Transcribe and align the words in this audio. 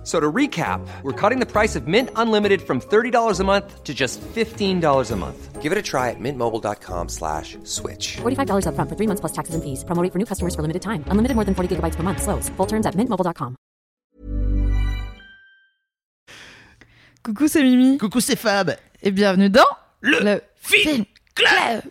F- 0.00 0.06
So 0.06 0.18
to 0.18 0.32
recap, 0.32 0.80
we're 1.02 1.12
cutting 1.12 1.40
the 1.40 1.46
price 1.46 1.76
of 1.76 1.86
Mint 1.86 2.08
Unlimited 2.16 2.62
from 2.62 2.80
$30 2.80 3.38
a 3.40 3.44
month 3.44 3.84
to 3.84 3.92
just 3.92 4.18
$15 4.34 5.10
a 5.12 5.16
month. 5.16 5.60
Give 5.60 5.72
it 5.72 5.78
a 5.78 5.82
try 5.82 6.08
at 6.08 6.16
mintmobile.com 6.18 7.08
slash 7.10 7.58
switch. 7.64 8.16
$45 8.22 8.64
upfront 8.64 8.88
for 8.88 8.96
three 8.96 9.06
months 9.06 9.20
plus 9.20 9.32
taxes 9.32 9.54
and 9.54 9.62
fees. 9.62 9.84
Promo 9.84 10.02
rate 10.02 10.10
for 10.12 10.18
new 10.18 10.24
customers 10.24 10.54
for 10.54 10.62
limited 10.62 10.80
time. 10.80 11.04
Unlimited 11.10 11.34
more 11.36 11.44
than 11.44 11.54
40 11.54 11.76
gigabytes 11.76 11.96
per 11.96 12.02
month. 12.02 12.22
Slows. 12.22 12.48
Full 12.56 12.66
terms 12.66 12.86
at 12.86 12.94
mintmobile.com. 12.96 13.56
Coucou, 17.22 17.48
c'est 17.48 17.62
Mimi. 17.62 17.98
Coucou, 17.98 18.20
c'est 18.20 18.36
Fab. 18.36 18.74
Et 19.02 19.10
bienvenue 19.10 19.50
dans 19.50 19.68
Le 20.00 20.40
Film 20.56 21.04
Club. 21.34 21.82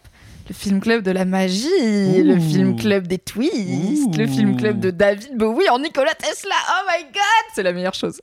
Le 0.49 0.55
film 0.55 0.79
club 0.79 1.03
de 1.03 1.11
la 1.11 1.25
magie, 1.25 2.23
le 2.23 2.39
film 2.39 2.75
club 2.75 3.05
des 3.05 3.19
twists, 3.19 4.17
le 4.17 4.25
film 4.25 4.57
club 4.57 4.79
de 4.79 4.89
David 4.89 5.37
Bowie 5.37 5.69
en 5.69 5.77
Nikola 5.77 6.15
Tesla. 6.15 6.55
Oh 6.71 6.89
my 6.91 7.03
god, 7.03 7.53
c'est 7.53 7.61
la 7.61 7.71
meilleure 7.71 7.93
chose. 7.93 8.19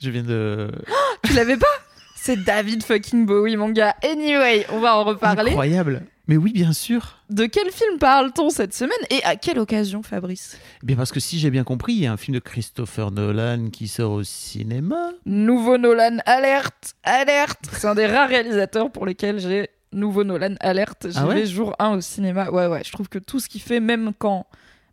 Je 0.00 0.10
viens 0.10 0.22
de. 0.22 0.70
Tu 1.24 1.32
l'avais 1.32 1.56
pas? 1.56 1.66
C'est 2.14 2.36
David 2.44 2.84
fucking 2.84 3.26
Bowie, 3.26 3.56
mon 3.56 3.70
gars. 3.70 3.96
Anyway, 4.04 4.64
on 4.70 4.78
va 4.78 4.96
en 4.96 5.02
reparler. 5.02 5.50
Incroyable. 5.50 6.06
Mais 6.28 6.36
oui, 6.36 6.52
bien 6.52 6.72
sûr. 6.72 7.18
De 7.30 7.46
quel 7.46 7.72
film 7.72 7.98
parle-t-on 7.98 8.48
cette 8.50 8.74
semaine 8.74 8.92
et 9.10 9.24
à 9.24 9.34
quelle 9.34 9.58
occasion, 9.58 10.04
Fabrice? 10.04 10.56
Eh 10.82 10.86
Bien 10.86 10.94
parce 10.94 11.10
que 11.10 11.18
si 11.18 11.40
j'ai 11.40 11.50
bien 11.50 11.64
compris, 11.64 11.94
il 11.94 12.00
y 12.00 12.06
a 12.06 12.12
un 12.12 12.16
film 12.16 12.36
de 12.36 12.40
Christopher 12.40 13.10
Nolan 13.10 13.70
qui 13.72 13.88
sort 13.88 14.12
au 14.12 14.22
cinéma. 14.22 15.10
Nouveau 15.26 15.78
Nolan 15.78 16.18
alerte, 16.24 16.94
alerte. 17.02 17.58
C'est 17.72 17.88
un 17.88 17.96
des 17.96 18.06
rares 18.06 18.28
réalisateurs 18.28 18.92
pour 18.92 19.04
lesquels 19.04 19.40
j'ai 19.40 19.68
nouveau 19.92 20.24
Nolan 20.24 20.54
alerte. 20.60 21.06
J'y 21.10 21.18
Ah 21.18 21.26
ouais 21.26 21.34
vais 21.36 21.46
jour 21.46 21.74
1 21.78 21.96
au 21.96 22.00
cinéma. 22.00 22.50
Ouais, 22.50 22.66
ouais, 22.66 22.82
je 22.84 22.92
trouve 22.92 23.08
que 23.08 23.18
tout 23.18 23.40
ce 23.40 23.48
qu'il 23.48 23.60
fait, 23.62 23.80
même 23.80 24.12
quand. 24.18 24.46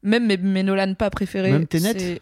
Même 0.04 0.26
mes, 0.28 0.38
mes 0.38 0.64
Nolan 0.64 0.94
pas 0.94 1.10
préférés. 1.10 1.52
Même 1.52 1.68
Tenet 1.68 2.22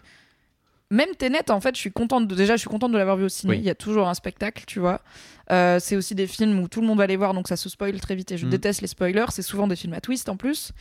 Même 0.90 1.10
Tenet, 1.18 1.52
en 1.52 1.60
fait, 1.60 1.76
je 1.76 1.82
suis 1.82 1.92
contente 1.92 2.28
de. 2.28 2.36
Déjà, 2.36 2.56
je 2.56 2.62
suis 2.62 2.70
contente 2.70 2.94
de 2.94 2.98
l'avoir 2.98 3.18
vu 3.18 3.26
au 3.26 3.30
ciné. 3.30 3.52
Oui. 3.54 3.60
Il 3.60 3.66
y 3.66 3.70
a 3.70 3.76
toujours 3.76 4.08
un 4.08 4.14
spectacle, 4.14 4.64
tu 4.66 4.80
vois. 4.80 5.02
Euh, 5.52 5.80
c'est 5.82 5.96
aussi 5.98 6.16
des 6.16 6.28
films 6.28 6.60
où 6.60 6.68
tout 6.70 6.80
le 6.82 6.88
monde 6.88 6.98
va 6.98 7.08
les 7.08 7.18
voir, 7.18 7.34
donc 7.34 7.48
ça 7.50 7.58
se 7.58 7.68
spoil 7.70 8.00
très 8.00 8.16
vite. 8.16 8.32
Et 8.32 8.38
je 8.38 8.46
Mm. 8.46 8.50
déteste 8.52 8.82
les 8.82 8.88
spoilers. 8.88 9.26
C'est 9.32 9.42
souvent 9.42 9.68
des 9.68 9.76
films 9.76 9.94
à 9.94 10.02
twist 10.02 10.30
en 10.30 10.38
plus. 10.38 10.72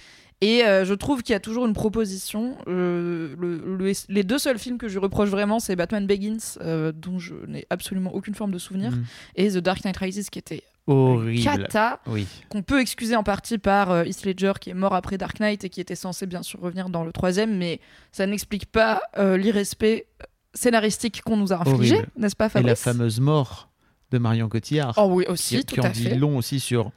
Et 0.43 0.65
euh, 0.65 0.85
je 0.85 0.93
trouve 0.95 1.23
qu'il 1.23 1.33
y 1.33 1.37
a 1.37 1.41
toujours 1.41 1.67
une 1.67 1.73
proposition. 1.73 2.57
Euh, 2.69 3.35
le- 3.39 3.57
le- 3.77 3.93
les 4.09 4.23
deux 4.23 4.39
seuls 4.39 4.59
films 4.59 4.79
que 4.79 4.87
je 4.89 4.99
reproche 4.99 5.29
vraiment, 5.31 5.59
c'est 5.61 5.75
Batman 5.77 6.07
Begins, 6.07 6.37
euh, 6.61 6.93
dont 6.93 7.19
je 7.19 7.35
n'ai 7.49 7.67
absolument 7.71 8.15
aucune 8.15 8.35
forme 8.35 8.53
de 8.53 8.59
souvenir, 8.59 8.93
Mm. 8.93 9.05
et 9.37 9.49
The 9.51 9.57
Dark 9.59 9.83
Knight 9.85 9.97
Rises, 9.97 10.31
qui 10.31 10.39
était 10.39 10.63
Horrible. 10.87 11.43
cata, 11.43 12.01
Oui. 12.07 12.27
qu'on 12.49 12.63
peut 12.63 12.81
excuser 12.81 13.17
en 13.17 13.23
partie 13.25 13.59
par 13.59 13.91
euh, 13.91 14.05
Heath 14.05 14.25
Ledger, 14.25 14.53
qui 14.61 14.71
est 14.71 14.75
mort 14.75 14.95
après 14.95 15.19
Dark 15.19 15.41
Knight 15.41 15.65
et 15.65 15.69
qui 15.71 15.81
était 15.81 15.97
censé 15.97 16.27
bien 16.27 16.43
sûr 16.43 16.61
revenir 16.61 16.89
dans 16.89 17.05
le 17.05 17.13
troisième, 17.13 17.57
mais 17.57 17.81
ça 18.13 18.27
n'explique 18.27 18.67
pas 18.67 19.03
euh, 19.19 19.37
l'irrespect 19.37 20.07
scénaristique 20.55 21.23
qu'on 21.23 21.37
nous 21.37 21.53
a 21.53 21.61
infligé, 21.61 22.01
n'est-ce 22.17 22.37
pas 22.37 22.47
Et 22.47 22.51
Fabrice? 22.51 22.69
la 22.69 22.77
fameuse 22.77 23.21
mort 23.21 23.69
de 24.13 24.19
Marion 24.19 24.49
Cotillard. 24.49 24.95
Oh 24.97 25.09
oui, 25.11 25.25
aussi, 25.29 25.59
qui, 25.59 25.65
tout 25.67 25.75
qui 25.75 25.81
en 25.81 25.85
à 25.85 25.89
dit 25.91 26.05
fait. 26.05 26.15
long 26.15 26.37
aussi 26.39 26.61
sur 26.61 26.93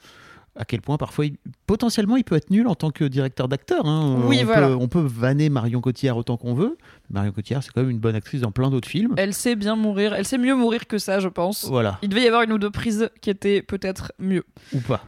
à 0.55 0.65
quel 0.65 0.81
point 0.81 0.97
parfois, 0.97 1.25
il- 1.25 1.37
potentiellement, 1.67 2.17
il 2.17 2.23
peut 2.23 2.35
être 2.35 2.49
nul 2.49 2.67
en 2.67 2.75
tant 2.75 2.91
que 2.91 3.03
directeur 3.05 3.47
d'acteur. 3.47 3.85
hein. 3.85 4.17
Oui, 4.25 4.39
on 4.41 4.45
voilà. 4.45 4.67
Peut, 4.67 4.75
on 4.79 4.87
peut 4.87 4.99
vanner 5.05 5.49
Marion 5.49 5.81
Cotillard 5.81 6.17
autant 6.17 6.37
qu'on 6.37 6.53
veut. 6.53 6.77
Marion 7.09 7.31
Cotillard, 7.31 7.63
c'est 7.63 7.71
quand 7.71 7.81
même 7.81 7.89
une 7.91 7.99
bonne 7.99 8.15
actrice 8.15 8.41
dans 8.41 8.51
plein 8.51 8.69
d'autres 8.69 8.87
films. 8.89 9.13
Elle 9.17 9.33
sait 9.33 9.55
bien 9.55 9.75
mourir, 9.75 10.13
elle 10.13 10.25
sait 10.25 10.37
mieux 10.37 10.55
mourir 10.55 10.87
que 10.87 10.97
ça, 10.97 11.19
je 11.19 11.27
pense. 11.27 11.65
Voilà. 11.65 11.97
Il 12.01 12.09
devait 12.09 12.23
y 12.23 12.27
avoir 12.27 12.41
une 12.43 12.51
ou 12.53 12.57
deux 12.57 12.71
prises 12.71 13.09
qui 13.21 13.29
étaient 13.29 13.61
peut-être 13.61 14.11
mieux. 14.19 14.43
Ou 14.73 14.79
pas. 14.79 15.01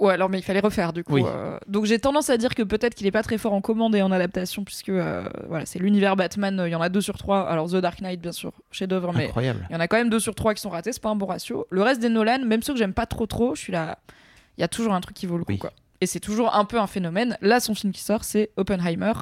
Ouais, 0.00 0.12
alors 0.12 0.28
mais 0.28 0.38
il 0.38 0.42
fallait 0.42 0.60
refaire 0.60 0.92
du 0.92 1.02
coup. 1.02 1.14
Oui. 1.14 1.24
euh. 1.26 1.58
Donc 1.66 1.84
j'ai 1.84 1.98
tendance 1.98 2.30
à 2.30 2.36
dire 2.36 2.54
que 2.54 2.62
peut-être 2.62 2.94
qu'il 2.94 3.04
est 3.08 3.10
pas 3.10 3.24
très 3.24 3.36
fort 3.36 3.52
en 3.52 3.60
commande 3.60 3.96
et 3.96 4.02
en 4.02 4.12
adaptation 4.12 4.62
puisque 4.62 4.90
euh, 4.90 5.28
voilà, 5.48 5.66
c'est 5.66 5.80
l'univers 5.80 6.14
Batman, 6.14 6.60
euh, 6.60 6.68
il 6.68 6.70
y 6.70 6.74
en 6.76 6.80
a 6.80 6.88
deux 6.88 7.00
sur 7.00 7.18
trois. 7.18 7.40
Alors 7.48 7.68
The 7.68 7.76
Dark 7.78 8.00
Knight 8.00 8.20
bien 8.20 8.30
sûr, 8.30 8.52
chef-d'œuvre, 8.70 9.12
mais 9.12 9.24
Incroyable. 9.26 9.66
il 9.68 9.72
y 9.72 9.76
en 9.76 9.80
a 9.80 9.88
quand 9.88 9.96
même 9.96 10.08
deux 10.08 10.20
sur 10.20 10.36
trois 10.36 10.54
qui 10.54 10.60
sont 10.60 10.70
ratés, 10.70 10.92
c'est 10.92 11.02
pas 11.02 11.08
un 11.08 11.16
bon 11.16 11.26
ratio. 11.26 11.66
Le 11.70 11.82
reste 11.82 12.00
des 12.00 12.10
Nolan, 12.10 12.44
même 12.46 12.62
ceux 12.62 12.74
que 12.74 12.78
j'aime 12.78 12.92
pas 12.92 13.06
trop 13.06 13.26
trop, 13.26 13.56
je 13.56 13.60
suis 13.60 13.72
là, 13.72 13.98
il 14.58 14.60
y 14.60 14.64
a 14.64 14.68
toujours 14.68 14.92
un 14.92 15.00
truc 15.00 15.16
qui 15.16 15.24
vaut 15.26 15.38
le 15.38 15.44
coup 15.44 15.52
Oui. 15.52 15.58
quoi. 15.58 15.72
Et 16.00 16.06
c'est 16.06 16.20
toujours 16.20 16.54
un 16.54 16.64
peu 16.64 16.78
un 16.78 16.86
phénomène. 16.86 17.36
Là, 17.40 17.58
son 17.60 17.74
film 17.74 17.92
qui 17.92 18.02
sort, 18.02 18.22
c'est 18.24 18.50
Oppenheimer, 18.56 19.12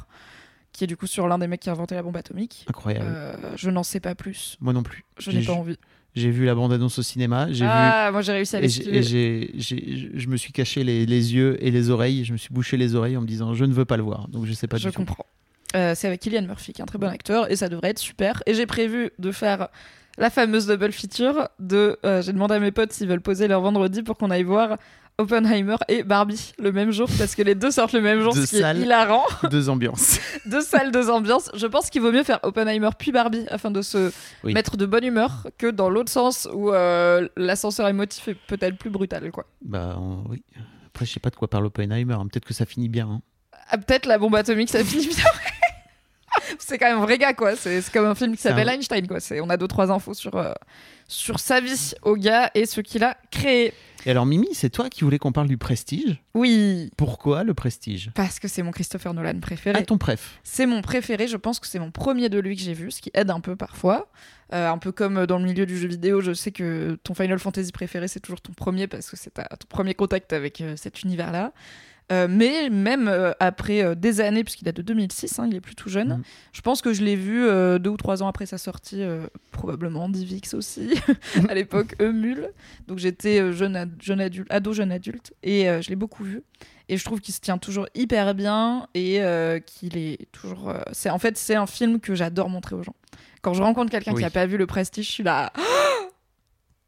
qui 0.73 0.83
est 0.83 0.87
du 0.87 0.95
coup 0.97 1.07
sur 1.07 1.27
l'un 1.27 1.37
des 1.39 1.47
mecs 1.47 1.61
qui 1.61 1.69
a 1.69 1.71
inventé 1.71 1.95
la 1.95 2.03
bombe 2.03 2.17
atomique. 2.17 2.65
Incroyable. 2.69 3.05
Euh, 3.09 3.35
je 3.55 3.69
n'en 3.71 3.81
sais 3.83 3.99
pas 3.99 4.13
plus. 4.13 4.57
Moi 4.59 4.73
non 4.73 4.83
plus. 4.83 5.03
Je 5.17 5.31
n'ai 5.31 5.41
pas 5.43 5.53
envie. 5.53 5.77
J'ai 6.15 6.29
vu 6.31 6.45
la 6.45 6.53
bande-annonce 6.55 6.99
au 6.99 7.03
cinéma. 7.03 7.47
J'ai 7.51 7.63
vu. 7.65 7.71
Ah, 7.71 8.09
moi 8.11 8.21
j'ai 8.21 8.31
réussi 8.33 8.55
à 8.55 8.59
l'esquiver. 8.59 9.01
je 9.03 10.27
me 10.27 10.37
suis 10.37 10.51
caché 10.51 10.83
les, 10.83 11.05
les 11.05 11.33
yeux 11.35 11.57
et 11.65 11.71
les 11.71 11.89
oreilles. 11.89 12.25
Je 12.25 12.33
me 12.33 12.37
suis 12.37 12.53
bouché 12.53 12.77
les 12.77 12.95
oreilles 12.95 13.17
en 13.17 13.21
me 13.21 13.27
disant 13.27 13.53
je 13.53 13.65
ne 13.65 13.73
veux 13.73 13.85
pas 13.85 13.97
le 13.97 14.03
voir. 14.03 14.27
Donc 14.27 14.45
je 14.45 14.53
sais 14.53 14.67
pas 14.67 14.77
Je 14.77 14.87
du 14.89 14.93
tout. 14.93 14.99
comprends. 14.99 15.25
Euh, 15.75 15.93
c'est 15.95 16.07
avec 16.07 16.21
Killian 16.21 16.43
Murphy, 16.43 16.73
qui 16.73 16.81
est 16.81 16.83
un 16.83 16.87
très 16.87 16.97
bon 16.97 17.07
acteur, 17.09 17.51
et 17.51 17.55
ça 17.55 17.69
devrait 17.69 17.89
être 17.89 17.99
super. 17.99 18.41
Et 18.45 18.53
j'ai 18.53 18.65
prévu 18.65 19.11
de 19.19 19.31
faire 19.31 19.67
la 20.17 20.29
fameuse 20.29 20.65
double 20.65 20.91
feature 20.91 21.49
de. 21.59 21.97
euh, 22.05 22.21
j'ai 22.21 22.33
demandé 22.33 22.55
à 22.55 22.59
mes 22.59 22.71
potes 22.71 22.93
s'ils 22.93 23.07
veulent 23.07 23.21
poser 23.21 23.47
leur 23.47 23.61
vendredi 23.61 24.01
pour 24.01 24.17
qu'on 24.17 24.31
aille 24.31 24.43
voir 24.43 24.77
Oppenheimer 25.19 25.75
et 25.87 26.03
Barbie 26.03 26.53
le 26.59 26.71
même 26.71 26.91
jour, 26.91 27.09
parce 27.17 27.33
que 27.35 27.41
les 27.41 27.55
deux 27.55 27.71
sortent 27.71 27.93
le 27.93 28.01
même 28.01 28.21
jour, 28.21 28.33
Deux 28.35 28.45
ce 28.45 28.55
qui 28.55 28.61
salles. 28.61 28.77
est 28.77 28.81
hilarant. 28.81 29.25
Deux 29.49 29.67
ambiances. 29.69 30.19
deux 30.45 30.61
salles, 30.61 30.91
deux 30.91 31.09
ambiances. 31.09 31.49
Je 31.55 31.65
pense 31.65 31.89
qu'il 31.89 32.01
vaut 32.01 32.11
mieux 32.11 32.23
faire 32.23 32.39
Oppenheimer 32.43 32.89
puis 32.97 33.11
Barbie 33.11 33.45
afin 33.49 33.71
de 33.71 33.81
se 33.81 34.11
Oui. 34.43 34.53
mettre 34.53 34.77
de 34.77 34.85
bonne 34.85 35.03
humeur 35.03 35.47
que 35.57 35.67
dans 35.67 35.89
l'autre 35.89 36.11
sens 36.11 36.47
où 36.53 36.71
euh, 36.71 37.27
l'ascenseur 37.35 37.87
émotif 37.87 38.27
est 38.27 38.35
peut-être 38.47 38.77
plus 38.77 38.89
brutal, 38.91 39.31
quoi. 39.31 39.45
bah 39.63 39.95
on- 39.99 40.23
oui. 40.29 40.43
Après 40.87 41.05
je 41.05 41.13
sais 41.13 41.19
pas 41.19 41.29
de 41.31 41.35
quoi 41.35 41.47
parle 41.49 41.65
Oppenheimer. 41.65 42.13
hein. 42.13 42.27
Peut-être 42.31 42.45
que 42.45 42.53
ça 42.53 42.65
finit 42.65 42.89
bien. 42.89 43.07
hein. 43.09 43.21
Ah, 43.69 43.77
peut-être 43.77 44.05
la 44.05 44.17
bombe 44.19 44.35
atomique, 44.35 44.69
ça 44.69 44.83
finit 44.83 45.07
bien. 45.07 45.25
c'est 46.59 46.77
quand 46.77 46.89
même 46.89 46.99
vrai 47.01 47.17
gars, 47.17 47.33
quoi. 47.33 47.55
C'est 47.55 47.83
comme 47.91 48.05
un 48.05 48.15
film 48.15 48.35
qui 48.35 48.41
s'appelle 48.41 48.69
un- 48.69 48.73
Einstein, 48.73 49.07
quoi. 49.07 49.17
On 49.41 49.49
a 49.49 49.57
deux, 49.57 49.67
trois 49.67 49.91
infos 49.91 50.13
sur, 50.13 50.35
euh, 50.35 50.53
sur 51.07 51.39
sa 51.39 51.59
vie 51.59 51.93
au 52.03 52.15
gars 52.15 52.51
et 52.53 52.65
ce 52.65 52.81
qu'il 52.81 53.03
a 53.03 53.17
créé. 53.31 53.73
Et 54.07 54.11
alors 54.11 54.25
Mimi, 54.25 54.47
c'est 54.53 54.69
toi 54.69 54.89
qui 54.89 55.03
voulais 55.03 55.19
qu'on 55.19 55.33
parle 55.33 55.49
du 55.49 55.57
Prestige. 55.57 56.23
Oui, 56.33 56.91
Pourquoi 56.95 57.43
le 57.43 57.53
Prestige 57.53 58.09
parce 58.15 58.39
que 58.39 58.47
c'est 58.47 58.63
mon 58.63 58.71
Christopher 58.71 59.13
Nolan 59.13 59.37
préféré. 59.41 59.77
À 59.77 59.81
ton 59.83 59.97
préf. 59.97 60.39
C'est 60.45 60.65
mon 60.65 60.81
préféré, 60.81 61.27
je 61.27 61.35
pense 61.35 61.59
que 61.59 61.67
c'est 61.67 61.77
mon 61.77 61.91
premier 61.91 62.29
de 62.29 62.39
lui 62.39 62.55
que 62.55 62.61
j'ai 62.61 62.73
vu, 62.73 62.89
ce 62.89 63.01
qui 63.01 63.11
aide 63.13 63.29
un 63.29 63.41
peu 63.41 63.57
parfois. 63.57 64.09
Euh, 64.53 64.69
un 64.69 64.77
peu 64.77 64.93
comme 64.93 65.25
dans 65.25 65.39
le 65.39 65.43
milieu 65.43 65.65
du 65.65 65.77
jeu 65.77 65.89
vidéo, 65.89 66.21
je 66.21 66.31
sais 66.31 66.53
que 66.53 66.97
ton 67.03 67.15
Final 67.15 67.37
Fantasy 67.37 67.73
préféré, 67.73 68.07
c'est 68.07 68.21
toujours 68.21 68.39
ton 68.39 68.53
premier 68.53 68.87
parce 68.87 69.09
que 69.09 69.17
c'est 69.17 69.33
ton 69.33 69.67
premier 69.67 69.93
contact 69.93 70.31
avec 70.31 70.61
euh, 70.61 70.77
cet 70.77 71.03
univers-là. 71.03 71.51
Euh, 72.09 72.27
mais 72.29 72.69
même 72.69 73.09
euh, 73.09 73.33
après 73.41 73.83
euh, 73.83 73.93
des 73.93 74.21
années, 74.21 74.45
puisqu'il 74.45 74.63
date 74.63 74.77
de 74.77 74.81
2006, 74.81 75.39
hein, 75.39 75.47
il 75.49 75.55
est 75.57 75.59
plus 75.61 75.75
tout 75.75 75.89
jeune, 75.89 76.07
Mhm. 76.17 76.23
je 76.53 76.61
pense 76.61 76.81
que 76.81 76.93
je 76.93 77.03
l'ai 77.03 77.15
vu 77.17 77.45
deux 77.79 77.89
ou 77.89 77.97
trois 77.97 78.23
ans 78.23 78.27
après 78.27 78.45
sa 78.45 78.57
sortie, 78.57 79.03
probablement 79.51 80.05
en 80.05 80.09
DivX 80.09 80.53
aussi, 80.53 80.91
à 81.49 81.53
l'époque 81.53 81.95
Eumul. 82.01 82.49
Donc 82.87 82.97
j'étais 82.99 83.51
jeune, 83.51 83.75
ad- 83.75 83.91
jeune 84.01 84.21
adulte, 84.21 84.47
ado, 84.51 84.71
jeune 84.73 84.91
adulte, 84.91 85.33
et 85.43 85.65
je 85.81 85.89
l'ai 85.89 85.95
beaucoup 85.97 86.23
vu. 86.23 86.43
Et 86.89 86.95
je 86.95 87.03
trouve 87.03 87.19
qu'il 87.19 87.33
se 87.33 87.41
tient 87.41 87.57
toujours 87.57 87.87
hyper 87.95 88.33
bien 88.33 88.87
et 88.93 89.19
qu'il 89.65 89.97
est 89.97 90.31
toujours. 90.31 90.73
c'est 90.93 91.09
en 91.09 91.19
fait 91.19 91.37
c'est 91.37 91.55
un 91.55 91.67
film 91.67 91.99
que 91.99 92.15
j'adore 92.15 92.49
montrer 92.49 92.75
aux 92.77 92.83
gens. 92.83 92.95
Quand 93.41 93.53
je 93.53 93.61
rencontre 93.61 93.91
quelqu'un 93.91 94.11
Oui. 94.11 94.17
qui 94.17 94.23
n'a 94.23 94.29
pas 94.29 94.45
vu 94.45 94.57
le 94.57 94.65
Prestige, 94.65 95.05
je 95.07 95.11
suis 95.11 95.23
là. 95.23 95.51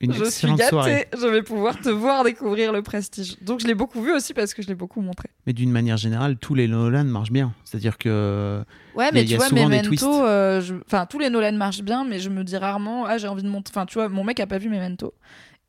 Une 0.01 0.13
je 0.13 0.23
suis 0.25 0.47
gâtée. 0.53 0.69
soirée. 0.69 1.07
Je 1.13 1.27
vais 1.27 1.43
pouvoir 1.43 1.77
te 1.79 1.89
voir 1.89 2.23
découvrir 2.23 2.71
le 2.71 2.81
Prestige. 2.81 3.35
Donc 3.41 3.59
je 3.59 3.67
l'ai 3.67 3.75
beaucoup 3.75 4.01
vu 4.01 4.13
aussi 4.13 4.33
parce 4.33 4.53
que 4.53 4.61
je 4.61 4.67
l'ai 4.69 4.75
beaucoup 4.75 5.01
montré. 5.01 5.27
Mais 5.45 5.51
d'une 5.51 5.71
manière 5.71 5.97
générale, 5.97 6.37
tous 6.37 6.55
les 6.55 6.67
Nolan 6.69 7.03
marchent 7.03 7.31
bien. 7.33 7.51
C'est-à-dire 7.65 7.97
que 7.97 8.63
Ouais, 8.95 9.05
Il 9.05 9.07
y 9.07 9.09
a- 9.09 9.11
mais 9.11 9.23
y 9.23 9.27
tu 9.27 9.33
a 9.33 9.37
vois, 9.37 9.47
souvent 9.47 9.67
des 9.69 9.81
twists. 9.81 10.03
Memento, 10.03 10.25
euh, 10.25 10.61
je- 10.61 10.75
enfin 10.85 11.05
tous 11.05 11.19
les 11.19 11.29
Nolan 11.29 11.51
marchent 11.53 11.81
bien, 11.84 12.05
mais 12.05 12.19
je 12.19 12.29
me 12.29 12.43
dis 12.46 12.55
rarement, 12.57 13.05
ah 13.05 13.17
j'ai 13.17 13.28
envie 13.28 13.43
de 13.43 13.49
monter. 13.49 13.72
Enfin 13.73 13.85
tu 13.85 13.96
vois, 13.96 14.07
mon 14.09 14.23
mec 14.23 14.40
a 14.40 14.47
pas 14.47 14.57
vu 14.57 14.69
Memento. 14.69 15.13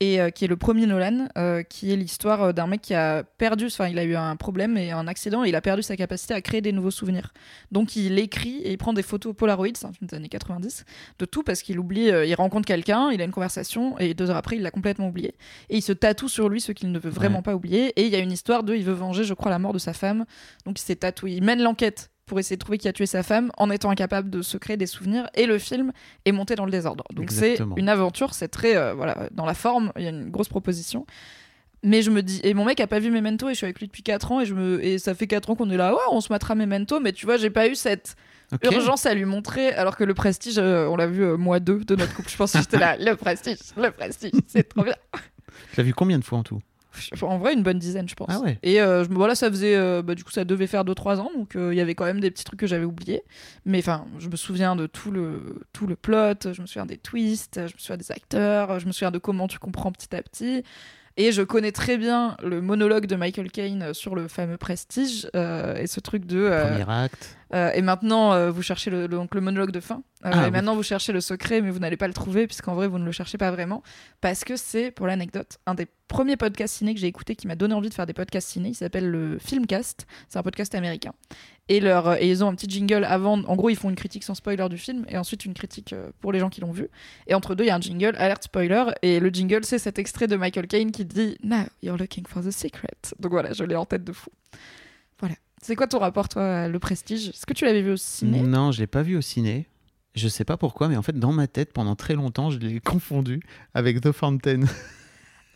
Et 0.03 0.19
euh, 0.19 0.31
qui 0.31 0.47
est 0.47 0.49
le 0.49 0.57
premier 0.57 0.87
Nolan, 0.87 1.29
euh, 1.37 1.63
qui 1.63 1.93
est 1.93 1.97
l'histoire 1.97 2.43
euh, 2.43 2.53
d'un 2.55 2.67
mec 2.67 2.81
qui 2.81 2.95
a 2.95 3.23
perdu, 3.23 3.67
enfin 3.67 3.87
il 3.89 3.99
a 3.99 4.05
eu 4.05 4.17
un 4.17 4.35
problème 4.35 4.79
et 4.79 4.93
un 4.93 5.07
accident, 5.07 5.45
et 5.45 5.51
il 5.51 5.55
a 5.55 5.61
perdu 5.61 5.83
sa 5.83 5.95
capacité 5.95 6.33
à 6.33 6.41
créer 6.41 6.63
des 6.63 6.73
nouveaux 6.73 6.91
souvenirs. 6.91 7.35
Donc 7.71 7.97
il 7.97 8.19
écrit 8.19 8.57
et 8.63 8.71
il 8.73 8.79
prend 8.79 8.95
des 8.95 9.03
photos 9.03 9.35
Polaroid, 9.37 9.69
c'est 9.75 9.85
un 9.85 9.93
film 9.93 10.09
des 10.09 10.17
années 10.17 10.31
90, 10.31 10.87
de 11.19 11.25
tout 11.27 11.43
parce 11.43 11.61
qu'il 11.61 11.79
oublie, 11.79 12.11
euh, 12.11 12.25
il 12.25 12.35
rencontre 12.35 12.67
quelqu'un, 12.67 13.11
il 13.11 13.21
a 13.21 13.25
une 13.25 13.31
conversation 13.31 13.99
et 13.99 14.15
deux 14.15 14.31
heures 14.31 14.39
après 14.39 14.57
il 14.57 14.63
l'a 14.63 14.71
complètement 14.71 15.09
oublié. 15.09 15.35
Et 15.69 15.77
il 15.77 15.83
se 15.83 15.93
tatoue 15.93 16.29
sur 16.29 16.49
lui 16.49 16.63
ce 16.63 16.73
qu'il 16.73 16.91
ne 16.93 16.99
veut 16.99 17.11
vraiment 17.11 17.37
Ouais. 17.41 17.43
pas 17.43 17.55
oublier. 17.55 17.89
Et 18.01 18.07
il 18.07 18.11
y 18.11 18.17
a 18.17 18.21
une 18.21 18.33
histoire 18.33 18.63
de, 18.63 18.75
il 18.75 18.85
veut 18.85 18.95
venger, 18.95 19.25
je 19.25 19.35
crois, 19.35 19.51
la 19.51 19.59
mort 19.59 19.75
de 19.75 19.79
sa 19.79 19.93
femme. 19.93 20.25
Donc 20.65 20.81
il 20.81 20.83
s'est 20.83 20.97
tatoué, 20.97 21.33
il 21.33 21.45
mène 21.45 21.61
l'enquête 21.63 22.11
pour 22.31 22.39
essayer 22.39 22.55
de 22.55 22.61
trouver 22.61 22.79
qui 22.79 22.87
a 22.87 22.93
tué 22.93 23.07
sa 23.07 23.25
femme 23.25 23.51
en 23.59 23.73
étant 23.73 23.91
incapable 23.91 24.31
de 24.31 24.41
se 24.41 24.57
créer 24.57 24.77
des 24.77 24.87
souvenirs 24.87 25.29
et 25.35 25.47
le 25.47 25.59
film 25.59 25.91
est 26.25 26.31
monté 26.31 26.55
dans 26.55 26.65
le 26.65 26.71
désordre. 26.71 27.03
Donc 27.13 27.33
c'est 27.33 27.59
une 27.77 27.89
aventure, 27.89 28.35
c'est 28.35 28.47
très 28.47 28.77
euh, 28.77 28.95
voilà, 28.95 29.29
dans 29.33 29.45
la 29.45 29.55
forme, 29.55 29.93
il 29.97 30.05
y 30.05 30.07
a 30.07 30.11
une 30.11 30.31
grosse 30.31 30.49
proposition. 30.49 31.07
Mais 31.83 32.03
je 32.03 32.11
me 32.13 32.23
dis 32.23 32.41
et 32.45 32.55
mon 32.55 32.65
mec 32.65 32.79
a 32.79 32.87
pas 32.87 33.01
vu 33.01 33.11
Memento 33.11 33.49
et 33.49 33.55
je 33.55 33.57
suis 33.57 33.65
avec 33.65 33.81
lui 33.81 33.89
depuis 33.89 34.05
4 34.05 34.31
ans 34.31 34.41
et 34.41 34.47
je 34.47 34.55
me 34.55 34.81
et 34.85 34.99
ça 34.99 35.13
fait 35.13 35.27
4 35.27 35.51
ans 35.51 35.57
qu'on 35.57 35.71
est 35.71 35.77
là 35.77 35.93
ouais, 35.93 36.01
on 36.13 36.21
se 36.21 36.33
mettra 36.33 36.55
Memento 36.55 37.01
mais 37.01 37.13
tu 37.13 37.27
vois, 37.27 37.37
j'ai 37.37 37.51
pas 37.51 37.67
eu 37.67 37.75
cette 37.75 38.15
urgence 38.63 39.07
à 39.07 39.15
lui 39.15 39.25
montrer, 39.25 39.73
alors 39.73 39.97
que 39.97 40.05
le 40.05 40.15
prestige, 40.15 40.59
euh, 40.59 40.87
on 40.87 40.95
l'a 40.95 41.09
vu 41.09 41.25
euh, 41.25 41.37
mois 41.37 41.59
2 41.59 41.85
de 41.85 41.97
notre 41.97 42.15
couple. 42.15 42.31
Je 42.31 42.37
pense 42.37 42.53
que 42.53 42.59
j'étais 42.59 42.79
là, 42.79 42.97
le 42.97 43.17
prestige, 43.17 43.59
le 43.77 43.91
prestige, 43.91 44.33
c'est 44.47 44.69
trop 44.69 44.85
bien. 44.85 44.95
Tu 45.73 45.77
l'as 45.79 45.83
vu 45.83 45.95
combien 45.95 46.19
de 46.19 46.25
fois 46.25 46.39
en 46.39 46.43
tout? 46.45 46.61
En 47.23 47.39
vrai, 47.39 47.55
une 47.55 47.63
bonne 47.63 47.79
dizaine, 47.79 48.09
je 48.09 48.15
pense. 48.15 48.29
Ah 48.31 48.41
ouais. 48.41 48.59
Et 48.63 48.81
euh, 48.81 49.05
je 49.05 49.09
voilà, 49.11 49.35
ça 49.35 49.49
faisait, 49.51 49.77
euh, 49.77 50.03
bah, 50.03 50.15
du 50.15 50.25
coup, 50.25 50.31
ça 50.31 50.45
devait 50.45 50.67
faire 50.67 50.85
2-3 50.85 51.19
ans, 51.19 51.31
donc 51.37 51.57
euh, 51.57 51.73
il 51.73 51.77
y 51.77 51.81
avait 51.81 51.95
quand 51.95 52.05
même 52.05 52.21
des 52.21 52.31
petits 52.31 52.45
trucs 52.45 52.61
que 52.61 52.67
j'avais 52.67 52.85
oubliés. 52.85 53.23
Mais 53.65 53.79
enfin, 53.79 54.07
je 54.19 54.29
me 54.29 54.37
souviens 54.37 54.77
de 54.77 54.87
tout 54.87 55.11
le, 55.11 55.63
tout 55.73 55.87
le 55.87 55.97
plot, 55.97 56.53
je 56.53 56.61
me 56.61 56.67
souviens 56.67 56.87
des 56.87 56.99
twists, 56.99 57.57
je 57.67 57.75
me 57.75 57.79
souviens 57.79 57.97
des 57.97 58.11
acteurs, 58.13 58.81
je 58.81 58.87
me 58.87 58.93
souviens 58.93 59.11
de 59.11 59.19
comment 59.19 59.47
tu 59.49 59.59
comprends 59.59 59.93
petit 59.93 60.15
à 60.15 60.23
petit. 60.23 60.63
Et 61.17 61.33
je 61.33 61.43
connais 61.43 61.73
très 61.73 61.99
bien 61.99 62.37
le 62.43 62.61
monologue 62.63 63.07
de 63.07 63.17
Michael 63.17 63.51
Caine 63.51 63.93
sur 63.93 64.15
le 64.15 64.29
fameux 64.29 64.57
Prestige 64.57 65.29
euh, 65.35 65.77
et 65.77 65.87
ce 65.87 66.01
truc 66.01 66.25
de. 66.25 66.39
euh, 66.39 66.71
Premier 66.79 66.91
acte. 66.91 67.37
Euh, 67.53 67.73
et 67.73 67.83
maintenant, 67.83 68.33
euh, 68.33 68.51
vous 68.51 68.63
cherchez 68.63 68.91
le, 68.91 69.03
le- 69.03 69.17
donc 69.17 69.35
le 69.35 69.41
monologue 69.41 69.71
de 69.73 69.81
fin. 69.81 70.03
Euh, 70.25 70.31
Ah, 70.33 70.43
et 70.43 70.45
oui. 70.47 70.51
maintenant, 70.51 70.77
vous 70.77 70.83
cherchez 70.83 71.13
le 71.13 71.21
secret, 71.21 71.61
mais 71.63 71.71
vous 71.71 71.79
n'allez 71.79 71.97
pas 71.97 72.07
le 72.09 72.13
trouver, 72.15 72.47
puisqu'en 72.47 72.75
vrai, 72.75 72.87
vous 72.89 72.99
ne 72.99 73.05
le 73.05 73.13
cherchez 73.13 73.39
pas 73.39 73.51
vraiment. 73.51 73.83
Parce 74.21 74.45
que 74.45 74.57
c'est, 74.57 74.91
pour 74.91 75.07
l'anecdote, 75.07 75.59
un 75.67 75.75
des 75.75 75.87
premiers 76.09 76.37
podcasts 76.37 76.77
ciné 76.77 76.95
que 76.95 77.01
j'ai 77.01 77.07
écouté 77.07 77.35
qui 77.37 77.47
m'a 77.47 77.57
donné 77.57 77.75
envie 77.75 77.89
de 77.89 77.95
faire 77.95 78.07
des 78.07 78.13
podcasts 78.13 78.49
ciné. 78.49 78.69
Il 78.71 78.75
s'appelle 78.75 79.09
le 79.11 79.39
Filmcast. 79.39 80.07
C'est 80.29 80.39
un 80.39 80.43
podcast 80.43 80.75
américain. 80.75 81.13
Et, 81.69 81.79
leur, 81.81 82.21
et 82.21 82.29
ils 82.29 82.43
ont 82.45 82.49
un 82.49 82.55
petit 82.55 82.69
jingle 82.69 83.05
avant. 83.05 83.43
En 83.45 83.55
gros, 83.57 83.71
ils 83.71 83.77
font 83.77 83.91
une 83.91 83.97
critique 83.97 84.25
sans 84.25 84.35
spoiler 84.35 84.69
du 84.69 84.77
film, 84.79 85.05
et 85.09 85.17
ensuite 85.17 85.45
une 85.45 85.55
critique 85.55 85.95
pour 86.21 86.33
les 86.33 86.39
gens 86.41 86.51
qui 86.51 86.61
l'ont 86.61 86.73
vu. 86.73 86.89
Et 87.29 87.35
entre 87.35 87.55
deux, 87.55 87.65
il 87.65 87.69
y 87.69 87.71
a 87.71 87.77
un 87.77 87.81
jingle, 87.81 88.15
alerte 88.19 88.43
spoiler. 88.45 88.85
Et 89.03 89.21
le 89.21 89.29
jingle, 89.31 89.65
c'est 89.65 89.79
cet 89.79 89.99
extrait 89.99 90.27
de 90.27 90.37
Michael 90.37 90.67
Caine 90.67 90.91
qui 90.93 91.05
dit 91.05 91.39
Now 91.45 91.65
you're 91.83 91.97
looking 91.97 92.27
for 92.27 92.43
the 92.43 92.51
secret. 92.51 92.89
Donc 93.21 93.31
voilà, 93.33 93.53
je 93.53 93.63
l'ai 93.65 93.77
en 93.77 93.87
tête 93.87 94.03
de 94.05 94.13
fou. 94.13 94.31
C'est 95.63 95.77
quoi 95.77 95.87
ton 95.87 95.99
rapport, 95.99 96.29
toi, 96.29 96.43
à 96.63 96.69
le 96.69 96.79
prestige? 96.79 97.29
Est-ce 97.29 97.45
que 97.47 97.53
tu 97.53 97.65
l'avais 97.65 97.83
vu 97.83 97.93
au 97.93 97.97
ciné? 97.97 98.41
Non, 98.41 98.73
je 98.73 98.81
l'ai 98.81 98.87
pas 98.87 99.03
vu 99.03 99.17
au 99.17 99.21
ciné. 99.21 99.67
Je 100.15 100.27
sais 100.27 100.45
pas 100.45 100.57
pourquoi, 100.57 100.89
mais 100.89 100.97
en 100.97 101.03
fait, 101.03 101.19
dans 101.19 101.33
ma 101.33 101.47
tête, 101.47 101.73
pendant 101.73 101.95
très 101.97 102.15
longtemps, 102.15 102.51
je 102.51 102.59
l'ai 102.59 102.81
confondu 102.85 103.41
avec 103.75 104.01
The 104.01 104.11
Fountain. 104.13 104.61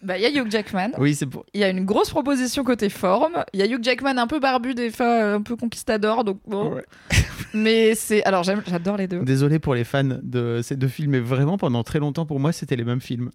Bah, 0.03 0.19
il 0.19 0.23
y 0.23 0.27
a 0.27 0.31
Hugh 0.31 0.51
Jackman. 0.51 0.91
oui, 0.99 1.15
c'est 1.15 1.25
pour. 1.25 1.47
Il 1.55 1.61
y 1.61 1.65
a 1.65 1.71
une 1.71 1.87
grosse 1.87 2.11
proposition 2.11 2.63
côté 2.63 2.91
forme. 2.91 3.43
Il 3.55 3.61
y 3.61 3.63
a 3.63 3.67
Hugh 3.67 3.83
Jackman 3.83 4.19
un 4.19 4.27
peu 4.27 4.39
barbu, 4.39 4.75
des 4.75 4.91
fois 4.91 5.07
euh, 5.07 5.37
un 5.37 5.43
peu 5.43 5.57
conquistador. 5.57 6.25
Donc 6.25 6.41
bon. 6.47 6.75
Ouais. 6.75 6.85
Mais 7.55 7.95
c'est. 7.95 8.23
Alors 8.25 8.43
j'aime- 8.43 8.63
j'adore 8.67 8.99
les 8.99 9.09
deux. 9.09 9.21
Désolé 9.25 9.59
pour 9.59 9.75
les 9.75 9.85
fans 9.85 10.05
de 10.23 10.61
ces 10.63 10.77
deux 10.77 10.89
films, 10.89 11.13
mais 11.13 11.21
vraiment, 11.21 11.57
pendant 11.57 11.83
très 11.85 12.01
longtemps, 12.01 12.27
pour 12.27 12.39
moi, 12.39 12.53
c'était 12.53 12.77
les 12.77 12.85
mêmes 12.85 13.01
films. 13.01 13.31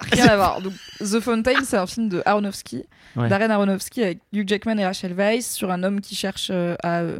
Rien 0.00 0.26
à 0.28 0.36
voir. 0.36 0.60
Donc, 0.60 0.72
The 1.00 1.20
Fountain, 1.20 1.64
c'est 1.64 1.76
un 1.76 1.86
film 1.86 2.08
de 2.08 2.22
Aronofsky, 2.24 2.84
Ouais. 3.16 3.28
Darren 3.28 3.50
Aronofsky 3.50 4.02
avec 4.02 4.18
Hugh 4.32 4.48
Jackman 4.48 4.78
et 4.78 4.84
Rachel 4.84 5.12
Weisz 5.14 5.42
sur 5.50 5.70
un 5.70 5.82
homme 5.82 6.00
qui 6.00 6.14
cherche 6.14 6.48
euh, 6.52 6.76
à 6.82 7.00
euh, 7.00 7.18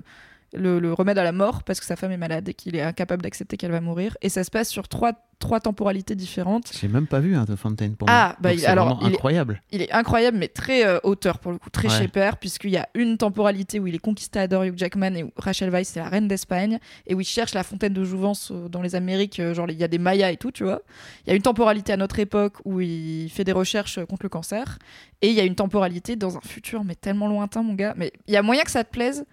le, 0.55 0.79
le 0.79 0.93
remède 0.93 1.19
à 1.19 1.25
la 1.25 1.33
mort 1.33 1.63
parce 1.63 1.79
que 1.81 1.87
sa 1.87 1.97
femme 1.97 2.11
est 2.13 2.17
malade 2.17 2.49
et 2.49 2.55
qu'il 2.55 2.75
est 2.77 2.83
incapable 2.83 3.23
d'accepter 3.23 3.57
qu'elle 3.57 3.71
va 3.71 3.81
mourir. 3.81 4.17
Et 4.23 4.29
ça 4.29 4.45
se 4.45 4.51
passe 4.51 4.69
sur 4.71 4.89
trois, 4.89 5.13
trois 5.39 5.61
temporalités 5.61 6.15
différentes. 6.15 6.71
J'ai 6.81 6.89
même 6.89 7.07
pas 7.07 7.21
vu 7.21 7.37
hein, 7.37 7.45
The 7.47 7.55
Fountain 7.55 7.91
pour 7.99 8.09
Ah, 8.11 8.29
moi. 8.29 8.37
bah, 8.41 8.55
il- 8.55 8.65
alors, 8.67 8.99
il 9.03 9.09
est- 9.09 9.15
incroyable. 9.15 9.63
Il 9.73 9.83
est 9.83 9.93
incroyable, 9.93 10.39
mais 10.39 10.49
très 10.49 10.87
euh, 10.87 10.99
auteur 11.03 11.39
pour 11.39 11.53
le 11.53 11.59
coup, 11.59 11.69
très 11.71 11.89
Ouais. 11.89 12.31
puisqu'il 12.41 12.71
y 12.71 12.77
a 12.79 12.89
une 12.95 13.19
temporalité 13.19 13.79
où 13.79 13.87
il 13.87 13.95
est 13.95 13.99
conquistador 13.99 14.65
Hugh 14.65 14.75
Jackman 14.77 15.15
et 15.17 15.23
où 15.23 15.31
Rachel 15.37 15.71
Weisz 15.71 15.89
c'est 15.89 16.01
la 16.01 16.09
reine 16.09 16.29
d'Espagne, 16.29 16.79
et 17.07 17.15
où 17.15 17.21
il 17.21 17.25
cherche 17.27 17.53
la 17.55 17.63
fontaine 17.63 17.93
de 17.93 18.05
jouvence 18.05 18.51
euh, 18.51 18.69
dans 18.69 18.81
les 18.83 18.95
Amériques, 18.95 19.41
euh, 19.41 19.53
genre 19.55 19.71
il 19.71 19.77
y 19.79 19.85
a 19.85 19.89
des 19.89 19.99
Mayas 19.99 20.31
et 20.33 20.37
tout, 20.39 20.51
tu 20.51 20.65
vois. 20.65 20.81
Il 21.27 21.31
y 21.31 21.33
a 21.33 21.37
une 21.37 21.43
temporalité 21.43 21.93
à 21.93 21.97
notre 21.99 22.19
époque 22.19 22.55
où 22.65 22.81
il 22.81 23.29
fait 23.31 23.45
des 23.45 23.53
recherches 23.53 23.99
euh, 23.99 24.07
contre 24.07 24.23
le 24.25 24.29
cancer, 24.31 24.79
et 25.21 25.29
il 25.29 25.35
y 25.35 25.41
a 25.41 25.45
une 25.45 25.55
temporalité 25.57 26.17
dans 26.17 26.37
un 26.37 26.41
futur, 26.41 26.85
mais 26.85 26.95
tellement 26.95 27.29
lointain, 27.29 27.63
mon 27.63 27.75
gars. 27.75 27.95
Mais 27.97 28.13
il 28.27 28.35
y 28.35 28.37
a 28.37 28.43
moyen 28.43 28.63
que 28.63 28.71
ça 28.71 28.83
te 28.85 28.91
plaise, 28.91 29.25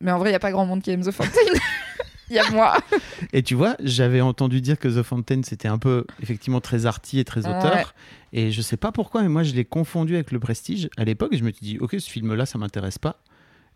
mais 0.00 0.10
en 0.10 0.18
vrai, 0.18 0.30
il 0.30 0.32
y 0.32 0.36
a 0.36 0.40
pas 0.40 0.50
grand 0.50 0.66
monde 0.66 0.82
qui 0.82 0.90
aime 0.90 1.02
The 1.02 1.10
Fountain. 1.10 1.58
Il 2.30 2.36
y 2.36 2.38
a 2.38 2.50
moi. 2.50 2.76
Et 3.32 3.42
tu 3.42 3.54
vois, 3.54 3.76
j'avais 3.80 4.20
entendu 4.20 4.60
dire 4.60 4.78
que 4.78 4.88
The 4.88 5.02
Fountain, 5.02 5.42
c'était 5.44 5.68
un 5.68 5.78
peu, 5.78 6.04
effectivement, 6.22 6.60
très 6.60 6.86
arty 6.86 7.18
et 7.18 7.24
très 7.24 7.40
auteur. 7.40 7.74
Ouais. 7.74 7.84
Et 8.32 8.50
je 8.50 8.62
sais 8.62 8.76
pas 8.76 8.92
pourquoi, 8.92 9.22
mais 9.22 9.28
moi, 9.28 9.42
je 9.42 9.54
l'ai 9.54 9.64
confondu 9.64 10.14
avec 10.14 10.32
Le 10.32 10.40
Prestige 10.40 10.88
à 10.96 11.04
l'époque. 11.04 11.32
Et 11.32 11.38
je 11.38 11.44
me 11.44 11.52
suis 11.52 11.64
dit, 11.64 11.78
ok, 11.78 11.96
ce 11.98 12.10
film-là, 12.10 12.46
ça 12.46 12.58
m'intéresse 12.58 12.98
pas. 12.98 13.20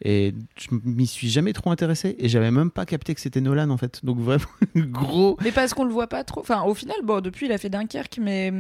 Et 0.05 0.35
je 0.57 0.69
m'y 0.85 1.07
suis 1.07 1.29
jamais 1.29 1.53
trop 1.53 1.71
intéressé. 1.71 2.17
Et 2.19 2.29
j'avais 2.29 2.51
même 2.51 2.71
pas 2.71 2.87
capté 2.87 3.15
que 3.15 3.21
c'était 3.21 3.41
Nolan, 3.41 3.71
en 3.71 3.77
fait. 3.77 4.05
Donc 4.05 4.19
vraiment, 4.19 4.45
gros. 4.77 5.37
Mais 5.43 5.53
parce 5.53 5.75
qu'on 5.75 5.85
le 5.85 5.93
voit 5.93 6.09
pas 6.09 6.25
trop. 6.25 6.41
Enfin, 6.41 6.63
au 6.63 6.75
final, 6.75 6.97
bon, 7.05 7.21
depuis, 7.21 7.47
il 7.47 7.53
a 7.53 7.59
fait 7.59 7.69
Dunkerque, 7.69 8.19
mais 8.21 8.53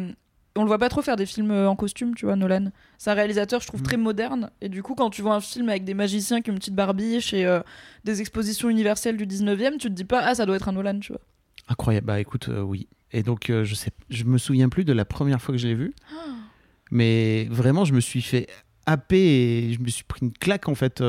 on 0.58 0.62
le 0.64 0.68
voit 0.68 0.78
pas 0.78 0.88
trop 0.88 1.02
faire 1.02 1.16
des 1.16 1.24
films 1.26 1.50
euh, 1.50 1.68
en 1.68 1.76
costume, 1.76 2.14
tu 2.14 2.26
vois, 2.26 2.36
Nolan. 2.36 2.70
C'est 2.98 3.10
un 3.10 3.14
réalisateur, 3.14 3.60
je 3.60 3.66
trouve, 3.66 3.80
Mm. 3.80 3.84
très 3.84 3.96
moderne. 3.96 4.50
Et 4.60 4.68
du 4.68 4.82
coup, 4.82 4.94
quand 4.94 5.08
tu 5.10 5.22
vois 5.22 5.34
un 5.34 5.40
film 5.40 5.68
avec 5.68 5.84
des 5.84 5.94
magiciens 5.94 6.40
qui 6.42 6.50
ont 6.50 6.52
une 6.52 6.58
petite 6.58 6.74
barbiche 6.74 7.32
et 7.32 7.46
euh, 7.46 7.60
des 8.04 8.20
expositions 8.20 8.68
universelles 8.68 9.16
du 9.16 9.26
19e, 9.26 9.78
tu 9.78 9.88
te 9.88 9.94
dis 9.94 10.04
pas, 10.04 10.20
ah, 10.24 10.34
ça 10.34 10.44
doit 10.46 10.56
être 10.56 10.68
un 10.68 10.72
Nolan, 10.72 10.98
tu 10.98 11.12
vois. 11.12 11.20
Incroyable. 11.68 12.06
Bah 12.06 12.20
écoute, 12.20 12.48
euh, 12.48 12.60
oui. 12.60 12.88
Et 13.12 13.22
donc, 13.22 13.48
euh, 13.50 13.64
je 13.64 13.74
sais, 13.74 13.90
je 14.10 14.24
me 14.24 14.36
souviens 14.38 14.68
plus 14.68 14.84
de 14.84 14.92
la 14.92 15.04
première 15.04 15.40
fois 15.40 15.54
que 15.54 15.60
je 15.60 15.68
l'ai 15.68 15.74
vu. 15.74 15.94
Mais 16.90 17.46
vraiment, 17.50 17.84
je 17.84 17.92
me 17.92 18.00
suis 18.00 18.22
fait 18.22 18.46
happer 18.86 19.18
et 19.18 19.72
je 19.74 19.80
me 19.80 19.88
suis 19.88 20.04
pris 20.04 20.20
une 20.22 20.32
claque, 20.32 20.68
en 20.68 20.74
fait, 20.74 21.02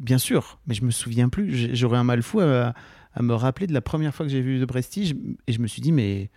bien 0.00 0.18
sûr. 0.18 0.58
Mais 0.66 0.74
je 0.74 0.84
me 0.84 0.90
souviens 0.90 1.28
plus. 1.28 1.74
J'aurais 1.76 1.98
un 1.98 2.04
mal 2.04 2.22
fou 2.22 2.40
à, 2.40 2.72
à 3.14 3.22
me 3.22 3.34
rappeler 3.34 3.66
de 3.66 3.74
la 3.74 3.82
première 3.82 4.14
fois 4.14 4.24
que 4.26 4.32
j'ai 4.32 4.40
vu 4.40 4.60
The 4.60 4.66
Prestige. 4.66 5.14
Et 5.46 5.52
je 5.52 5.60
me 5.60 5.66
suis 5.66 5.82
dit, 5.82 5.92
mais 5.92 6.30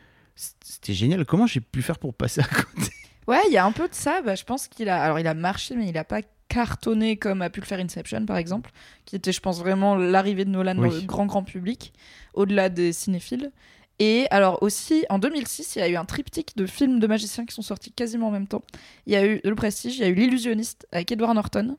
c'était 0.63 0.93
génial. 0.93 1.25
Comment 1.25 1.47
j'ai 1.47 1.59
pu 1.61 1.81
faire 1.81 1.99
pour 1.99 2.13
passer 2.13 2.41
à 2.41 2.45
côté 2.45 2.91
Ouais, 3.27 3.41
il 3.47 3.53
y 3.53 3.57
a 3.57 3.65
un 3.65 3.71
peu 3.71 3.87
de 3.87 3.93
ça. 3.93 4.21
Bah, 4.21 4.35
je 4.35 4.43
pense 4.43 4.67
qu'il 4.67 4.89
a. 4.89 5.01
Alors, 5.03 5.19
il 5.19 5.27
a 5.27 5.33
marché, 5.33 5.75
mais 5.75 5.87
il 5.87 5.97
a 5.97 6.03
pas 6.03 6.21
cartonné 6.47 7.15
comme 7.17 7.41
a 7.43 7.49
pu 7.49 7.59
le 7.59 7.65
faire 7.65 7.79
Inception, 7.79 8.25
par 8.25 8.37
exemple, 8.37 8.71
qui 9.05 9.15
était, 9.15 9.31
je 9.31 9.39
pense, 9.39 9.59
vraiment 9.59 9.95
l'arrivée 9.95 10.45
de 10.45 10.49
Nolan 10.49 10.75
Oui. 10.79 10.89
dans 10.89 10.95
le 10.95 11.01
grand, 11.01 11.25
grand 11.27 11.43
public, 11.43 11.93
au-delà 12.33 12.69
des 12.69 12.91
cinéphiles. 12.91 13.51
Et 13.99 14.25
alors 14.31 14.63
aussi, 14.63 15.05
en 15.09 15.19
2006, 15.19 15.75
il 15.75 15.79
y 15.79 15.81
a 15.83 15.89
eu 15.89 15.95
un 15.97 16.05
triptyque 16.05 16.55
de 16.55 16.65
films 16.65 16.99
de 16.99 17.05
magiciens 17.05 17.45
qui 17.45 17.53
sont 17.53 17.61
sortis 17.61 17.91
quasiment 17.91 18.29
en 18.29 18.31
même 18.31 18.47
temps. 18.47 18.63
Il 19.05 19.13
y 19.13 19.15
a 19.17 19.25
eu 19.25 19.41
Le 19.43 19.53
Prestige, 19.55 19.97
il 19.97 20.01
y 20.01 20.03
a 20.05 20.07
eu 20.07 20.13
L'Illusionniste 20.15 20.87
avec 20.91 21.11
Edward 21.11 21.35
Norton, 21.35 21.77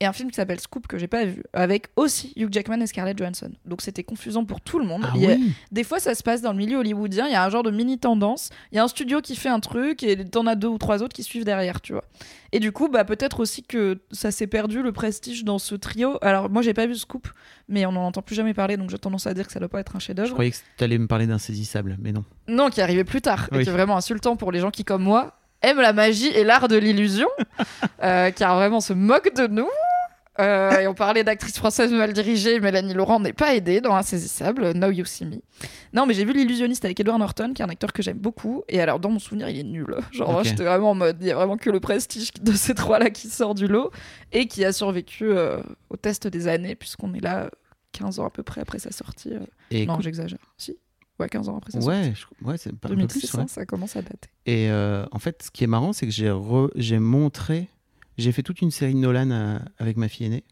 et 0.00 0.06
un 0.06 0.12
film 0.12 0.30
qui 0.30 0.36
s'appelle 0.36 0.60
Scoop 0.60 0.86
que 0.86 0.98
j'ai 0.98 1.06
pas 1.06 1.24
vu, 1.24 1.42
avec 1.54 1.86
aussi 1.96 2.32
Hugh 2.36 2.52
Jackman 2.52 2.80
et 2.80 2.86
Scarlett 2.86 3.16
Johansson. 3.16 3.50
Donc 3.64 3.80
c'était 3.80 4.04
confusant 4.04 4.44
pour 4.44 4.60
tout 4.60 4.78
le 4.78 4.84
monde. 4.84 5.04
Ah 5.06 5.14
a- 5.16 5.36
des 5.72 5.84
fois, 5.84 6.00
ça 6.00 6.14
se 6.14 6.22
passe 6.22 6.42
dans 6.42 6.52
le 6.52 6.58
milieu 6.58 6.78
hollywoodien. 6.78 7.26
Il 7.26 7.32
y 7.32 7.34
a 7.34 7.42
un 7.44 7.48
genre 7.48 7.62
de 7.62 7.70
mini 7.70 7.98
tendance. 7.98 8.50
Il 8.72 8.76
y 8.76 8.78
a 8.78 8.84
un 8.84 8.88
studio 8.88 9.20
qui 9.22 9.36
fait 9.36 9.48
un 9.48 9.60
truc 9.60 10.02
et 10.02 10.22
t'en 10.24 10.46
as 10.46 10.54
deux 10.54 10.68
ou 10.68 10.76
trois 10.78 11.02
autres 11.02 11.14
qui 11.14 11.22
suivent 11.22 11.44
derrière, 11.44 11.80
tu 11.80 11.92
vois. 11.94 12.04
Et 12.52 12.60
du 12.60 12.72
coup, 12.72 12.88
bah, 12.88 13.04
peut-être 13.04 13.40
aussi 13.40 13.62
que 13.62 13.98
ça 14.12 14.30
s'est 14.30 14.46
perdu 14.46 14.82
le 14.82 14.92
prestige 14.92 15.44
dans 15.44 15.58
ce 15.58 15.74
trio. 15.74 16.18
Alors, 16.22 16.50
moi, 16.50 16.60
j'ai 16.62 16.74
pas 16.74 16.86
vu 16.86 16.94
Scoop, 16.94 17.28
mais 17.68 17.86
on 17.86 17.92
n'en 17.92 18.04
entend 18.06 18.22
plus 18.22 18.34
jamais 18.36 18.54
parler, 18.54 18.76
donc 18.76 18.90
j'ai 18.90 18.98
tendance 18.98 19.26
à 19.26 19.34
dire 19.34 19.46
que 19.46 19.52
ça 19.52 19.60
doit 19.60 19.68
pas 19.68 19.80
être 19.80 19.96
un 19.96 19.98
Je 19.98 20.04
chef-d'œuvre. 20.04 20.32
croyais 20.32 20.50
que 20.50 20.56
tu 20.76 20.84
allais 20.84 20.98
me 20.98 21.06
parler 21.06 21.26
d'Insaisissable, 21.26 21.96
mais 22.00 22.12
non. 22.12 22.24
Non, 22.48 22.68
qui 22.70 22.80
arrivé 22.80 23.02
plus 23.04 23.20
tard, 23.22 23.48
et 23.52 23.62
qui 23.62 23.68
est 23.68 23.72
vraiment 23.72 23.96
insultant 23.96 24.36
pour 24.36 24.52
les 24.52 24.60
gens 24.60 24.70
qui, 24.70 24.84
comme 24.84 25.02
moi, 25.02 25.38
aiment 25.62 25.80
la 25.80 25.92
magie 25.92 26.28
et 26.28 26.44
l'art 26.44 26.68
de 26.68 26.76
l'illusion, 26.76 27.28
euh, 28.02 28.30
car 28.30 28.56
vraiment 28.56 28.80
se 28.80 28.92
moquent 28.92 29.34
de 29.34 29.46
nous. 29.46 29.68
Euh, 30.38 30.80
et 30.80 30.86
on 30.86 30.94
parlait 30.94 31.24
d'actrice 31.24 31.56
française 31.56 31.92
mal 31.92 32.12
dirigée, 32.12 32.60
Mélanie 32.60 32.92
Laurent 32.94 33.20
n'est 33.20 33.32
pas 33.32 33.54
aidée 33.54 33.80
dans 33.80 33.94
Insaisissable, 33.96 34.72
Now 34.72 34.90
You 34.90 35.04
See 35.04 35.24
Me. 35.24 35.36
Non, 35.92 36.04
mais 36.06 36.14
j'ai 36.14 36.24
vu 36.24 36.32
L'illusionniste 36.32 36.84
avec 36.84 37.00
Edward 37.00 37.18
Norton, 37.18 37.52
qui 37.54 37.62
est 37.62 37.64
un 37.64 37.68
acteur 37.68 37.92
que 37.92 38.02
j'aime 38.02 38.18
beaucoup, 38.18 38.62
et 38.68 38.80
alors 38.80 39.00
dans 39.00 39.10
mon 39.10 39.18
souvenir, 39.18 39.48
il 39.48 39.58
est 39.58 39.62
nul. 39.64 39.86
Genre, 40.12 40.30
moi, 40.30 40.40
Ok. 40.42 40.46
j'étais 40.48 40.64
vraiment 40.64 40.90
en 40.90 40.94
mode, 40.94 41.16
il 41.20 41.26
y 41.26 41.30
a 41.30 41.34
vraiment 41.34 41.56
que 41.56 41.70
le 41.70 41.80
prestige 41.80 42.32
de 42.40 42.52
ces 42.52 42.74
trois-là 42.74 43.10
qui 43.10 43.28
sort 43.28 43.54
du 43.54 43.66
lot, 43.66 43.90
et 44.32 44.46
qui 44.46 44.64
a 44.64 44.72
survécu 44.72 45.24
euh, 45.30 45.62
au 45.90 45.96
test 45.96 46.26
des 46.26 46.48
années, 46.48 46.74
puisqu'on 46.74 47.14
est 47.14 47.20
là 47.20 47.44
euh, 47.44 47.48
15 47.92 48.18
ans 48.20 48.26
à 48.26 48.30
peu 48.30 48.42
près 48.42 48.60
après 48.60 48.78
sa 48.78 48.90
sortie. 48.92 49.32
euh. 49.32 49.40
Et 49.70 49.86
non, 49.86 50.00
j'exagère. 50.00 50.38
Si 50.58 50.76
Ouais, 51.18 51.30
15 51.30 51.48
ans 51.48 51.56
après 51.56 51.70
sa 51.72 51.80
sortie. 51.80 51.96
ouais, 51.98 52.12
je- 52.14 52.46
ouais, 52.46 52.58
c'est 52.58 52.76
pas 52.78 52.88
un 52.88 52.90
peu 52.90 52.96
2006, 52.96 53.30
plus. 53.30 53.38
ouais. 53.38 53.44
ça 53.48 53.64
commence 53.64 53.96
à 53.96 54.02
dater. 54.02 54.28
Et 54.44 54.68
euh, 54.70 55.06
en 55.12 55.18
fait, 55.18 55.44
ce 55.44 55.50
qui 55.50 55.64
est 55.64 55.66
marrant, 55.66 55.94
c'est 55.94 56.04
que 56.04 56.12
j'ai 56.12 56.28
re- 56.28 56.70
j'ai 56.74 56.98
montré, 56.98 57.70
j'ai 58.18 58.32
fait 58.32 58.42
toute 58.42 58.60
une 58.62 58.70
série 58.70 58.94
de 58.94 58.98
Nolan 58.98 59.30
euh, 59.30 59.58
avec 59.78 59.96
ma 59.96 60.08
fille 60.08 60.26
aînée 60.26 60.44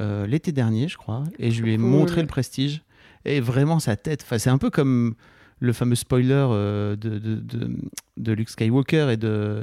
euh, 0.00 0.26
l'été 0.26 0.50
dernier, 0.52 0.88
je 0.88 0.96
crois, 0.96 1.24
et 1.38 1.50
je 1.50 1.62
lui 1.62 1.74
ai 1.74 1.76
Cool. 1.76 1.86
montré 1.86 2.20
le 2.20 2.26
Prestige. 2.26 2.82
Et 3.24 3.40
vraiment 3.40 3.78
sa 3.78 3.96
tête, 3.96 4.22
enfin, 4.22 4.38
c'est 4.38 4.50
un 4.50 4.58
peu 4.58 4.68
comme 4.70 5.14
le 5.60 5.72
fameux 5.72 5.94
spoiler 5.94 6.32
euh, 6.34 6.96
de, 6.96 7.18
de, 7.18 7.36
de, 7.36 7.70
de 8.16 8.32
Luke 8.32 8.50
Skywalker 8.50 9.08
et 9.12 9.16
de, 9.16 9.62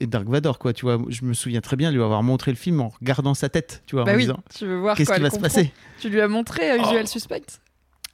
et 0.00 0.06
Dark- 0.06 0.28
Vador, 0.28 0.58
quoi. 0.58 0.72
Tu 0.74 0.84
vois, 0.84 0.98
je 1.08 1.24
me 1.24 1.32
souviens 1.32 1.60
très 1.62 1.76
bien 1.76 1.90
lui 1.90 2.02
avoir 2.02 2.22
montré 2.22 2.50
le 2.52 2.56
film 2.56 2.80
en 2.80 2.88
regardant 2.88 3.34
sa 3.34 3.48
tête, 3.48 3.82
tu 3.86 3.96
vois, 3.96 4.04
Bah 4.04 4.12
en 4.12 4.16
oui, 4.16 4.22
disant 4.22 4.40
tu 4.54 4.66
veux 4.66 4.76
voir 4.78 4.96
qu'est-ce 4.96 5.12
qui 5.12 5.20
va 5.20 5.30
se 5.30 5.40
passer. 5.40 5.72
Tu 5.98 6.08
lui 6.10 6.20
as 6.20 6.28
montré 6.28 6.76
Usual 6.78 7.02
Oh. 7.04 7.06
Suspect 7.06 7.42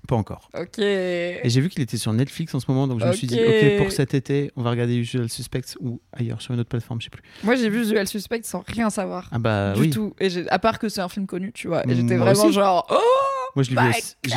Pas 0.06 0.16
encore. 0.16 0.50
Ok. 0.58 0.78
Et 0.78 1.40
j'ai 1.44 1.60
vu 1.60 1.68
qu'il 1.68 1.82
était 1.82 1.96
sur 1.96 2.12
Netflix 2.12 2.54
en 2.54 2.60
ce 2.60 2.66
moment, 2.68 2.86
donc 2.86 3.00
je 3.00 3.06
me 3.06 3.12
suis 3.12 3.26
dit, 3.26 3.40
Ok. 3.44 3.76
pour 3.78 3.90
cet 3.92 4.14
été, 4.14 4.50
on 4.56 4.62
va 4.62 4.70
regarder 4.70 4.94
Usual 4.96 5.28
Suspects 5.28 5.76
ou 5.80 6.00
ailleurs 6.12 6.40
sur 6.40 6.54
une 6.54 6.60
autre 6.60 6.68
plateforme, 6.68 7.00
je 7.00 7.06
sais 7.06 7.10
plus. 7.10 7.22
Moi, 7.42 7.56
j'ai 7.56 7.68
vu 7.68 7.80
Usual 7.82 8.06
Suspect 8.06 8.42
sans 8.44 8.62
rien 8.66 8.88
savoir. 8.90 9.28
Ah 9.32 9.38
bah 9.38 9.72
du 9.74 9.80
oui. 9.80 9.90
tout. 9.90 10.14
Et 10.20 10.28
à 10.48 10.58
part 10.58 10.78
que 10.78 10.88
c'est 10.88 11.00
un 11.00 11.08
film 11.08 11.26
connu, 11.26 11.52
tu 11.52 11.66
vois. 11.68 11.82
Et 11.84 11.88
Mm, 11.88 11.96
j'étais 11.96 12.16
vraiment 12.16 12.44
aussi. 12.44 12.52
genre, 12.54 12.86
oh 12.90 12.94
Moi, 13.56 13.62
je 13.64 13.70
l'ai 13.70 13.76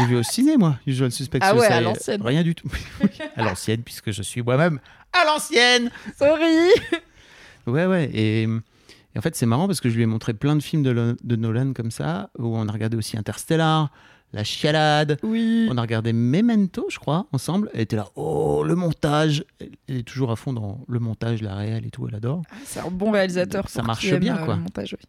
vu, 0.05 0.15
au- 0.15 0.19
vu 0.19 0.23
ciné, 0.23 0.57
moi, 0.57 0.77
Usual 0.87 1.11
Suspects. 1.11 1.39
Ah 1.41 1.53
ouais, 1.55 1.65
à 1.67 1.81
l'ancienne. 1.81 2.21
Rien 2.23 2.41
du 2.43 2.55
tout. 2.55 2.69
à 3.35 3.43
l'ancienne, 3.43 3.83
puisque 3.83 4.11
je 4.11 4.21
suis 4.23 4.41
moi-même 4.41 4.79
à 5.13 5.25
l'ancienne. 5.25 5.91
Sorry 6.17 6.69
Ouais, 7.67 7.85
ouais. 7.85 8.09
Et, 8.13 8.43
et 8.43 9.17
en 9.17 9.21
fait, 9.21 9.35
c'est 9.35 9.45
marrant 9.45 9.67
parce 9.67 9.81
que 9.81 9.89
je 9.89 9.95
lui 9.95 10.03
ai 10.03 10.07
montré 10.07 10.33
plein 10.33 10.55
de 10.55 10.63
films 10.63 10.83
de 10.83 11.35
Nolan 11.35 11.73
comme 11.73 11.91
ça, 11.91 12.29
où 12.39 12.55
on 12.57 12.67
a 12.67 12.71
regardé 12.71 12.97
aussi 12.97 13.17
Interstellar, 13.17 13.91
la 14.33 14.43
chialade. 14.43 15.17
Oui. 15.23 15.67
On 15.71 15.77
a 15.77 15.81
regardé 15.81 16.13
Memento, 16.13 16.85
je 16.89 16.99
crois, 16.99 17.27
ensemble. 17.31 17.69
Elle 17.73 17.81
était 17.81 17.95
là, 17.95 18.07
oh, 18.15 18.63
le 18.65 18.75
montage. 18.75 19.43
Elle 19.87 19.97
est 19.97 20.03
toujours 20.07 20.31
à 20.31 20.35
fond 20.35 20.53
dans 20.53 20.79
le 20.87 20.99
montage, 20.99 21.41
la 21.41 21.55
réelle 21.55 21.85
et 21.85 21.89
tout, 21.89 22.07
elle 22.07 22.15
adore. 22.15 22.41
Ah, 22.51 22.55
C'est 22.65 22.79
un 22.79 22.91
bon 22.91 23.11
réalisateur. 23.11 23.67
Ça 23.69 23.81
marche 23.81 24.13
bien, 24.15 24.37
euh, 24.37 24.45
quoi. 24.45 24.55
le 24.55 24.61
montage, 24.61 24.95
oui. 24.99 25.05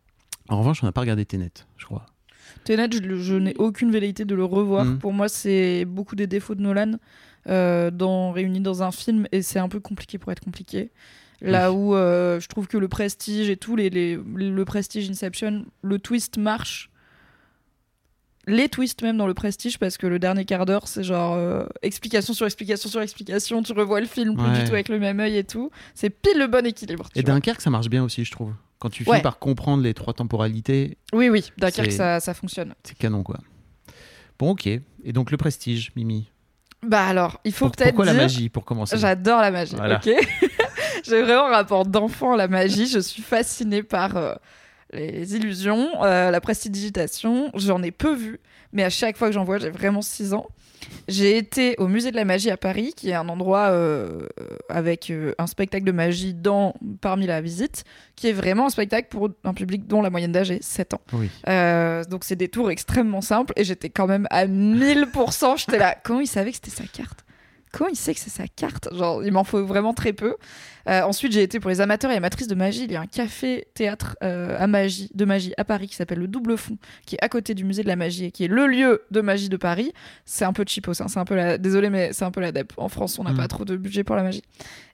En 0.49 0.59
revanche, 0.59 0.83
on 0.83 0.87
n'a 0.87 0.93
pas 0.93 1.03
regardé 1.03 1.25
Tenet, 1.25 1.51
je 1.77 1.85
crois. 1.85 2.07
Tenet, 2.65 2.89
je, 2.93 3.35
n'ai 3.35 3.55
aucune 3.57 3.91
velléité 3.93 4.25
de 4.25 4.35
le 4.35 4.45
revoir. 4.45 4.85
Mhm. 4.85 4.99
Pour 4.99 5.13
moi, 5.13 5.29
c'est 5.29 5.85
beaucoup 5.85 6.17
des 6.17 6.27
défauts 6.27 6.55
de 6.55 6.63
Nolan 6.63 6.93
euh, 7.49 7.91
dans, 7.91 8.33
réunis 8.33 8.61
dans 8.61 8.83
un 8.83 8.91
film 8.91 9.27
et 9.33 9.43
c'est 9.43 9.59
un 9.59 9.69
peu 9.69 9.81
compliqué 9.81 10.19
pour 10.19 10.33
être 10.33 10.41
compliqué. 10.41 10.91
Là 11.41 11.73
Oui. 11.73 11.79
où 11.79 11.95
euh, 11.95 12.39
je 12.41 12.49
trouve 12.49 12.67
que 12.67 12.77
le 12.77 12.89
Prestige 12.89 13.49
et 13.49 13.57
tout, 13.57 13.77
les, 13.77 13.89
les- 13.89 14.17
le 14.17 14.65
Prestige 14.65 15.09
Inception, 15.09 15.65
le 15.83 15.99
twist 15.99 16.37
marche. 16.37 16.90
Les 18.47 18.69
twists 18.69 19.03
même 19.03 19.17
dans 19.19 19.27
le 19.27 19.35
Prestige 19.35 19.79
parce 19.79 19.99
que 19.99 20.07
le 20.07 20.19
dernier 20.19 20.45
quart 20.47 20.65
d'heure 20.65 20.89
c'est 20.89 21.03
genre 21.05 21.35
euh, 21.37 21.65
explication 21.83 22.33
sur 22.33 22.47
explication 22.47 22.89
sur 22.89 23.01
explication, 23.03 23.63
tu 23.63 23.73
revois 23.73 24.01
le 24.01 24.07
film 24.07 24.35
plus 24.37 24.47
Ouais. 24.47 24.59
du 24.61 24.65
tout 24.65 24.73
avec 24.73 24.89
le 24.89 24.99
même 24.99 25.21
œil 25.21 25.37
et 25.37 25.45
tout. 25.45 25.71
C'est 25.95 26.11
pile 26.11 26.39
le 26.39 26.47
bon 26.47 26.65
équilibre. 26.67 27.09
Et. 27.15 27.23
Dunkerque, 27.23 27.61
ça 27.61 27.71
marche 27.71 27.89
bien 27.89 28.03
aussi, 28.03 28.25
je 28.25 28.31
trouve. 28.31 28.53
Quand 28.79 28.89
tu 28.89 29.03
Ouais. 29.05 29.11
finis 29.17 29.23
par 29.23 29.39
comprendre 29.39 29.83
les 29.83 29.93
trois 29.93 30.15
temporalités, 30.15 30.97
Oui, 31.13 31.29
oui, 31.29 31.53
Dunkerque 31.59 31.93
ça, 31.93 32.19
ça 32.19 32.33
fonctionne. 32.33 32.75
c'est 32.83 32.97
canon, 32.97 33.23
quoi. 33.23 33.37
Bon, 34.39 34.53
ok. 34.53 34.67
Et 34.67 34.81
donc, 35.13 35.31
le 35.31 35.37
prestige, 35.37 35.93
Mimi. 35.95 36.31
Bah 36.83 37.05
alors, 37.07 37.41
il 37.45 37.53
faut 37.53 37.69
peut-être 37.69 37.89
pourquoi 37.95 38.07
la 38.07 38.15
magie, 38.15 38.49
pour 38.49 38.65
commencer? 38.65 38.97
J'adore 38.97 39.43
la 39.43 39.51
magie. 39.51 39.77
Voilà. 39.77 39.97
Ok. 40.03 40.11
J'ai 41.07 41.21
vraiment 41.23 41.47
un 41.49 41.51
rapport 41.51 41.85
d'enfant 41.85 42.33
à 42.33 42.37
la 42.39 42.49
magie. 42.49 42.87
Je 42.87 43.01
suis 43.01 43.21
fascinée 43.23 43.83
par 43.83 44.17
euh, 44.17 44.35
les 44.93 45.37
illusions, 45.37 45.89
euh, 46.03 46.31
la 46.31 46.41
prestidigitation. 46.41 47.51
J'en 47.55 47.83
ai 47.83 47.91
peu 47.91 48.15
vu, 48.15 48.41
mais 48.73 48.85
à 48.85 48.91
chaque 48.91 49.17
fois 49.17 49.29
que 49.29 49.35
j'en 49.35 49.45
vois, 49.45 49.59
j'ai 49.59 49.71
vraiment 49.71 50.03
6 50.03 50.35
ans. 50.35 50.47
J'ai 51.09 51.37
été 51.37 51.75
au 51.79 51.89
musée 51.89 52.11
de 52.11 52.17
la 52.17 52.25
magie 52.25 52.51
à 52.51 52.57
Paris, 52.57 52.93
qui 52.97 53.11
est 53.11 53.15
un 53.15 53.29
endroit 53.29 53.71
euh, 53.71 54.27
avec 54.69 55.11
euh, 55.11 55.35
un 55.39 55.47
spectacle 55.47 55.85
de 55.85 55.93
magie 55.93 56.35
dans, 56.35 56.75
parmi 57.01 57.27
la 57.27 57.41
visite, 57.41 57.85
qui 58.17 58.29
est 58.29 58.33
vraiment 58.33 58.67
un 58.67 58.71
spectacle 58.71 59.09
pour 59.09 59.29
un 59.45 59.55
public 59.55 59.87
dont 59.87 60.03
la 60.03 60.11
moyenne 60.11 60.33
d'âge 60.33 60.51
est 60.51 60.63
7 60.63 60.95
ans. 60.95 61.01
Oui. 61.13 61.31
Euh, 61.49 62.05
donc 62.05 62.25
c'est 62.25 62.37
des 62.37 62.49
tours 62.49 62.71
extrêmement 62.71 63.21
simples 63.21 63.53
et 63.57 63.65
j'étais 63.65 63.91
quand 63.91 64.07
même 64.07 64.27
à 64.31 64.47
1000%. 64.47 65.59
J'étais 65.59 65.79
là, 65.79 65.97
comment 66.05 66.21
il 66.21 66.27
savait 66.27 66.51
que 66.51 66.57
c'était 66.57 66.71
sa 66.71 66.85
carte? 66.85 67.25
Comment 67.73 67.89
il 67.91 67.97
sait 67.97 68.15
que 68.15 68.21
c'est 68.21 68.31
sa 68.31 68.49
carte? 68.49 68.89
Genre, 68.93 69.23
il 69.25 69.31
m'en 69.33 69.45
faut 69.45 69.65
vraiment 69.65 69.95
très 69.95 70.13
peu. 70.13 70.35
Euh, 70.89 71.03
ensuite, 71.03 71.31
j'ai 71.33 71.43
été 71.43 71.61
pour 71.61 71.71
les 71.71 71.81
amateurs 71.81 72.11
et 72.11 72.17
amatrices 72.17 72.49
de 72.49 72.55
magie. 72.57 72.85
Il 72.85 72.91
y 72.93 72.97
a 72.97 73.01
un 73.01 73.07
café 73.07 73.69
théâtre 73.75 74.17
euh, 74.25 74.57
à 74.59 74.67
magie, 74.67 75.09
de 75.15 75.25
magie 75.25 75.53
à 75.57 75.65
Paris 75.65 75.87
qui 75.87 75.95
s'appelle 75.95 76.19
le 76.19 76.27
Double 76.27 76.57
Fond, 76.59 76.79
qui 77.07 77.15
est 77.15 77.23
à 77.25 77.29
côté 77.29 77.55
du 77.55 77.63
musée 77.65 77.83
de 77.85 77.89
la 77.89 77.95
magie 77.97 78.25
et 78.25 78.31
qui 78.33 78.45
est 78.45 78.49
le 78.49 78.67
lieu 78.67 79.03
de 79.13 79.21
magie 79.21 79.49
de 79.49 79.57
Paris. 79.57 79.93
C'est 80.25 80.45
un 80.45 80.53
peu 80.53 80.65
cheapos, 80.67 81.01
hein, 81.01 81.07
c'est 81.09 81.21
un 81.21 81.25
peu 81.25 81.37
la... 81.37 81.59
désolé, 81.59 81.91
mais 81.91 82.13
c'est 82.13 82.25
un 82.25 82.31
peu 82.33 82.41
la 82.41 82.51
dep. 82.51 82.73
En 82.77 82.89
France, 82.89 83.19
on 83.19 83.25
n'a 83.25 83.33
Mm. 83.33 83.37
pas 83.37 83.47
trop 83.49 83.65
de 83.65 83.77
budget 83.77 84.03
pour 84.03 84.17
la 84.17 84.23
magie. 84.25 84.43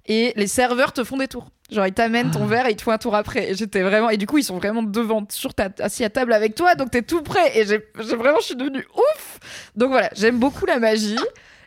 Et 0.04 0.33
les 0.37 0.47
serveurs 0.47 0.92
te 0.92 1.02
font 1.02 1.16
des 1.16 1.28
tours. 1.28 1.49
Genre, 1.71 1.87
ils 1.87 1.95
t'amènent 1.95 2.30
ton 2.30 2.45
Ah. 2.45 2.49
verre 2.49 2.66
et 2.66 2.73
ils 2.73 2.76
te 2.76 2.83
font 2.83 2.92
un 2.92 2.99
tour 2.99 3.14
après. 3.14 3.50
Et 3.50 3.54
j'étais 3.54 3.83
vraiment. 3.83 4.11
Et 4.11 4.18
du 4.18 4.26
coup, 4.26 4.37
ils 4.38 4.45
sont 4.45 4.56
vraiment 4.59 4.83
devant, 4.83 5.25
sur 5.30 5.54
ta, 5.54 5.71
assis 5.80 6.04
à 6.04 6.11
table 6.11 6.33
avec 6.35 6.54
toi, 6.54 6.75
donc 6.75 6.90
t'es 6.90 7.02
tout 7.02 7.23
prêt. 7.23 7.59
Et 7.59 7.64
j'ai 7.66 7.83
vraiment, 8.16 8.38
je 8.40 8.47
suis 8.47 8.56
devenue 8.56 8.85
ouf. 8.95 9.38
Donc 9.76 9.90
voilà, 9.90 10.11
j'aime 10.14 10.38
beaucoup 10.38 10.66
la 10.66 10.78
magie. 10.78 11.16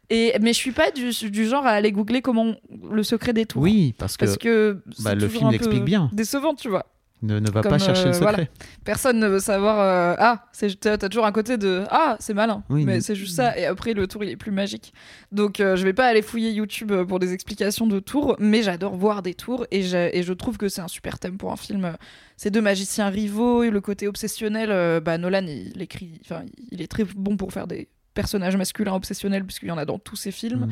Et, 0.09 0.33
mais 0.41 0.53
je 0.53 0.57
suis 0.57 0.71
pas 0.71 0.91
du, 0.91 1.11
du 1.29 1.45
genre 1.47 1.65
à 1.65 1.71
aller 1.71 1.91
googler 1.91 2.21
comment 2.21 2.55
le 2.91 3.03
secret 3.03 3.33
des 3.33 3.45
tours. 3.45 3.61
Oui, 3.61 3.93
parce 3.97 4.17
que 4.17 4.25
Parce 4.25 4.37
que 4.37 4.81
bah, 5.03 5.13
le 5.15 5.27
film 5.27 5.51
l'explique 5.51 5.83
bien. 5.83 6.09
Décevant, 6.13 6.55
tu 6.55 6.67
vois. 6.69 6.87
ne, 7.21 7.37
ne 7.39 7.51
va 7.51 7.61
comme, 7.61 7.71
pas 7.73 7.77
chercher 7.79 8.05
le 8.05 8.09
euh, 8.09 8.13
secret. 8.13 8.31
voilà. 8.31 8.47
Personne 8.83 9.19
ne 9.19 9.27
veut 9.27 9.39
savoir. 9.39 9.79
euh, 9.79 10.15
ah, 10.17 10.45
t'as 10.81 10.97
toujours 10.97 11.25
un 11.27 11.31
côté 11.31 11.57
de 11.57 11.83
ah, 11.91 12.15
c'est 12.19 12.33
malin. 12.33 12.63
Oui, 12.69 12.85
mais 12.85 12.95
mais- 12.95 13.01
c'est 13.01 13.13
juste 13.13 13.35
ça. 13.35 13.55
Et 13.57 13.65
après, 13.65 13.93
le 13.93 14.07
tour 14.07 14.23
il 14.23 14.29
est 14.31 14.35
plus 14.35 14.51
magique. 14.51 14.93
Donc, 15.31 15.59
euh, 15.59 15.75
je 15.75 15.83
vais 15.83 15.93
pas 15.93 16.07
aller 16.07 16.23
fouiller 16.23 16.51
YouTube 16.51 16.91
pour 17.07 17.19
des 17.19 17.33
explications 17.33 17.85
de 17.85 17.99
tours, 17.99 18.35
mais 18.39 18.63
j'adore 18.63 18.95
voir 18.95 19.21
des 19.21 19.35
tours 19.35 19.67
et, 19.69 19.83
je 19.83 20.33
trouve 20.33 20.57
que 20.57 20.69
c'est 20.69 20.81
un 20.81 20.87
super 20.87 21.19
thème 21.19 21.37
pour 21.37 21.51
un 21.51 21.57
film. 21.57 21.95
Ces 22.35 22.49
deux 22.49 22.61
magiciens 22.61 23.09
rivaux 23.09 23.61
et 23.63 23.69
le 23.69 23.81
côté 23.81 24.07
obsessionnel. 24.07 24.69
euh, 24.71 24.99
bah, 25.01 25.17
Nolan, 25.19 25.45
il 25.45 25.79
écrit. 25.81 26.19
Enfin, 26.25 26.43
il 26.71 26.81
est 26.81 26.87
très 26.87 27.03
bon 27.03 27.37
pour 27.37 27.51
faire 27.53 27.67
des 27.67 27.89
personnages 28.13 28.55
masculins 28.57 28.93
obsessionnels 28.93 29.45
puisqu'il 29.45 29.69
y 29.69 29.71
en 29.71 29.77
a 29.77 29.85
dans 29.85 29.99
tous 29.99 30.15
ses 30.15 30.31
films. 30.31 30.65
Mm. 30.67 30.71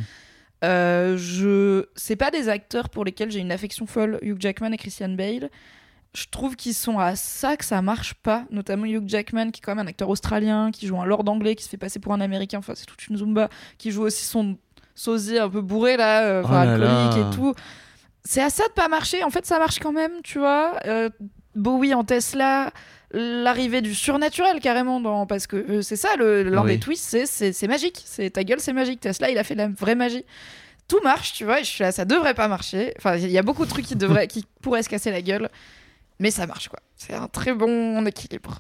Euh, 0.64 1.18
je 1.18 1.86
c'est 1.96 2.16
pas 2.16 2.32
des 2.32 2.50
acteurs 2.50 2.90
pour 2.90 3.06
lesquels 3.06 3.30
j'ai 3.30 3.40
une 3.40 3.52
affection 3.52 3.86
folle 3.86 4.18
Hugh 4.24 4.38
Jackman 4.40 4.72
et 4.72 4.78
Christian 4.78 5.10
Bale 5.10 5.52
je 6.16 6.26
trouve 6.32 6.56
qu'ils 6.56 6.74
sont 6.74 6.98
à 6.98 7.16
ça 7.16 7.58
que 7.58 7.64
ça 7.66 7.80
marche 7.84 8.16
pas 8.16 8.46
notamment 8.50 8.86
Hugh 8.88 9.08
Jackman 9.08 9.52
qui 9.52 9.60
est 9.60 9.62
quand 9.64 9.76
même 9.76 9.86
un 9.86 9.90
acteur 9.90 10.10
australien 10.10 10.72
qui 10.72 10.88
joue 10.88 11.00
un 11.00 11.06
lord 11.06 11.30
anglais 11.30 11.54
qui 11.54 11.64
se 11.64 11.70
fait 11.70 11.78
passer 11.78 12.00
pour 12.00 12.12
un 12.12 12.22
américain 12.22 12.58
enfin 12.58 12.74
c'est 12.76 12.88
toute 12.88 13.06
une 13.08 13.18
zumba 13.18 13.50
qui 13.78 13.92
joue 13.92 14.02
aussi 14.02 14.26
son 14.26 14.58
sosie 14.96 15.38
un 15.38 15.48
peu 15.48 15.62
bourré 15.62 15.96
là 15.96 16.24
euh, 16.26 16.42
Oh 16.44 16.50
là 16.52 16.62
alcoolique 16.62 17.24
là. 17.24 17.30
et 17.32 17.36
tout 17.36 17.54
c'est 18.24 18.42
à 18.42 18.50
ça 18.50 18.68
de 18.68 18.74
pas 18.74 18.88
marcher 18.88 19.24
en 19.24 19.30
fait 19.30 19.46
ça 19.46 19.60
marche 19.60 19.78
quand 19.78 19.94
même 19.94 20.14
tu 20.24 20.40
vois 20.40 20.80
Euh, 20.88 21.10
Bowie 21.54 21.94
en 21.94 22.04
Tesla 22.04 22.72
l'arrivée 23.12 23.82
du 23.82 23.96
surnaturel 23.96 24.60
carrément 24.60 25.00
dans 25.00 25.26
parce 25.26 25.48
que 25.48 25.56
euh, 25.56 25.82
c'est 25.82 25.96
ça 25.96 26.16
le 26.18 26.44
l'un 26.44 26.64
Oui. 26.64 26.74
des 26.74 26.80
twists 26.80 27.18
c'est 27.26 27.68
magique 27.68 28.02
c'est 28.06 28.32
ta 28.32 28.44
gueule 28.44 28.60
c'est 28.60 28.74
magique 28.74 29.00
Tesla 29.00 29.30
il 29.32 29.38
a 29.38 29.44
fait 29.44 29.54
de 29.56 29.60
la 29.60 29.68
vraie 29.70 29.96
magie 29.96 30.26
tout 30.90 31.00
marche 31.04 31.34
tu 31.34 31.46
vois 31.46 31.62
et 31.62 31.64
je 31.64 31.70
suis 31.70 31.84
là 31.84 31.92
ça 31.92 32.04
devrait 32.06 32.34
pas 32.34 32.48
marcher 32.48 32.94
enfin 32.98 33.16
il 33.16 33.30
y 33.32 33.38
a 33.38 33.44
beaucoup 33.44 33.64
de 33.66 33.70
trucs 33.70 33.86
qui 33.86 33.96
devraient 33.96 34.28
qui 34.28 34.46
pourraient 34.62 34.84
se 34.84 34.90
casser 34.90 35.12
la 35.12 35.22
gueule 35.22 35.50
mais 36.20 36.32
ça 36.32 36.48
marche 36.48 36.68
quoi 36.68 36.80
c'est 36.98 37.14
un 37.14 37.28
très 37.28 37.54
bon 37.54 38.06
équilibre 38.06 38.60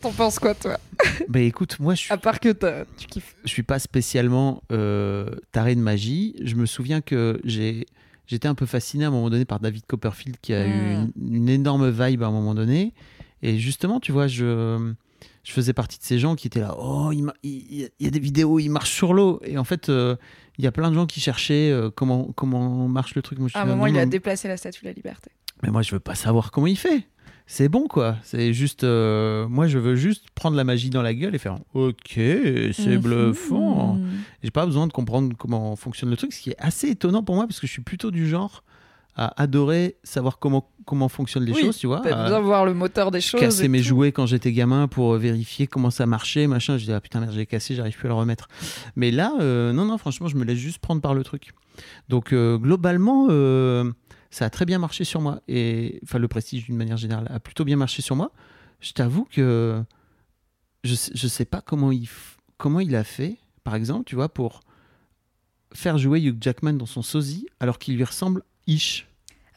T'en 0.00 0.12
penses 0.12 0.38
quoi 0.38 0.54
toi? 0.54 0.78
Bah 1.28 1.40
écoute, 1.40 1.80
moi 1.80 1.96
je 1.96 2.02
suis, 2.02 2.12
À 2.12 2.18
part 2.18 2.38
que 2.38 2.50
tu 2.96 3.06
kiffes. 3.08 3.34
je 3.42 3.48
suis 3.50 3.64
pas 3.64 3.80
spécialement 3.80 4.62
euh, 4.70 5.28
taré 5.50 5.74
de 5.74 5.80
magie. 5.80 6.36
Je 6.40 6.54
me 6.54 6.66
souviens 6.66 7.00
que 7.00 7.40
j'ai 7.42 7.84
j'étais 8.28 8.46
un 8.46 8.54
peu 8.54 8.64
fasciné 8.64 9.06
à 9.06 9.08
un 9.08 9.10
moment 9.10 9.28
donné 9.28 9.44
par 9.44 9.58
David 9.58 9.84
Copperfield 9.86 10.36
qui 10.40 10.54
a 10.54 10.64
eu 10.68 10.70
Mm. 10.70 11.10
une, 11.20 11.34
une 11.34 11.48
énorme 11.48 11.90
vibe 11.90 12.22
à 12.22 12.26
un 12.26 12.30
moment 12.30 12.54
donné. 12.54 12.94
Et 13.42 13.58
justement, 13.58 14.00
tu 14.00 14.12
vois, 14.12 14.26
je, 14.26 14.92
je 15.44 15.52
faisais 15.52 15.72
partie 15.72 15.98
de 15.98 16.04
ces 16.04 16.18
gens 16.18 16.34
qui 16.34 16.46
étaient 16.46 16.60
là. 16.60 16.74
Oh, 16.78 17.10
il, 17.12 17.22
ma- 17.22 17.34
il- 17.42 17.88
il 17.98 18.04
y 18.04 18.06
a 18.06 18.10
des 18.10 18.18
vidéos, 18.20 18.58
il 18.58 18.68
marche 18.68 18.90
sur 18.90 19.14
l'eau. 19.14 19.40
Et 19.44 19.58
en 19.58 19.64
fait, 19.64 19.88
euh, 19.88 20.16
il 20.58 20.64
y 20.64 20.66
a 20.66 20.72
plein 20.72 20.90
de 20.90 20.94
gens 20.94 21.06
qui 21.06 21.20
cherchaient 21.20 21.70
euh, 21.70 21.90
comment, 21.90 22.32
comment 22.34 22.88
marche 22.88 23.14
le 23.14 23.22
truc. 23.22 23.38
Moi, 23.38 23.48
je 23.48 23.56
À 23.56 23.62
un 23.62 23.64
là, 23.64 23.70
moment, 23.72 23.86
non, 23.86 23.92
il 23.92 23.98
a 23.98 24.06
déplacé 24.06 24.48
la 24.48 24.56
statue 24.56 24.82
de 24.82 24.88
la 24.88 24.92
liberté. 24.92 25.30
Mais 25.62 25.70
moi, 25.70 25.82
je 25.82 25.92
veux 25.94 26.00
pas 26.00 26.14
savoir 26.14 26.50
comment 26.50 26.66
il 26.66 26.76
fait. 26.78 27.06
C'est 27.50 27.70
bon, 27.70 27.86
quoi. 27.88 28.16
C'est 28.24 28.52
juste. 28.52 28.84
euh, 28.84 29.48
moi, 29.48 29.68
je 29.68 29.78
veux 29.78 29.96
juste 29.96 30.26
prendre 30.34 30.54
la 30.56 30.64
magie 30.64 30.90
dans 30.90 31.00
la 31.00 31.14
gueule 31.14 31.34
et 31.34 31.38
faire 31.38 31.58
Ok, 31.72 31.94
c'est 32.14 32.72
Mhm. 32.86 32.98
bluffant. 32.98 33.98
J'ai 34.42 34.50
pas 34.50 34.66
besoin 34.66 34.86
de 34.86 34.92
comprendre 34.92 35.34
comment 35.38 35.74
fonctionne 35.74 36.10
le 36.10 36.16
truc, 36.18 36.32
ce 36.34 36.42
qui 36.42 36.50
est 36.50 36.58
assez 36.58 36.88
étonnant 36.90 37.22
pour 37.22 37.36
moi 37.36 37.46
parce 37.46 37.58
que 37.58 37.66
je 37.66 37.72
suis 37.72 37.82
plutôt 37.82 38.10
du 38.10 38.28
genre 38.28 38.64
à 39.18 39.42
adorer 39.42 39.96
savoir 40.04 40.38
comment, 40.38 40.70
comment 40.86 41.08
fonctionnent 41.08 41.44
les 41.44 41.52
Oui, 41.52 41.60
choses, 41.62 41.76
tu 41.76 41.88
vois. 41.88 42.00
T'aimes 42.00 42.12
à 42.12 42.28
bien 42.28 42.38
voir 42.38 42.64
le 42.64 42.72
moteur 42.72 43.10
des 43.10 43.20
choses. 43.20 43.40
casser 43.40 43.66
mes 43.66 43.78
tout. 43.78 43.84
jouets 43.88 44.12
quand 44.12 44.26
j'étais 44.26 44.52
gamin 44.52 44.86
pour 44.86 45.14
euh, 45.14 45.18
vérifier 45.18 45.66
comment 45.66 45.90
ça 45.90 46.06
marchait, 46.06 46.46
machin. 46.46 46.74
Je 46.74 46.82
disais, 46.84 46.92
ah 46.94 47.00
putain, 47.00 47.18
merde, 47.20 47.32
j'ai 47.34 47.44
cassé, 47.44 47.74
j'arrive 47.74 47.96
plus 47.96 48.06
à 48.06 48.10
le 48.10 48.14
remettre. 48.14 48.46
Mais 48.94 49.10
là, 49.10 49.32
euh, 49.40 49.72
non, 49.72 49.84
non, 49.86 49.98
franchement, 49.98 50.28
je 50.28 50.36
me 50.36 50.44
laisse 50.44 50.58
juste 50.58 50.78
prendre 50.78 51.02
par 51.02 51.14
le 51.14 51.24
truc. 51.24 51.50
Donc, 52.08 52.32
euh, 52.32 52.58
globalement, 52.58 53.26
euh, 53.28 53.92
ça 54.30 54.44
a 54.44 54.50
très 54.50 54.64
bien 54.64 54.78
marché 54.78 55.02
sur 55.02 55.20
moi. 55.20 55.40
Et 55.48 55.98
enfin, 56.04 56.18
le 56.18 56.28
prestige, 56.28 56.66
d'une 56.66 56.76
manière 56.76 56.96
générale, 56.96 57.26
a 57.28 57.40
plutôt 57.40 57.64
bien 57.64 57.76
marché 57.76 58.02
sur 58.02 58.14
moi. 58.14 58.30
Je 58.80 58.92
t'avoue 58.92 59.24
que 59.24 59.82
je, 60.84 60.94
je 61.12 61.26
sais 61.26 61.44
pas 61.44 61.60
comment 61.60 61.90
il, 61.90 62.08
comment 62.56 62.78
il 62.78 62.94
a 62.94 63.02
fait, 63.02 63.36
par 63.64 63.74
exemple, 63.74 64.04
tu 64.04 64.14
vois, 64.14 64.28
pour 64.28 64.60
faire 65.74 65.98
jouer 65.98 66.20
Hugh 66.20 66.38
Jackman 66.40 66.74
dans 66.74 66.86
son 66.86 67.02
sosie 67.02 67.46
alors 67.58 67.78
qu'il 67.80 67.96
lui 67.96 68.04
ressemble 68.04 68.42
ish. 68.66 69.07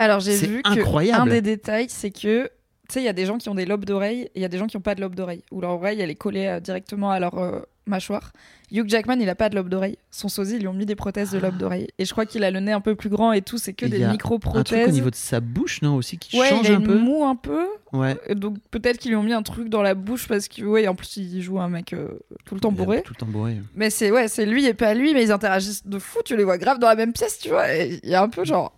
Alors 0.02 0.20
j'ai 0.20 0.36
vu 0.36 0.62
que 0.62 0.70
incroyable. 0.80 1.22
un 1.22 1.26
des 1.32 1.42
détails, 1.42 1.88
c'est 1.90 2.12
que 2.12 2.46
tu 2.90 2.96
sais, 2.96 3.02
il 3.02 3.06
y 3.06 3.10
a 3.10 3.14
des 3.14 3.26
gens 3.26 3.38
qui 3.38 3.48
ont 3.50 3.56
des 3.56 3.66
lobes 3.66 3.86
d'oreilles 3.86 4.24
et 4.24 4.32
il 4.36 4.42
y 4.42 4.46
a 4.46 4.50
des 4.50 4.58
gens 4.58 4.68
qui 4.68 4.76
n'ont 4.76 4.82
pas 4.82 4.96
de 4.96 5.02
lobes 5.02 5.16
d'oreille. 5.16 5.44
Ou 5.52 5.62
leur 5.62 5.72
oreille, 5.72 6.02
elle 6.02 6.10
est 6.10 6.16
collée 6.16 6.48
euh, 6.48 6.60
directement 6.60 7.10
à 7.12 7.20
leur 7.22 7.38
euh, 7.38 7.62
mâchoire. 7.86 8.34
Hugh 8.70 8.90
Jackman, 8.90 9.16
il 9.22 9.30
a 9.30 9.36
pas 9.36 9.48
de 9.48 9.56
lobe 9.56 9.70
d'oreille. 9.70 9.98
Son 10.12 10.28
sosie, 10.28 10.56
ils 10.56 10.60
lui 10.62 10.68
ont 10.68 10.74
mis 10.74 10.86
des 10.86 10.96
prothèses 10.96 11.32
de 11.32 11.38
lobe 11.40 11.56
d'oreille. 11.58 11.88
Et 12.00 12.04
je 12.06 12.12
crois 12.12 12.26
qu'il 12.26 12.44
a 12.44 12.52
le 12.52 12.60
nez 12.60 12.74
un 12.74 12.82
peu 12.82 12.96
plus 12.96 13.08
grand 13.10 13.32
et 13.32 13.42
tout. 13.42 13.58
C'est 13.58 13.72
que 13.72 13.86
Et 13.86 13.90
des 13.90 13.98
a 14.04 14.08
Un 14.08 14.10
truc 14.10 14.14
micro-prothèses. 14.14 14.90
au 14.90 14.92
niveau 14.92 15.10
de 15.10 15.16
sa 15.16 15.40
bouche, 15.40 15.82
non, 15.82 15.96
aussi, 15.96 16.18
qui 16.18 16.38
Ouais, 16.38 16.50
change 16.50 16.66
il 16.68 16.72
a 16.74 16.76
un 16.76 16.80
une 16.80 16.86
peu. 16.88 16.98
moue 16.98 17.24
un 17.24 17.36
peu. 17.38 17.66
Ouais. 17.94 18.18
Donc 18.36 18.58
peut-être 18.72 18.98
qu'ils 18.98 19.12
lui 19.12 19.16
ont 19.18 19.24
mis 19.24 19.34
un 19.34 19.44
truc 19.44 19.70
dans 19.70 19.82
la 19.84 19.94
bouche 19.94 20.28
parce 20.28 20.50
que, 20.50 20.62
ouais, 20.64 20.86
en 20.90 20.96
plus, 20.96 21.16
il 21.18 21.42
joue 21.42 21.62
un 21.62 21.70
mec 21.70 21.94
euh, 21.94 22.20
tout 22.46 22.56
le 22.56 22.62
temps 22.62 22.74
bourré. 22.74 23.04
Tout 23.04 23.14
le 23.14 23.20
temps 23.20 23.26
bourré. 23.26 23.56
Mais 23.76 23.90
c'est 23.90 24.12
ouais, 24.12 24.28
c'est 24.28 24.46
lui 24.46 24.66
et 24.66 24.74
pas 24.74 24.94
lui, 24.94 25.14
mais 25.14 25.24
ils 25.24 25.32
interagissent 25.32 25.86
de 25.88 25.98
fou. 26.00 26.20
Tu 26.26 26.36
les 26.36 26.44
vois 26.44 26.58
grave 26.58 26.78
dans 26.80 26.88
la 26.90 26.96
même 26.96 27.14
pièce, 27.14 27.40
tu 27.40 27.50
vois. 27.50 27.72
Il 27.74 28.00
y 28.10 28.16
a 28.16 28.22
un 28.22 28.28
peu 28.30 28.44
genre. 28.44 28.74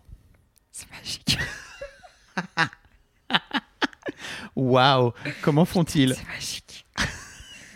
C'est 0.74 0.88
magique. 0.92 1.38
Waouh 4.56 5.12
Comment 5.42 5.66
font-ils 5.66 6.16
C'est 6.16 6.28
magique. 6.28 6.86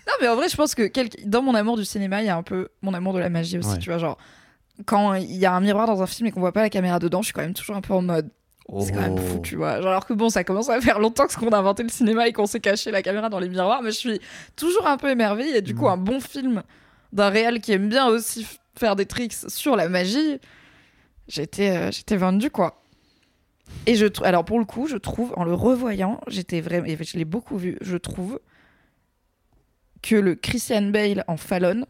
non, 0.07 0.13
mais 0.21 0.27
en 0.27 0.35
vrai, 0.35 0.49
je 0.49 0.55
pense 0.55 0.75
que 0.75 0.83
quel- 0.87 1.09
dans 1.25 1.41
mon 1.41 1.55
amour 1.55 1.77
du 1.77 1.85
cinéma, 1.85 2.21
il 2.21 2.25
y 2.25 2.29
a 2.29 2.35
un 2.37 2.43
peu 2.43 2.69
mon 2.81 2.93
amour 2.93 3.13
de 3.13 3.19
la 3.19 3.29
magie 3.29 3.57
aussi. 3.57 3.69
Ouais. 3.69 3.77
Tu 3.79 3.89
vois, 3.89 3.97
genre, 3.97 4.17
quand 4.85 5.13
il 5.15 5.35
y 5.35 5.45
a 5.45 5.53
un 5.53 5.59
miroir 5.59 5.87
dans 5.87 6.01
un 6.01 6.07
film 6.07 6.27
et 6.27 6.31
qu'on 6.31 6.39
voit 6.39 6.51
pas 6.51 6.61
la 6.61 6.69
caméra 6.69 6.99
dedans, 6.99 7.21
je 7.21 7.27
suis 7.27 7.33
quand 7.33 7.41
même 7.41 7.53
toujours 7.53 7.75
un 7.75 7.81
peu 7.81 7.93
en 7.93 8.01
mode. 8.01 8.29
C'est 8.81 8.91
quand 8.91 8.99
même 9.01 9.17
fou, 9.17 9.35
Oh. 9.37 9.41
tu 9.41 9.55
vois. 9.55 9.77
Genre, 9.79 9.87
alors 9.91 10.05
que 10.05 10.13
bon, 10.13 10.29
ça 10.29 10.43
commence 10.43 10.67
à 10.69 10.81
faire 10.81 10.99
longtemps 10.99 11.25
que 11.27 11.33
qu'on 11.35 11.49
a 11.49 11.57
inventé 11.57 11.83
le 11.83 11.89
cinéma 11.89 12.27
et 12.27 12.33
qu'on 12.33 12.45
s'est 12.47 12.59
caché 12.59 12.91
la 12.91 13.01
caméra 13.01 13.29
dans 13.29 13.39
les 13.39 13.47
miroirs, 13.47 13.81
mais 13.81 13.91
je 13.91 13.97
suis 13.97 14.19
toujours 14.57 14.85
un 14.87 14.97
peu 14.97 15.09
émerveillée. 15.09 15.57
Et 15.57 15.61
du 15.61 15.73
Mm. 15.73 15.77
coup, 15.77 15.87
un 15.87 15.95
bon 15.97 16.19
film 16.19 16.63
d'un 17.13 17.29
réal 17.29 17.61
qui 17.61 17.71
aime 17.71 17.87
bien 17.87 18.07
aussi 18.07 18.45
faire 18.77 18.97
des 18.97 19.05
tricks 19.05 19.33
sur 19.47 19.77
la 19.77 19.87
magie, 19.87 20.39
j'étais 21.29 21.69
euh, 21.77 21.91
j'étais 21.91 22.17
vendue, 22.17 22.49
quoi. 22.51 22.83
Et 23.85 23.95
je 23.95 24.05
alors 24.23 24.43
pour 24.45 24.59
le 24.59 24.65
coup, 24.65 24.87
je 24.87 24.97
trouve, 24.97 25.33
en 25.37 25.43
le 25.43 25.53
revoyant, 25.53 26.19
j'étais 26.27 26.61
vraiment, 26.61 26.85
et 26.85 26.97
je 27.01 27.17
l'ai 27.17 27.25
beaucoup 27.25 27.57
vu, 27.57 27.77
je 27.81 27.97
trouve 27.97 28.39
que 30.01 30.15
le 30.15 30.35
Christian 30.35 30.83
Bale 30.83 31.23
en 31.27 31.37
Fallon, 31.37 31.85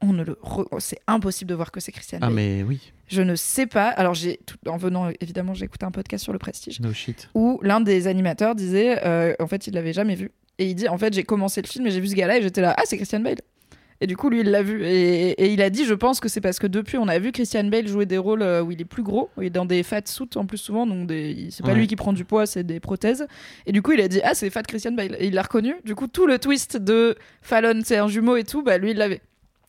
on 0.00 0.12
ne 0.12 0.24
le, 0.24 0.32
re- 0.42 0.66
c'est 0.80 1.00
impossible 1.06 1.50
de 1.50 1.54
voir 1.54 1.70
que 1.70 1.80
c'est 1.80 1.92
Christian 1.92 2.18
Ah, 2.22 2.26
Bale. 2.26 2.34
mais 2.34 2.62
oui, 2.62 2.92
Je 3.08 3.20
ne 3.22 3.34
sais 3.34 3.66
pas. 3.66 3.88
Alors 3.88 4.14
j'ai, 4.14 4.38
tout- 4.46 4.56
en 4.66 4.76
venant 4.78 5.10
évidemment, 5.20 5.52
j'ai 5.54 5.66
écouté 5.66 5.84
un 5.84 5.90
podcast 5.90 6.24
sur 6.24 6.32
le 6.32 6.38
Prestige 6.38 6.80
no 6.80 6.92
shit. 6.92 7.28
où 7.34 7.60
l'un 7.62 7.80
des 7.80 8.06
animateurs 8.06 8.54
disait, 8.54 9.04
euh, 9.06 9.34
en 9.38 9.46
fait, 9.46 9.66
il 9.66 9.74
l'avait 9.74 9.92
jamais 9.92 10.14
vu. 10.14 10.30
Et 10.58 10.66
il 10.68 10.74
dit, 10.74 10.88
en 10.88 10.96
fait, 10.98 11.12
j'ai 11.12 11.24
commencé 11.24 11.60
le 11.62 11.66
film 11.66 11.86
et 11.86 11.90
j'ai 11.90 12.00
vu 12.00 12.08
ce 12.08 12.14
gars-là 12.14 12.38
et 12.38 12.42
j'étais 12.42 12.60
là, 12.62 12.74
ah, 12.78 12.82
c'est 12.84 12.96
Christian 12.96 13.20
Bale. 13.20 13.38
Et 14.02 14.06
du 14.06 14.16
coup, 14.16 14.30
lui, 14.30 14.40
il 14.40 14.50
l'a 14.50 14.62
vu. 14.62 14.82
Et, 14.84 15.30
et 15.32 15.52
il 15.52 15.60
a 15.60 15.68
dit, 15.68 15.84
je 15.84 15.92
pense 15.92 16.20
que 16.20 16.28
c'est 16.28 16.40
parce 16.40 16.58
que 16.58 16.66
depuis, 16.66 16.96
on 16.96 17.06
a 17.06 17.18
vu 17.18 17.32
Christian 17.32 17.64
Bale 17.64 17.86
jouer 17.86 18.06
des 18.06 18.16
rôles 18.16 18.40
euh, 18.42 18.62
où 18.62 18.70
il 18.70 18.80
est 18.80 18.84
plus 18.86 19.02
gros, 19.02 19.28
où 19.36 19.42
il 19.42 19.46
est 19.48 19.50
dans 19.50 19.66
des 19.66 19.82
fat 19.82 20.00
suits 20.06 20.24
en 20.36 20.46
plus 20.46 20.56
souvent, 20.56 20.86
donc 20.86 21.06
des... 21.06 21.48
c'est 21.50 21.62
pas 21.62 21.72
Ouais. 21.72 21.74
lui 21.78 21.86
qui 21.86 21.96
prend 21.96 22.12
du 22.14 22.24
poids, 22.24 22.46
c'est 22.46 22.64
des 22.64 22.80
prothèses. 22.80 23.26
Et 23.66 23.72
du 23.72 23.82
coup, 23.82 23.92
il 23.92 24.00
a 24.00 24.08
dit, 24.08 24.20
ah, 24.24 24.34
c'est 24.34 24.48
fat 24.48 24.62
Christian 24.62 24.92
Bale. 24.92 25.16
Et 25.18 25.26
il 25.26 25.34
l'a 25.34 25.42
reconnu. 25.42 25.74
Du 25.84 25.94
coup, 25.94 26.06
tout 26.06 26.26
le 26.26 26.38
twist 26.38 26.78
de 26.78 27.14
Fallon, 27.42 27.80
c'est 27.84 27.98
un 27.98 28.08
jumeau 28.08 28.36
et 28.36 28.44
tout, 28.44 28.62
bah 28.62 28.78
lui, 28.78 28.92
il 28.92 28.96
l'avait. 28.96 29.20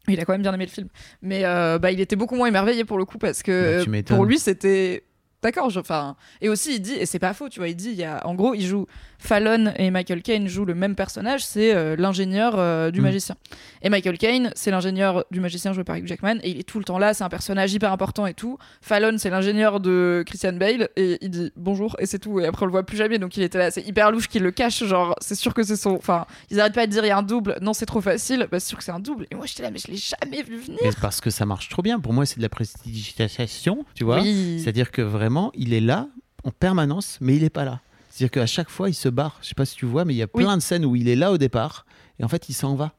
Il 0.08 0.20
a 0.20 0.26
quand 0.26 0.32
même 0.34 0.42
bien 0.42 0.54
aimé 0.54 0.66
le 0.66 0.72
film. 0.72 0.88
Mais 1.22 1.42
euh, 1.44 1.78
bah, 1.78 1.92
il 1.92 2.00
était 2.00 2.16
beaucoup 2.16 2.36
moins 2.36 2.48
émerveillé 2.48 2.86
pour 2.86 2.98
le 2.98 3.06
coup 3.06 3.18
parce 3.20 3.40
Bah, 3.40 3.44
que 3.44 3.84
tu 3.84 3.90
m'étonnes. 3.90 4.16
pour 4.18 4.26
lui, 4.26 4.40
c'était. 4.40 5.04
D'accord, 5.44 5.72
enfin. 5.76 6.16
Et 6.42 6.50
aussi, 6.50 6.76
il 6.76 6.80
dit, 6.82 6.94
et 6.94 7.06
c'est 7.06 7.20
pas 7.20 7.34
faux, 7.34 7.50
tu 7.50 7.60
vois, 7.60 7.68
il 7.70 7.76
dit, 7.76 7.90
il 7.90 7.96
y 7.96 8.04
a, 8.04 8.26
en 8.28 8.36
gros, 8.36 8.54
il 8.54 8.66
joue. 8.66 8.86
Fallon 9.18 9.72
et 9.76 9.92
Michael 9.92 10.24
Caine 10.24 10.48
jouent 10.48 10.66
le 10.66 10.74
même 10.74 10.96
personnage, 10.96 11.46
c'est 11.46 11.76
euh, 11.76 11.96
l'ingénieur 11.96 12.56
euh, 12.58 12.90
du 12.90 13.00
Mm. 13.02 13.04
magicien. 13.04 13.36
Et 13.84 13.90
Michael 13.90 14.18
Caine, 14.18 14.52
c'est 14.56 14.72
l'ingénieur 14.72 15.26
du 15.30 15.40
magicien 15.40 15.74
joué 15.74 15.84
par 15.84 15.96
Hugh 15.96 16.08
Jackman, 16.08 16.38
et 16.42 16.50
il 16.50 16.60
est 16.60 16.64
tout 16.64 16.80
le 16.80 16.86
temps 16.86 16.98
là, 16.98 17.14
c'est 17.14 17.24
un 17.24 17.30
personnage 17.30 17.72
hyper 17.74 17.92
important 17.92 18.26
et 18.26 18.34
tout. 18.34 18.58
Fallon, 18.82 19.16
c'est 19.20 19.30
l'ingénieur 19.30 19.80
de 19.80 20.24
Christian 20.26 20.54
Bale, 20.54 20.90
et 20.96 21.20
il 21.22 21.30
dit 21.30 21.52
bonjour, 21.56 21.96
et 22.00 22.08
c'est 22.08 22.18
tout, 22.20 22.40
et 22.40 22.48
après 22.48 22.64
on 22.64 22.66
le 22.66 22.72
voit 22.72 22.84
plus 22.84 22.98
jamais, 22.98 23.20
donc 23.20 23.38
il 23.38 23.44
était 23.44 23.60
là, 23.60 23.70
c'est 23.70 23.86
hyper 23.88 24.12
louche 24.12 24.28
qu'il 24.28 24.42
le 24.42 24.52
cache, 24.52 24.84
genre, 24.84 25.16
c'est 25.22 25.36
sûr 25.36 25.54
que 25.54 25.62
c'est 25.64 25.76
son. 25.76 25.92
Enfin, 25.92 26.26
ils 26.50 26.60
arrêtent 26.60 26.74
pas 26.74 26.88
de 26.88 26.92
dire 26.92 27.06
il 27.06 27.10
y 27.10 27.12
a 27.12 27.18
un 27.18 27.24
double, 27.24 27.58
non, 27.62 27.74
c'est 27.74 27.86
trop 27.86 28.02
facile, 28.02 28.48
bah 28.52 28.60
c'est 28.60 28.70
sûr 28.70 28.78
que 28.80 28.84
c'est 28.84 28.92
un 28.92 29.00
double. 29.00 29.28
Et 29.30 29.36
moi 29.36 29.46
j'étais 29.46 29.62
là, 29.64 29.70
mais 29.72 29.78
je 29.80 29.88
l'ai 29.92 29.98
jamais 29.98 30.42
vu 30.42 30.58
venir. 30.58 30.80
Mais 30.84 30.90
parce 31.00 31.22
que 31.22 31.30
ça 31.30 31.46
marche 31.46 31.70
trop 31.70 31.82
bien. 31.84 32.00
Pour 32.00 32.14
moi, 32.14 32.26
c'est 32.26 32.38
de 32.38 32.42
la 32.42 32.50
prestidigitation, 32.50 33.86
tu 33.96 34.04
vois. 34.04 34.22
Oui. 34.22 34.60
C'est-à-dire 34.62 34.92
que 34.92 35.02
vraiment, 35.02 35.31
il 35.56 35.74
est 35.74 35.82
là 35.82 36.08
en 36.44 36.52
permanence, 36.52 37.18
mais 37.22 37.36
il 37.36 37.44
n'est 37.44 37.50
pas 37.50 37.66
là. 37.66 37.82
C'est-à-dire 38.10 38.32
qu'à 38.32 38.46
chaque 38.46 38.70
fois, 38.70 38.90
il 38.90 38.94
se 38.94 39.08
barre. 39.10 39.38
Je 39.42 39.48
sais 39.50 39.56
pas 39.56 39.66
si 39.66 39.76
tu 39.76 39.86
vois, 39.86 40.06
mais 40.06 40.14
il 40.14 40.18
y 40.18 40.24
a 40.24 40.28
Oui. 40.34 40.44
plein 40.44 40.58
de 40.58 40.62
scènes 40.62 40.86
où 40.86 40.96
il 40.96 41.08
est 41.08 41.16
là 41.16 41.32
au 41.32 41.38
départ, 41.38 41.86
et 42.20 42.24
en 42.24 42.28
fait, 42.28 42.50
il 42.50 42.54
s'en 42.54 42.76
va. 42.76 42.94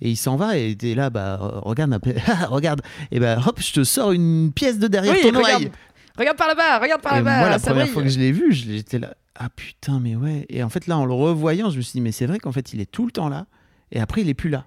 Et 0.00 0.10
il 0.10 0.16
s'en 0.16 0.36
va, 0.36 0.56
et 0.58 0.76
t'es 0.76 0.94
là, 0.94 1.10
bah, 1.10 1.38
euh, 1.42 1.58
regarde, 1.60 1.92
un 1.92 1.98
peu- 2.00 2.14
regarde, 2.50 2.82
et 3.10 3.18
bah, 3.18 3.38
hop, 3.46 3.58
je 3.60 3.72
te 3.72 3.82
sors 3.84 4.12
une 4.12 4.52
pièce 4.52 4.78
de 4.78 4.86
derrière 4.86 5.14
Oui, 5.14 5.20
ton 5.22 5.28
regarde, 5.38 5.44
oreille. 5.54 5.70
regarde 6.16 6.36
par 6.36 6.48
là-bas, 6.48 6.78
regarde 6.78 7.02
par 7.02 7.14
là-bas. 7.16 7.38
moi, 7.38 7.48
la 7.50 7.58
première 7.58 7.82
brille. 7.84 7.92
fois 7.94 8.02
que 8.04 8.08
je 8.08 8.18
l'ai 8.18 8.30
vu, 8.30 8.52
j'étais 8.52 8.98
là, 9.00 9.14
ah 9.34 9.48
putain, 9.48 9.98
mais 10.00 10.14
ouais. 10.16 10.46
Et 10.50 10.62
en 10.62 10.68
fait, 10.68 10.86
là, 10.86 10.98
en 10.98 11.04
le 11.06 11.14
revoyant, 11.14 11.70
je 11.70 11.76
me 11.78 11.82
suis 11.82 11.92
dit, 11.92 12.00
mais 12.00 12.12
c'est 12.12 12.26
vrai 12.26 12.38
qu'en 12.38 12.52
fait, 12.52 12.72
il 12.72 12.80
est 12.80 12.90
tout 12.90 13.06
le 13.06 13.10
temps 13.12 13.28
là, 13.28 13.46
et 13.90 13.98
après, 14.00 14.20
il 14.20 14.28
est 14.28 14.34
plus 14.34 14.50
là. 14.50 14.66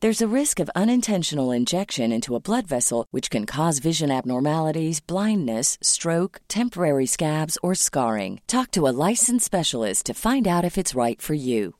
There's 0.00 0.20
a 0.20 0.28
risk 0.28 0.60
of 0.60 0.68
unintentional 0.76 1.50
injection 1.50 2.12
into 2.12 2.34
a 2.34 2.40
blood 2.40 2.66
vessel, 2.66 3.06
which 3.12 3.30
can 3.30 3.46
cause 3.46 3.78
vision 3.78 4.10
abnormalities, 4.10 5.00
blindness, 5.00 5.78
stroke, 5.80 6.38
temporary 6.48 7.06
scabs, 7.06 7.56
or 7.62 7.74
scarring. 7.74 8.40
Talk 8.46 8.70
to 8.72 8.86
a 8.86 8.92
licensed 8.92 9.46
specialist 9.46 10.04
to 10.04 10.12
find 10.12 10.46
out 10.46 10.66
if 10.66 10.76
it's 10.76 10.94
right 10.94 11.22
for 11.22 11.32
you. 11.32 11.72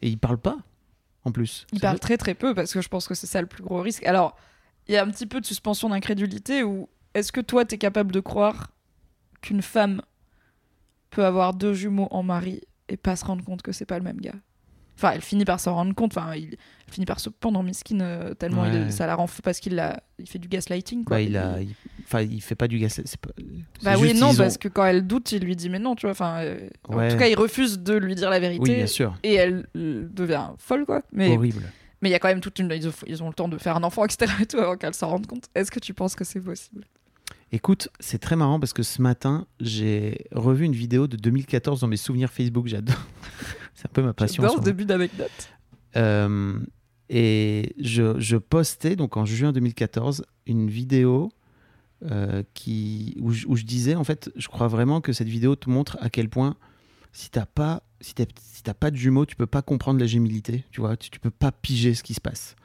Et 0.00 0.08
il 0.08 0.16
parle 0.16 0.38
pas, 0.38 0.56
en 1.26 1.32
plus. 1.32 1.66
Il 1.70 1.80
parle 1.80 1.98
très 1.98 2.16
très 2.16 2.34
peu 2.34 2.54
parce 2.54 2.72
que 2.72 2.80
je 2.80 2.88
pense 2.88 3.06
que 3.06 3.14
c'est 3.14 3.26
ça 3.26 3.42
le 3.42 3.46
plus 3.46 3.62
gros 3.62 3.82
risque. 3.82 4.06
Alors, 4.06 4.38
il 4.88 4.94
y 4.94 4.96
a 4.96 5.02
un 5.02 5.10
petit 5.10 5.26
peu 5.26 5.42
de 5.42 5.46
suspension 5.46 5.90
d'incrédulité 5.90 6.62
où 6.62 6.88
est-ce 7.12 7.30
que 7.30 7.42
toi 7.42 7.66
t'es 7.66 7.76
capable 7.76 8.10
de 8.10 8.20
croire 8.20 8.72
qu'une 9.42 9.60
femme 9.60 10.00
peut 11.10 11.26
avoir 11.26 11.52
deux 11.52 11.74
jumeaux 11.74 12.08
en 12.10 12.22
mari 12.22 12.62
et 12.88 12.96
pas 12.96 13.16
se 13.16 13.26
rendre 13.26 13.44
compte 13.44 13.60
que 13.60 13.72
c'est 13.72 13.84
pas 13.84 13.98
le 13.98 14.04
même 14.04 14.22
gars? 14.22 14.32
Enfin, 14.96 15.12
elle 15.14 15.20
finit 15.20 15.44
par 15.44 15.60
s'en 15.60 15.74
rendre 15.74 15.94
compte. 15.94 16.16
Enfin, 16.16 16.34
il, 16.34 16.56
elle 16.88 16.92
finit 16.94 17.04
par 17.06 17.20
se 17.20 17.28
pendre 17.28 17.58
en 17.58 17.62
miskin 17.62 18.00
euh, 18.00 18.32
tellement 18.34 18.64
il 18.64 18.72
Ouais. 18.84 18.90
ça 18.90 19.06
la 19.06 19.14
rend 19.14 19.26
fou 19.26 19.42
parce 19.42 19.60
qu'il 19.60 19.78
a, 19.78 20.02
il 20.18 20.26
fait 20.28 20.38
du 20.38 20.48
gaslighting. 20.48 21.04
Quoi. 21.04 21.16
Bah, 21.18 21.20
il 21.22 21.36
a, 21.36 21.60
il- 21.60 21.74
enfin, 22.04 22.22
il 22.22 22.40
fait 22.40 22.54
pas 22.54 22.66
du 22.68 22.78
c'est 22.88 23.16
pas- 23.18 23.30
Bah 23.82 23.94
oui, 23.98 24.14
non, 24.14 24.30
ont- 24.30 24.34
parce 24.34 24.56
que 24.56 24.68
quand 24.68 24.86
elle 24.86 25.06
doute, 25.06 25.32
il 25.32 25.42
lui 25.44 25.54
dit 25.56 25.68
mais 25.68 25.78
non, 25.78 25.94
tu 25.96 26.06
vois. 26.06 26.12
Enfin, 26.12 26.38
euh, 26.40 26.68
en 26.88 27.08
tout 27.08 27.16
cas, 27.18 27.28
il 27.28 27.34
refuse 27.36 27.78
de 27.80 27.94
lui 27.94 28.14
dire 28.14 28.30
la 28.30 28.40
vérité. 28.40 28.62
Oui, 28.62 28.74
bien 28.76 28.86
sûr. 28.86 29.14
Et 29.22 29.34
elle 29.34 29.66
euh, 29.76 30.08
devient 30.10 30.48
folle, 30.58 30.86
quoi. 30.86 31.02
Mais 31.12 31.36
Horrible. 31.36 31.62
mais 32.00 32.08
il 32.08 32.12
y 32.12 32.14
a 32.14 32.18
quand 32.18 32.28
même 32.28 32.40
toute 32.40 32.58
une. 32.58 32.70
Ils 32.72 32.88
ont, 32.88 32.92
ils 33.06 33.22
ont 33.22 33.28
le 33.28 33.34
temps 33.34 33.48
de 33.48 33.58
faire 33.58 33.76
un 33.76 33.82
enfant, 33.82 34.04
etc. 34.06 34.32
Et 34.40 34.46
tout 34.46 34.58
avant 34.58 34.76
qu'elle 34.76 34.94
s'en 34.94 35.08
rende 35.08 35.26
compte. 35.26 35.44
Est-ce 35.54 35.70
que 35.70 35.80
tu 35.80 35.92
penses 35.92 36.14
que 36.14 36.24
c'est 36.24 36.40
possible? 36.40 36.84
Écoute, 37.52 37.88
c'est 38.00 38.18
très 38.18 38.36
marrant 38.36 38.58
parce 38.58 38.72
que 38.72 38.82
ce 38.82 39.00
matin, 39.00 39.46
j'ai 39.60 40.26
revu 40.32 40.64
une 40.64 40.74
vidéo 40.74 41.06
de 41.06 41.16
2014 41.16 41.80
dans 41.80 41.86
mes 41.86 41.96
souvenirs 41.96 42.30
Facebook. 42.30 42.66
J'adore. 42.66 42.96
c'est 43.74 43.86
un 43.86 43.92
peu 43.92 44.02
ma 44.02 44.14
passion. 44.14 44.42
J'adore 44.42 44.58
ce 44.58 44.64
début 44.64 44.84
d'anecdote. 44.84 45.50
Euh, 45.96 46.58
et 47.08 47.74
je, 47.78 48.18
je 48.18 48.36
postais 48.36 48.96
donc 48.96 49.16
en 49.16 49.24
juin 49.24 49.52
2014 49.52 50.24
une 50.46 50.68
vidéo 50.68 51.30
euh, 52.04 52.42
qui, 52.52 53.16
où, 53.20 53.30
je, 53.30 53.46
où 53.46 53.56
je 53.56 53.64
disais 53.64 53.94
en 53.94 54.04
fait, 54.04 54.30
je 54.36 54.48
crois 54.48 54.66
vraiment 54.66 55.00
que 55.00 55.12
cette 55.12 55.28
vidéo 55.28 55.54
te 55.54 55.70
montre 55.70 55.96
à 56.00 56.10
quel 56.10 56.28
point 56.28 56.56
si 57.12 57.30
t'as 57.30 57.46
pas 57.46 57.82
si 58.00 58.14
pas 58.78 58.90
de 58.90 58.96
jumeaux, 58.96 59.24
tu 59.24 59.36
peux 59.36 59.46
pas 59.46 59.62
comprendre 59.62 59.98
la 59.98 60.06
gémilité, 60.06 60.64
tu 60.70 60.82
vois, 60.82 60.96
tu, 60.96 61.08
tu 61.08 61.18
peux 61.18 61.30
pas 61.30 61.50
piger 61.50 61.94
ce 61.94 62.02
qui 62.02 62.12
se 62.12 62.20
passe. 62.20 62.56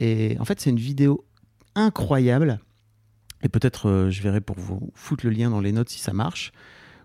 Et 0.00 0.36
en 0.38 0.44
fait, 0.44 0.60
c'est 0.60 0.68
une 0.68 0.78
vidéo 0.78 1.24
incroyable. 1.74 2.60
Et 3.42 3.48
peut-être 3.48 3.88
euh, 3.88 4.10
je 4.10 4.22
verrai 4.22 4.40
pour 4.40 4.58
vous 4.58 4.90
foutre 4.94 5.24
le 5.26 5.32
lien 5.32 5.50
dans 5.50 5.60
les 5.60 5.72
notes 5.72 5.90
si 5.90 6.00
ça 6.00 6.12
marche 6.12 6.52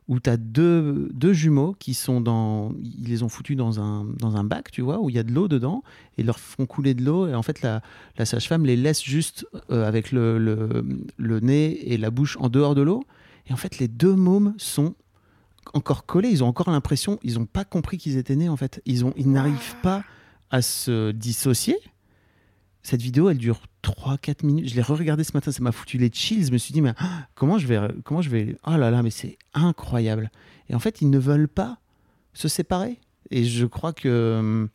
où 0.07 0.19
tu 0.19 0.29
as 0.29 0.35
deux, 0.35 1.09
deux 1.13 1.31
jumeaux 1.31 1.73
qui 1.79 1.93
sont 1.93 2.19
dans. 2.19 2.73
Ils 2.83 3.07
les 3.07 3.23
ont 3.23 3.29
foutus 3.29 3.55
dans 3.55 3.79
un, 3.79 4.03
dans 4.03 4.35
un 4.35 4.43
bac, 4.43 4.69
tu 4.69 4.81
vois, 4.81 4.99
où 4.99 5.09
il 5.09 5.15
y 5.15 5.19
a 5.19 5.23
de 5.23 5.31
l'eau 5.31 5.47
dedans, 5.47 5.83
et 6.17 6.21
ils 6.21 6.25
leur 6.25 6.37
font 6.37 6.65
couler 6.65 6.93
de 6.93 7.01
l'eau, 7.01 7.27
et 7.27 7.33
en 7.33 7.43
fait, 7.43 7.61
la, 7.61 7.81
la 8.17 8.25
sage-femme 8.25 8.65
les 8.65 8.75
laisse 8.75 9.01
juste 9.01 9.47
euh, 9.69 9.87
avec 9.87 10.11
le, 10.11 10.37
le, 10.37 10.83
le 11.15 11.39
nez 11.39 11.93
et 11.93 11.97
la 11.97 12.11
bouche 12.11 12.35
en 12.41 12.49
dehors 12.49 12.75
de 12.75 12.81
l'eau. 12.81 13.05
Et 13.47 13.53
en 13.53 13.57
fait, 13.57 13.79
les 13.79 13.87
deux 13.87 14.15
mômes 14.15 14.53
sont 14.57 14.95
encore 15.73 16.05
collés, 16.05 16.29
ils 16.29 16.43
ont 16.43 16.47
encore 16.47 16.69
l'impression, 16.71 17.17
ils 17.23 17.35
n'ont 17.35 17.45
pas 17.45 17.63
compris 17.63 17.97
qu'ils 17.97 18.17
étaient 18.17 18.35
nés, 18.35 18.49
en 18.49 18.57
fait. 18.57 18.81
Ils, 18.85 19.05
ont, 19.05 19.13
ils 19.15 19.31
n'arrivent 19.31 19.75
pas 19.81 20.03
à 20.49 20.61
se 20.61 21.11
dissocier. 21.11 21.77
Cette 22.83 23.01
vidéo, 23.01 23.29
elle 23.29 23.37
dure 23.37 23.61
3-4 23.83 24.45
minutes. 24.45 24.69
Je 24.69 24.75
l'ai 24.75 24.81
re-regardée 24.81 25.23
ce 25.23 25.31
matin, 25.33 25.51
ça 25.51 25.61
m'a 25.63 25.71
foutu 25.71 25.97
les 25.97 26.11
chills. 26.11 26.45
Je 26.45 26.51
me 26.51 26.57
suis 26.57 26.73
dit, 26.73 26.81
mais 26.81 26.93
ah, 26.97 27.27
comment 27.35 27.57
je 27.57 27.67
vais. 27.67 27.79
Comment 28.03 28.21
je 28.21 28.29
vais... 28.29 28.55
Oh 28.67 28.71
là 28.77 28.91
là, 28.91 29.01
mais 29.03 29.09
c'est 29.11 29.37
incroyable. 29.53 30.29
Et 30.69 30.75
en 30.75 30.79
fait, 30.79 31.01
ils 31.01 31.09
ne 31.09 31.17
veulent 31.19 31.47
pas 31.47 31.77
se 32.33 32.47
séparer. 32.47 32.99
Et 33.31 33.43
je 33.43 33.65
crois 33.65 33.93
que. 33.93 34.37
hum, 34.39 34.69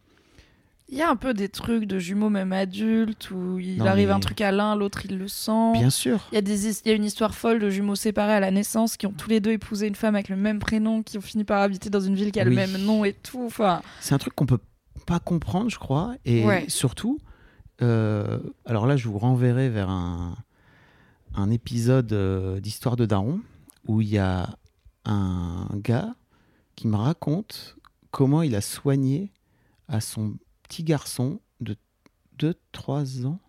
Il 0.88 0.96
y 0.98 1.02
a 1.02 1.10
un 1.10 1.16
peu 1.16 1.34
des 1.34 1.48
trucs 1.48 1.84
de 1.84 1.98
jumeaux 1.98 2.30
même 2.30 2.52
adultes 2.52 3.30
où 3.30 3.58
il 3.58 3.78
Non, 3.78 3.86
arrive 3.86 4.08
mais- 4.08 4.14
un 4.14 4.20
truc 4.20 4.40
à 4.40 4.50
l'un, 4.52 4.74
l'autre 4.76 5.04
il 5.04 5.18
le 5.18 5.28
sent. 5.28 5.72
Bien 5.74 5.90
sûr. 5.90 6.26
Il 6.32 6.36
y, 6.36 6.38
a 6.38 6.42
des, 6.42 6.68
il 6.68 6.88
y 6.88 6.90
a 6.90 6.94
une 6.94 7.04
histoire 7.04 7.34
folle 7.34 7.58
de 7.60 7.70
jumeaux 7.70 7.94
séparés 7.96 8.32
à 8.34 8.40
la 8.40 8.50
naissance 8.50 8.96
qui 8.96 9.06
ont 9.06 9.12
tous 9.12 9.28
les 9.28 9.40
deux 9.40 9.52
épousé 9.52 9.86
une 9.88 9.94
femme 9.94 10.14
avec 10.14 10.28
le 10.28 10.36
même 10.36 10.58
prénom, 10.58 11.02
qui 11.02 11.18
ont 11.18 11.22
fini 11.22 11.44
par 11.44 11.60
habiter 11.62 11.90
dans 11.90 12.00
une 12.00 12.14
ville 12.14 12.30
qui 12.32 12.40
a 12.40 12.44
Oui. 12.44 12.50
le 12.50 12.56
même 12.56 12.76
nom 12.78 13.04
et 13.04 13.12
tout. 13.14 13.42
Enfin, 13.46 13.82
C'est 14.00 14.14
un 14.14 14.18
truc 14.18 14.34
qu'on 14.34 14.46
peut 14.46 14.60
pas 15.06 15.18
comprendre, 15.20 15.70
je 15.70 15.78
crois. 15.78 16.14
Et 16.24 16.44
Ouais. 16.44 16.64
surtout, 16.68 17.18
euh, 17.82 18.40
alors 18.64 18.86
là, 18.86 18.96
je 18.96 19.08
vous 19.08 19.18
renverrai 19.18 19.68
vers 19.68 19.90
un, 19.90 20.36
épisode 21.50 22.12
euh, 22.12 22.60
d'Histoire 22.60 22.96
de 22.96 23.04
Daron 23.04 23.40
où 23.86 24.00
il 24.00 24.08
y 24.08 24.18
a 24.18 24.56
un 25.04 25.68
gars 25.74 26.14
qui 26.74 26.88
me 26.88 26.96
raconte 26.96 27.76
comment 28.10 28.42
il 28.42 28.54
a 28.54 28.60
soigné 28.60 29.32
à 29.88 30.00
son 30.00 30.36
petit 30.62 30.82
garçon 30.82 31.40
de 31.60 31.76
2-3 32.38 33.26
ans 33.26 33.40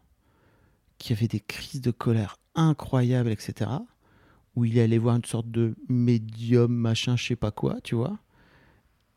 qui 0.97 1.13
avait 1.13 1.27
des 1.27 1.39
crises 1.39 1.81
de 1.81 1.91
colère 1.91 2.37
incroyables, 2.55 3.29
etc. 3.29 3.71
Où 4.55 4.65
il 4.65 4.77
est 4.77 4.81
allé 4.81 4.97
voir 4.97 5.15
une 5.15 5.25
sorte 5.25 5.49
de 5.49 5.75
médium, 5.87 6.71
machin, 6.73 7.15
je 7.15 7.25
sais 7.25 7.35
pas 7.35 7.51
quoi, 7.51 7.79
tu 7.81 7.95
vois. 7.95 8.19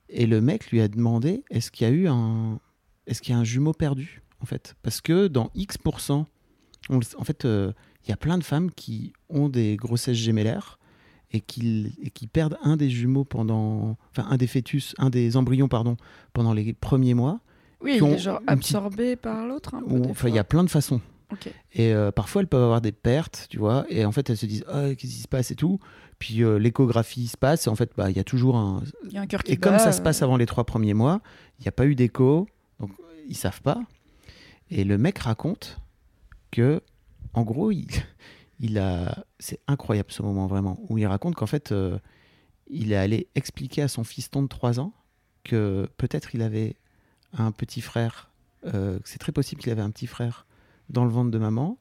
Et 0.09 0.27
le 0.27 0.41
mec 0.41 0.71
lui 0.71 0.81
a 0.81 0.89
demandé 0.89 1.45
est-ce 1.51 1.71
qu'il 1.71 1.87
y 1.87 1.91
a 1.91 1.93
eu 1.93 2.09
un, 2.09 2.61
est-ce 3.07 3.23
qu'il 3.23 3.33
y 3.33 3.37
a 3.37 3.41
un 3.41 3.45
jumeau 3.45 3.73
perdu? 3.73 4.23
En 4.41 4.47
fait 4.47 4.75
Parce 4.83 5.01
que 5.01 5.29
dans 5.29 5.51
X%, 5.55 6.27
on 6.89 6.99
le- 6.99 7.05
en 7.19 7.25
fait, 7.25 7.45
euh, 7.45 7.73
il 8.05 8.11
y 8.11 8.13
a 8.13 8.17
plein 8.17 8.39
de 8.39 8.45
femmes 8.45 8.71
qui 8.71 9.13
ont 9.29 9.49
des 9.49 9.77
grossesses 9.77 10.17
gémellaires 10.17 10.79
et 11.33 11.41
qui, 11.41 11.95
et 12.03 12.11
qui 12.11 12.27
perdent 12.27 12.57
un 12.63 12.77
des 12.77 12.91
jumeaux 12.91 13.25
pendant, 13.25 13.97
enfin 14.11 14.27
un 14.31 14.37
des 14.37 14.47
fœtus, 14.47 14.95
un 14.99 15.11
des 15.11 15.37
embryons 15.37 15.69
pardon, 15.69 15.97
pendant 16.33 16.53
les 16.55 16.73
premiers 16.73 17.15
mois. 17.15 17.41
oui, 17.81 17.99
Qui 17.99 18.05
il 18.05 18.11
est 18.13 18.19
genre 18.19 18.39
petite- 18.39 18.51
absorbé 18.51 19.17
par 19.17 19.47
l'autre. 19.47 19.75
des 19.87 20.11
Enfin, 20.11 20.29
il 20.29 20.35
y 20.35 20.39
a 20.39 20.45
plein 20.45 20.65
de 20.65 20.71
façons. 20.71 21.01
Ok. 21.33 21.49
Et 21.75 21.93
euh, 21.95 22.11
parfois, 22.11 22.43
elles 22.43 22.49
peuvent 22.49 22.65
avoir 22.65 22.81
des 22.81 22.91
pertes, 22.91 23.47
tu 23.51 23.59
vois. 23.59 23.87
Et 23.89 24.05
en 24.05 24.11
fait, 24.11 24.29
elles 24.31 24.37
se 24.37 24.47
disent 24.47 24.65
Ah, 24.67 24.89
qu'est-ce 24.97 25.13
qui 25.15 25.21
se 25.23 25.29
passe 25.29 25.53
et 25.53 25.55
tout? 25.55 25.79
Puis 26.19 26.43
euh, 26.43 26.59
l'échographie 26.59 27.29
se 27.29 27.37
passe. 27.37 27.69
Et 27.69 27.71
en 27.71 27.77
fait, 27.77 27.93
bah, 27.97 28.11
il 28.11 28.17
y 28.17 28.21
a 28.21 28.25
toujours 28.25 28.57
un, 28.57 28.83
Il 29.07 29.13
y 29.13 29.17
a 29.19 29.21
un 29.21 29.27
cœur 29.29 29.45
qui 29.45 29.53
et 29.53 29.57
comme 29.57 29.79
ça 29.79 29.93
se 29.93 30.01
euh, 30.01 30.03
passe 30.05 30.23
avant 30.23 30.37
les 30.37 30.47
trois 30.47 30.65
premiers 30.65 30.93
mois, 30.95 31.21
il 31.59 31.63
n'y 31.63 31.69
a 31.69 31.73
pas 31.73 31.87
eu 31.87 31.95
d'écho, 31.95 32.49
donc 32.81 32.91
ils 33.29 33.37
savent 33.37 33.63
pas. 33.63 33.81
Et 34.71 34.85
le 34.85 34.99
mec 34.99 35.19
raconte 35.19 35.81
que, 36.51 36.83
en 37.35 37.43
gros, 37.43 37.71
il, 37.71 37.89
il 38.61 38.79
a, 38.79 39.25
c'est 39.39 39.61
incroyable 39.67 40.11
ce 40.11 40.23
moment 40.23 40.47
vraiment, 40.47 40.79
où 40.89 40.99
il 40.99 41.07
raconte 41.07 41.35
qu'en 41.35 41.47
fait, 41.47 41.73
euh, 41.73 41.99
il 42.69 42.93
est 42.93 42.97
allé 42.97 43.29
expliquer 43.35 43.83
à 43.83 43.89
son 43.89 44.05
fiston 44.05 44.43
de 44.43 44.49
3 44.49 44.81
ans 44.81 44.93
que 45.45 45.89
peut-être 45.97 46.35
il 46.35 46.43
avait 46.43 46.77
un 47.33 47.53
petit 47.53 47.81
frère, 47.81 48.31
euh, 48.67 48.99
c'est 49.05 49.19
très 49.19 49.33
possible 49.33 49.63
qu'il 49.63 49.73
avait 49.73 49.83
un 49.83 49.91
petit 49.91 50.07
frère 50.07 50.47
dans 50.89 51.05
le 51.05 51.11
ventre 51.11 51.31
de 51.31 51.39
maman, 51.39 51.79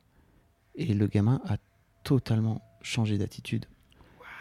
et 0.75 0.93
le 0.93 1.07
gamin 1.07 1.41
a 1.45 1.57
totalement 2.03 2.61
changé 2.81 3.17
d'attitude. 3.17 3.65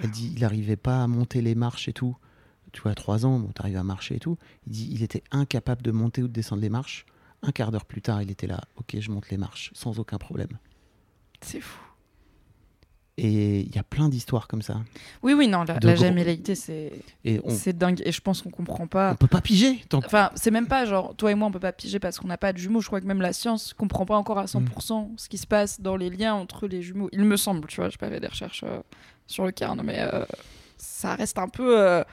Elle 0.01 0.11
dit, 0.11 0.33
il 0.35 0.41
n'arrivait 0.41 0.77
pas 0.77 1.03
à 1.03 1.07
monter 1.09 1.43
les 1.43 1.55
marches 1.55 1.89
et 1.89 1.93
tout 1.93 2.17
tu 2.73 2.83
vois, 2.83 2.93
à 2.93 2.95
3 2.95 3.27
ans, 3.27 3.39
bon, 3.39 3.49
t'arrives 3.49 3.77
à 3.77 3.83
marcher 3.83 4.17
et 4.17 4.19
tout. 4.19 4.37
Il 4.67 4.73
dit 4.73 4.89
il 4.93 5.03
était 5.03 5.23
incapable 5.31 5.83
de 5.83 5.91
monter 5.91 6.23
ou 6.23 6.29
de 6.29 6.33
descendre 6.33 6.63
les 6.63 6.69
marches. 6.69 7.07
Un 7.43 7.53
quart 7.53 7.71
d'heure 7.71 7.85
plus 7.85 8.03
tard, 8.03 8.23
il 8.23 8.31
était 8.31 8.47
là, 8.47 8.61
ok, 8.77 8.97
je 8.99 9.11
monte 9.11 9.31
les 9.31 9.37
marches 9.37 9.71
sans 9.75 9.99
aucun 9.99 10.19
problème. 10.19 10.59
C'est 11.41 11.61
fou. 11.61 11.81
Et 13.21 13.61
il 13.63 13.75
y 13.75 13.79
a 13.79 13.83
plein 13.83 14.09
d'histoires 14.09 14.47
comme 14.47 14.63
ça. 14.63 14.77
Oui, 15.25 15.33
oui, 15.33 15.49
non, 15.49 15.65
la, 15.65 15.79
la 15.83 15.97
gémellalité, 15.97 16.55
c'est 16.55 16.93
on, 17.27 17.53
dingue. 17.75 18.01
Et 18.05 18.13
je 18.13 18.21
pense 18.21 18.43
qu'on 18.43 18.51
comprend 18.51 18.87
pas. 18.87 19.11
on 19.11 19.17
peut 19.17 19.27
pas 19.27 19.41
piger. 19.41 19.83
Tant 19.89 19.99
Enfin, 19.99 20.31
c'est 20.37 20.53
même 20.53 20.69
pas 20.69 20.85
genre, 20.85 21.17
toi 21.17 21.33
et 21.33 21.35
moi, 21.35 21.49
on 21.49 21.51
peut 21.51 21.59
pas 21.59 21.73
piger 21.73 21.99
parce 21.99 22.21
qu'on 22.21 22.29
n'a 22.29 22.39
pas 22.39 22.53
de 22.53 22.59
jumeaux. 22.59 22.81
Je 22.81 22.87
crois 22.87 23.01
que 23.01 23.07
même 23.07 23.21
la 23.21 23.33
science 23.33 23.75
comprend 23.75 24.07
pas 24.07 24.17
encore 24.17 24.39
à 24.39 24.45
100% 24.45 25.15
ce 25.17 25.29
qui 25.29 25.37
se 25.37 25.49
passe 25.49 25.81
dans 25.81 25.97
les 25.97 26.11
liens 26.11 26.35
entre 26.35 26.69
les 26.69 26.81
jumeaux. 26.81 27.09
Il 27.13 27.25
me 27.25 27.37
semble, 27.37 27.67
tu 27.67 27.81
vois, 27.81 27.89
j'ai 27.89 27.99
pas 27.99 28.09
fait 28.09 28.21
des 28.21 28.29
recherches 28.29 28.63
euh, 28.65 28.79
sur 29.27 29.45
le 29.45 29.51
carne, 29.51 29.83
mais 29.85 29.99
euh, 29.99 30.25
ça 30.77 31.17
reste 31.17 31.39
un 31.39 31.49
peu 31.49 31.77
euh, 31.77 32.05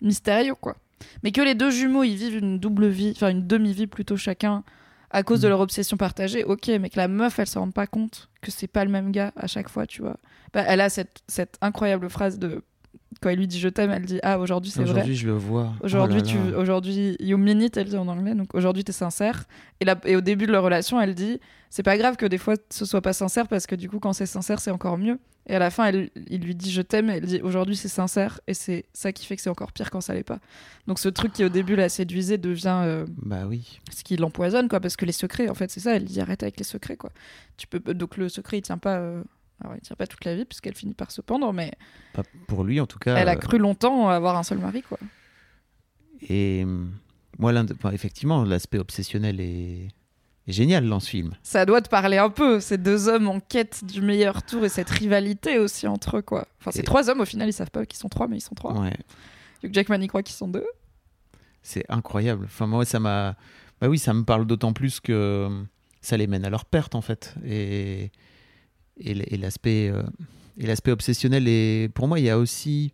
mystérieux, 0.00 0.54
quoi. 0.54 0.76
Mais 1.22 1.32
que 1.32 1.40
les 1.40 1.54
deux 1.54 1.70
jumeaux, 1.70 2.02
ils 2.04 2.16
vivent 2.16 2.38
une 2.38 2.58
double 2.58 2.88
vie, 2.88 3.12
enfin 3.14 3.28
une 3.30 3.46
demi-vie 3.46 3.86
plutôt 3.86 4.16
chacun, 4.16 4.64
à 5.10 5.22
cause 5.22 5.40
de 5.40 5.46
Mm. 5.46 5.50
leur 5.50 5.60
obsession 5.60 5.96
partagée, 5.96 6.42
ok, 6.44 6.68
mais 6.80 6.88
que 6.88 6.96
la 6.96 7.08
meuf, 7.08 7.38
elle 7.38 7.46
se 7.46 7.58
rende 7.58 7.74
pas 7.74 7.86
compte 7.86 8.30
que 8.40 8.50
c'est 8.50 8.66
pas 8.66 8.84
le 8.84 8.90
même 8.90 9.12
gars 9.12 9.32
à 9.36 9.46
chaque 9.46 9.68
fois, 9.68 9.86
tu 9.86 10.00
vois. 10.02 10.16
Bah, 10.54 10.64
elle 10.66 10.80
a 10.80 10.88
cette, 10.88 11.22
cette 11.28 11.56
incroyable 11.60 12.08
phrase 12.08 12.38
de. 12.38 12.62
Quand 13.20 13.30
il 13.30 13.38
lui 13.38 13.46
dit 13.46 13.58
je 13.60 13.68
t'aime, 13.68 13.90
elle 13.90 14.04
dit 14.04 14.18
Ah, 14.22 14.38
aujourd'hui 14.38 14.70
c'est 14.70 14.82
vrai. 14.82 14.90
Aujourd'hui, 14.92 15.16
je 15.16 15.26
le 15.26 15.32
vois. 15.34 15.72
Aujourd'hui, 15.82 16.20
Oh 16.22 16.24
là 16.24 16.30
tu, 16.50 16.54
aujourd'hui, 16.54 17.16
you 17.20 17.36
mean 17.38 17.60
it, 17.60 17.76
elle 17.76 17.88
dit 17.88 17.96
en 17.96 18.08
anglais. 18.08 18.34
Donc 18.34 18.54
aujourd'hui, 18.54 18.84
t'es 18.84 18.92
sincère. 18.92 19.44
Et, 19.80 19.84
là, 19.84 19.96
et 20.04 20.16
au 20.16 20.20
début 20.20 20.46
de 20.46 20.52
leur 20.52 20.62
relation, 20.64 21.00
elle 21.00 21.14
dit, 21.14 21.38
c'est 21.70 21.82
pas 21.82 21.96
grave 21.98 22.16
que 22.16 22.26
des 22.26 22.38
fois 22.38 22.54
ce 22.70 22.84
soit 22.84 23.00
pas 23.02 23.12
sincère 23.12 23.48
parce 23.48 23.66
que 23.66 23.74
du 23.74 23.88
coup, 23.88 23.98
quand 23.98 24.12
c'est 24.12 24.26
sincère, 24.26 24.60
c'est 24.60 24.70
encore 24.70 24.98
mieux. 24.98 25.18
Et 25.48 25.56
à 25.56 25.58
la 25.58 25.70
fin, 25.70 25.86
elle, 25.86 26.10
il 26.28 26.40
lui 26.42 26.54
dit 26.54 26.70
je 26.70 26.82
t'aime. 26.82 27.10
et 27.10 27.14
Elle 27.14 27.24
dit 27.26 27.40
aujourd'hui, 27.42 27.74
c'est 27.74 27.88
sincère. 27.88 28.40
Et 28.46 28.54
c'est 28.54 28.84
ça 28.92 29.10
qui 29.12 29.26
fait 29.26 29.34
que 29.36 29.42
c'est 29.42 29.50
encore 29.50 29.72
pire 29.72 29.90
quand 29.90 30.00
ça 30.00 30.14
l'est 30.14 30.22
pas. 30.22 30.38
Donc 30.86 30.98
ce 31.00 31.08
truc 31.08 31.32
qui 31.32 31.44
au 31.44 31.48
début 31.48 31.74
la 31.74 31.88
séduisait 31.88 32.38
devient 32.38 32.80
euh, 32.84 33.04
Bah 33.20 33.44
oui. 33.48 33.80
ce 33.92 34.04
qui 34.04 34.16
l'empoisonne, 34.16 34.68
quoi. 34.68 34.78
Parce 34.78 34.94
que 34.96 35.04
les 35.04 35.10
secrets, 35.12 35.48
en 35.48 35.54
fait, 35.54 35.70
c'est 35.70 35.80
ça. 35.80 35.96
Elle 35.96 36.04
dit 36.04 36.20
arrête 36.20 36.42
avec 36.44 36.58
les 36.58 36.64
secrets, 36.64 36.96
quoi. 36.96 37.10
Tu 37.56 37.66
peux 37.66 37.80
donc 37.92 38.16
le 38.16 38.28
secret, 38.28 38.58
il 38.58 38.62
tient 38.62 38.78
pas. 38.78 38.98
euh, 38.98 39.22
Alors, 39.62 39.76
il 39.76 39.80
tient 39.80 39.96
pas 39.96 40.06
toute 40.06 40.24
la 40.24 40.34
vie 40.34 40.44
puisqu'elle 40.44 40.74
finit 40.74 40.94
par 40.94 41.10
se 41.10 41.20
pendre, 41.20 41.52
mais 41.52 41.72
Pas 42.12 42.22
pour 42.48 42.64
lui, 42.64 42.80
en 42.80 42.86
tout 42.86 42.98
cas. 42.98 43.16
elle 43.16 43.28
a 43.28 43.32
euh, 43.34 43.36
cru 43.36 43.58
longtemps 43.58 44.08
avoir 44.08 44.36
un 44.36 44.42
seul 44.42 44.58
mari, 44.58 44.82
quoi. 44.82 44.98
Et 46.28 46.62
hum, 46.64 46.92
moi, 47.38 47.52
de- 47.52 47.74
enfin, 47.74 47.90
effectivement, 47.92 48.44
l'aspect 48.44 48.78
obsessionnel 48.78 49.40
est... 49.40 49.88
est 50.46 50.52
génial 50.52 50.88
dans 50.88 51.00
ce 51.00 51.08
film. 51.10 51.32
ça 51.42 51.64
doit 51.66 51.80
te 51.80 51.88
parler 51.88 52.18
un 52.18 52.30
peu, 52.30 52.60
ces 52.60 52.78
deux 52.78 53.08
hommes 53.08 53.28
en 53.28 53.40
quête 53.40 53.84
du 53.84 54.02
meilleur 54.02 54.42
tour 54.42 54.64
et 54.64 54.68
cette 54.68 54.90
rivalité 54.90 55.58
aussi 55.58 55.86
entre 55.86 56.18
eux, 56.18 56.22
quoi. 56.22 56.46
Enfin, 56.60 56.70
ces 56.72 56.80
Et- 56.80 56.84
trois 56.84 57.08
hommes, 57.10 57.20
au 57.20 57.24
final, 57.24 57.48
ils 57.48 57.52
savent 57.52 57.70
pas 57.70 57.86
qu'ils 57.86 57.98
sont 57.98 58.08
trois, 58.08 58.28
mais 58.28 58.38
ils 58.38 58.42
sont 58.42 58.54
trois. 58.54 58.78
Ouais. 58.80 58.96
Hugh 59.62 59.72
Jackman, 59.72 60.00
il 60.02 60.08
croit 60.08 60.22
qu'ils 60.22 60.34
sont 60.36 60.48
deux. 60.48 60.66
C'est 61.62 61.84
incroyable. 61.88 62.46
Enfin, 62.46 62.66
moi, 62.66 62.84
ça 62.84 62.98
m'a. 62.98 63.36
Bah 63.80 63.88
oui, 63.88 63.98
ça 63.98 64.12
me 64.14 64.24
parle 64.24 64.46
d'autant 64.46 64.72
plus 64.72 64.98
que 65.00 65.12
euh, 65.12 65.62
ça 66.00 66.16
les 66.16 66.26
mène 66.26 66.44
à 66.44 66.50
leur 66.50 66.64
perte, 66.64 66.94
en 66.96 67.00
fait. 67.00 67.34
Et, 67.44 68.10
et, 68.98 69.14
l'aspect 69.36 69.90
euh, 69.90 70.02
et 70.58 70.66
l'aspect 70.66 70.90
obsessionnel. 70.92 71.48
Et 71.48 71.88
pour 71.94 72.08
moi, 72.08 72.18
il 72.20 72.24
y 72.26 72.30
a 72.30 72.38
aussi 72.38 72.92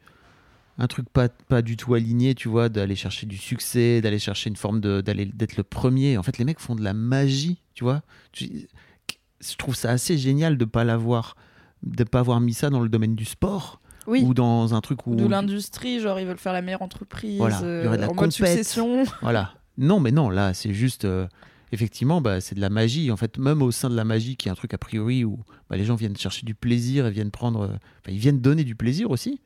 un 0.79 0.87
truc 0.87 1.09
pas, 1.11 1.29
pas 1.29 1.61
du 1.63 1.77
tout 1.77 1.95
aligné, 1.95 2.35
tu 2.35 2.49
vois, 2.49 2.69
d'aller 2.69 2.95
chercher 2.95 3.27
du 3.27 3.37
succès, 3.37 4.01
d'aller 4.01 4.19
chercher 4.19 4.49
une 4.51 4.57
forme 4.57 4.81
de. 4.81 5.01
d'aller 5.01 5.27
d'être 5.27 5.57
le 5.57 5.65
premier. 5.65 6.17
En 6.19 6.23
fait, 6.23 6.39
les 6.39 6.45
mecs 6.45 6.61
font 6.61 6.75
de 6.77 6.83
la 6.85 6.93
magie, 6.95 7.61
tu 7.75 7.85
vois. 7.85 8.03
Je 8.33 9.57
trouve 9.57 9.75
ça 9.75 9.91
assez 9.91 10.19
génial 10.19 10.57
de 10.59 10.65
pas 10.65 10.85
l'avoir. 10.85 11.37
de 11.83 12.05
pas 12.05 12.21
avoir 12.21 12.41
mis 12.41 12.55
ça 12.55 12.71
dans 12.71 12.81
le 12.81 12.89
domaine 12.89 13.15
du 13.15 13.25
sport 13.25 13.81
Oui. 14.07 14.23
ou 14.25 14.35
dans 14.35 14.75
un 14.75 14.81
truc 14.81 15.07
où 15.07 15.15
De 15.15 15.27
l'industrie, 15.27 16.01
genre 16.01 16.19
ils 16.19 16.27
veulent 16.27 16.39
faire 16.39 16.53
la 16.53 16.63
meilleure 16.63 16.83
entreprise 16.83 17.39
Voilà, 17.39 17.61
il 17.63 17.85
y 17.85 17.87
aurait 17.87 17.97
de 17.97 18.03
la 18.03 18.09
en 18.11 18.15
mode 18.15 18.17
compète. 18.17 18.33
succession. 18.33 19.05
Voilà. 19.23 19.55
Non, 19.77 20.01
mais 20.01 20.11
non, 20.11 20.29
là, 20.31 20.55
c'est 20.55 20.73
juste. 20.75 21.05
euh, 21.05 21.29
effectivement, 21.73 22.21
bah, 22.21 22.41
c'est 22.41 22.55
de 22.55 22.61
la 22.61 22.71
magie. 22.71 23.11
En 23.11 23.17
fait, 23.17 23.39
même 23.39 23.63
au 23.63 23.71
sein 23.71 23.91
de 23.91 23.97
la 23.97 24.05
magie, 24.05 24.37
qui 24.37 24.49
est 24.49 24.51
un 24.51 24.55
truc 24.55 24.75
a 24.75 24.79
priori 24.79 25.25
où 25.25 25.39
bah, 25.69 25.77
les 25.77 25.85
gens 25.85 25.95
viennent 25.95 26.17
chercher 26.17 26.45
du 26.47 26.55
plaisir 26.55 27.07
et 27.07 27.11
viennent 27.11 27.31
prendre. 27.31 27.63
euh, 27.63 27.77
ils 28.09 28.19
viennent 28.19 28.41
donner 28.41 28.65
du 28.65 28.75
plaisir 28.75 29.11
aussi. 29.11 29.41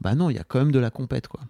Bah 0.00 0.14
non, 0.14 0.30
il 0.30 0.36
y 0.36 0.38
a 0.38 0.44
quand 0.44 0.58
même 0.58 0.72
de 0.72 0.78
la 0.78 0.90
compète, 0.90 1.28
quoi. 1.28 1.40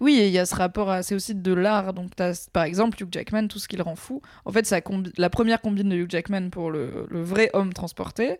Oui, 0.00 0.18
et 0.18 0.26
il 0.26 0.32
y 0.32 0.38
a 0.38 0.46
ce 0.46 0.54
rapport, 0.54 0.90
à... 0.90 1.02
c'est 1.02 1.14
aussi 1.14 1.34
de 1.34 1.52
l'art. 1.52 1.94
Donc, 1.94 2.10
par 2.52 2.64
exemple, 2.64 3.02
Hugh 3.02 3.08
Jackman, 3.10 3.46
tout 3.48 3.58
ce 3.58 3.68
qui 3.68 3.76
le 3.76 3.82
rend 3.82 3.96
fou. 3.96 4.20
En 4.44 4.52
fait, 4.52 4.72
la 5.16 5.30
première 5.30 5.60
combine 5.60 5.88
de 5.88 5.96
Hugh 5.96 6.10
Jackman 6.10 6.50
pour 6.50 6.70
le, 6.70 7.06
le 7.08 7.22
vrai 7.22 7.50
homme 7.54 7.72
transporté, 7.72 8.38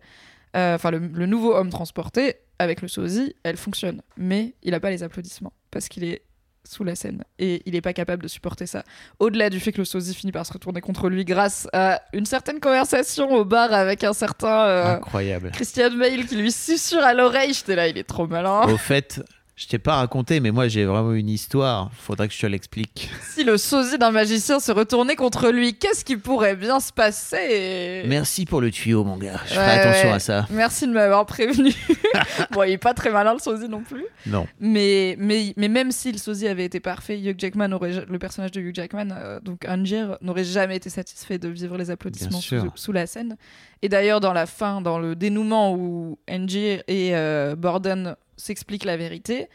euh, 0.57 0.75
enfin, 0.75 0.91
le, 0.91 0.99
le 0.99 1.27
nouveau 1.27 1.55
homme 1.55 1.71
transporté, 1.71 2.35
avec 2.59 2.83
le 2.83 2.89
sosie, 2.89 3.35
elle 3.43 3.57
fonctionne. 3.57 4.03
Mais 4.17 4.55
il 4.63 4.73
n'a 4.73 4.81
pas 4.81 4.91
les 4.91 5.03
applaudissements, 5.03 5.53
parce 5.71 5.89
qu'il 5.89 6.05
est 6.05 6.23
sous 6.65 6.85
la 6.85 6.95
scène. 6.95 7.23
Et 7.39 7.63
il 7.67 7.73
n'est 7.75 7.81
pas 7.81 7.93
capable 7.93 8.23
de 8.23 8.29
supporter 8.29 8.67
ça. 8.67 8.83
Au-delà 9.19 9.51
du 9.51 9.61
fait 9.61 9.73
que 9.73 9.79
le 9.79 9.85
sosie 9.85 10.15
finit 10.15 10.33
par 10.33 10.47
se 10.47 10.53
retourner 10.53 10.81
contre 10.81 11.09
lui 11.09 11.25
grâce 11.25 11.69
à 11.73 12.03
une 12.13 12.27
certaine 12.27 12.61
conversation 12.61 13.31
au 13.33 13.45
bar 13.45 13.73
avec 13.73 14.05
un 14.05 14.13
certain 14.13 14.67
euh, 14.67 14.97
Incroyable. 14.97 15.51
Christian 15.53 15.91
Bale 15.97 16.27
qui 16.27 16.37
lui 16.37 16.53
susurre 16.53 17.05
à 17.05 17.15
l'oreille. 17.15 17.53
J'étais 17.53 17.77
là, 17.77 17.89
il 17.89 17.99
est 17.99 18.05
trop 18.05 18.27
malin. 18.27 18.63
Au 18.63 18.77
fait, 18.77 19.23
Je 19.57 19.69
t'ai 19.69 19.79
pas 19.79 19.97
raconté, 19.97 20.41
mais 20.41 20.51
moi 20.51 20.67
j'ai 20.67 20.85
vraiment 20.85 21.13
une 21.13 21.29
histoire. 21.29 21.93
Faudrait 21.95 22.27
que 22.27 22.35
je 22.35 22.41
te 22.41 22.47
l'explique. 22.47 23.09
Si 23.23 23.45
le 23.45 23.57
sosie 23.57 23.99
d'un 23.99 24.11
magicien 24.11 24.59
se 24.59 24.73
retournait 24.73 25.15
contre 25.15 25.51
lui, 25.51 25.75
qu'est-ce 25.75 26.05
qui 26.05 26.17
pourrait 26.17 26.57
bien 26.57 26.81
se 26.81 26.93
passer? 26.93 28.03
Merci 28.07 28.47
pour 28.47 28.61
le 28.61 28.73
tuyau, 28.73 29.05
mon 29.05 29.17
gars. 29.17 29.41
Je 29.47 29.55
ferai 29.55 29.81
attention 29.81 30.09
ouais. 30.09 30.15
à 30.15 30.19
ça. 30.19 30.47
Merci 30.51 30.89
de 30.89 30.93
m'avoir 30.93 31.25
prévenu. 31.27 31.73
bon, 32.51 32.65
il 32.65 32.73
est 32.73 32.79
pas 32.79 32.95
très 32.95 33.11
malin 33.11 33.33
le 33.33 33.39
sosie 33.39 33.69
non 33.69 33.83
plus. 33.83 34.05
Non. 34.27 34.47
Mais, 34.59 35.15
mais, 35.21 35.55
mais 35.57 35.69
même 35.69 35.93
si 35.93 36.11
le 36.11 36.19
sosie 36.19 36.49
avait 36.49 36.65
été 36.65 36.81
parfait, 36.81 37.21
Hugh 37.21 37.37
Jackman 37.39 37.71
aurait, 37.71 38.05
le 38.09 38.19
personnage 38.19 38.51
de 38.51 38.61
Hugh 38.61 38.75
Jackman, 38.75 39.09
euh, 39.13 39.39
donc 39.39 39.65
Angier, 39.69 40.05
n'aurait 40.21 40.45
jamais 40.45 40.77
été 40.77 40.91
satisfait 40.91 41.39
de 41.39 41.49
vivre 41.49 41.79
les 41.79 41.93
applaudissements 41.93 42.41
sous 42.75 42.93
la 42.93 43.07
scène. 43.07 43.37
Et 43.83 43.89
d'ailleurs, 43.89 44.21
dans 44.21 44.33
la 44.33 44.47
fin, 44.47 44.81
dans 44.81 44.99
le 44.99 45.15
dénouement 45.15 45.75
où 45.75 46.19
Angier 46.29 46.83
et 46.89 47.15
euh, 47.15 47.55
Borden 47.55 48.17
s'expliquent 48.37 48.85
la 48.85 48.97
vérité, 48.97 49.49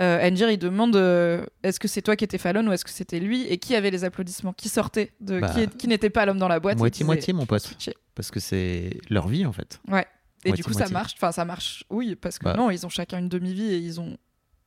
euh, 0.00 0.20
il 0.30 0.58
demande 0.58 0.94
euh, 0.96 1.46
est-ce 1.62 1.80
que 1.80 1.88
c'est 1.88 2.02
toi 2.02 2.16
qui 2.16 2.24
étais 2.24 2.36
Fallon 2.38 2.66
ou 2.68 2.72
est-ce 2.72 2.84
que 2.84 2.90
c'était 2.90 3.18
lui 3.20 3.46
et 3.46 3.56
qui 3.58 3.74
avait 3.74 3.90
les 3.90 4.04
applaudissements 4.04 4.52
qui 4.52 4.68
sortaient 4.68 5.12
de 5.20 5.40
Bah, 5.40 5.48
qui, 5.54 5.66
qui 5.68 5.88
n'était 5.88 6.10
pas 6.10 6.26
l'homme 6.26 6.38
dans 6.38 6.48
la 6.48 6.60
boîte. 6.60 6.76
Moitié, 6.78 7.02
et 7.02 7.06
moitié, 7.06 7.32
disait- 7.32 7.32
mon 7.32 7.46
pote. 7.46 7.62
switché. 7.62 7.94
Parce 8.14 8.30
que 8.30 8.38
c'est 8.40 8.98
leur 9.10 9.28
vie, 9.28 9.46
en 9.46 9.52
fait. 9.52 9.80
Ouais. 9.88 10.06
Et 10.44 10.52
du 10.52 10.62
Moitié, 10.62 10.64
coup, 10.64 10.72
ça 10.74 10.88
marche. 10.90 11.14
Enfin, 11.16 11.32
ça 11.32 11.44
marche. 11.44 11.84
Oui, 11.90 12.14
parce 12.14 12.38
que 12.38 12.44
Bah. 12.44 12.54
non, 12.56 12.70
ils 12.70 12.84
ont 12.86 12.88
chacun 12.90 13.18
une 13.18 13.28
demi-vie 13.28 13.72
et 13.72 13.78
ils 13.78 14.00
ont 14.00 14.16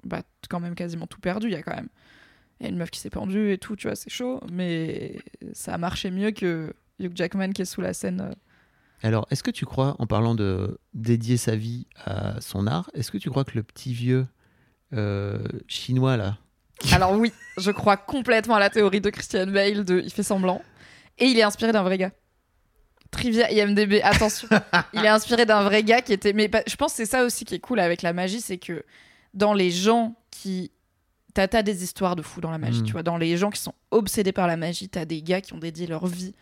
bah, 0.03 0.23
quand 0.49 0.59
même 0.59 0.75
quasiment 0.75 1.07
tout 1.07 1.19
perdu. 1.19 1.47
Il 1.47 1.53
y 1.53 1.55
a 1.55 1.61
quand 1.63 1.75
même. 1.75 1.89
Il 2.59 2.63
y 2.63 2.65
a 2.67 2.69
une 2.71 2.77
meuf 2.77 2.89
qui 2.91 2.99
s'est 2.99 3.09
pendue 3.09 3.51
et 3.53 3.57
tout, 3.57 3.75
tu 3.75 3.87
vois, 3.87 3.95
c'est 3.95 4.09
chaud. 4.09 4.41
Mais 4.51 5.17
ça 5.53 5.73
a 5.75 5.77
marché 5.77 6.09
mieux 6.11 6.31
que 6.31 6.73
Hugh 6.99 7.11
Jackman 7.15 7.51
qui 7.53 7.61
est 7.61 7.65
sous 7.65 7.81
la 7.81 7.93
scène. 7.93 8.21
euh. 8.21 8.33
Alors, 9.01 9.27
est-ce 9.31 9.43
que 9.43 9.51
tu 9.51 9.65
crois, 9.65 9.95
en 9.99 10.07
parlant 10.07 10.35
de 10.35 10.79
dédier 10.93 11.37
sa 11.37 11.55
vie 11.55 11.87
à 12.05 12.39
son 12.41 12.67
art, 12.67 12.89
est-ce 12.93 13.11
que 13.11 13.17
tu 13.17 13.29
crois 13.29 13.45
que 13.45 13.55
le 13.55 13.63
petit 13.63 13.93
vieux 13.93 14.27
euh, 14.93 15.39
chinois, 15.67 16.17
là, 16.17 16.37
Alors, 16.91 17.13
oui, 17.13 17.31
je 17.57 17.71
crois 17.71 17.95
complètement 17.97 18.55
à 18.55 18.59
la 18.59 18.69
théorie 18.69 19.01
de 19.01 19.09
Christian 19.09 19.47
Bale 19.47 19.85
de 19.85 20.01
il 20.03 20.11
fait 20.11 20.23
semblant. 20.23 20.61
Et 21.17 21.25
il 21.25 21.37
est 21.37 21.43
inspiré 21.43 21.71
d'un 21.71 21.83
vrai 21.83 21.97
gars. 21.97 22.11
Trivia 23.11 23.51
IMDB, 23.51 24.01
attention. 24.03 24.47
il 24.93 25.03
est 25.03 25.09
inspiré 25.09 25.45
d'un 25.45 25.63
vrai 25.63 25.83
gars 25.83 26.01
qui 26.01 26.13
était. 26.13 26.33
Mais 26.33 26.47
bah, 26.47 26.61
je 26.67 26.75
pense 26.75 26.91
que 26.91 26.97
c'est 26.97 27.05
ça 27.05 27.23
aussi 27.23 27.45
qui 27.45 27.55
est 27.55 27.59
cool 27.59 27.79
avec 27.79 28.01
la 28.01 28.13
magie, 28.13 28.41
c'est 28.41 28.57
que 28.57 28.83
dans 29.33 29.53
les 29.53 29.71
gens 29.71 30.15
qui. 30.31 30.71
T'as 31.33 31.61
des 31.61 31.83
histoires 31.83 32.17
de 32.17 32.21
fous 32.21 32.41
dans 32.41 32.51
la 32.51 32.57
magie, 32.57 32.81
Mm. 32.81 32.85
tu 32.85 32.91
vois. 32.91 33.03
Dans 33.03 33.15
les 33.15 33.37
gens 33.37 33.49
qui 33.49 33.61
sont 33.61 33.73
obsédés 33.91 34.33
par 34.33 34.45
la 34.47 34.57
magie, 34.57 34.89
t'as 34.89 35.05
des 35.05 35.21
gars 35.21 35.39
qui 35.39 35.53
ont 35.53 35.57
dédié 35.57 35.87
leur 35.87 36.05
vie 36.05 36.33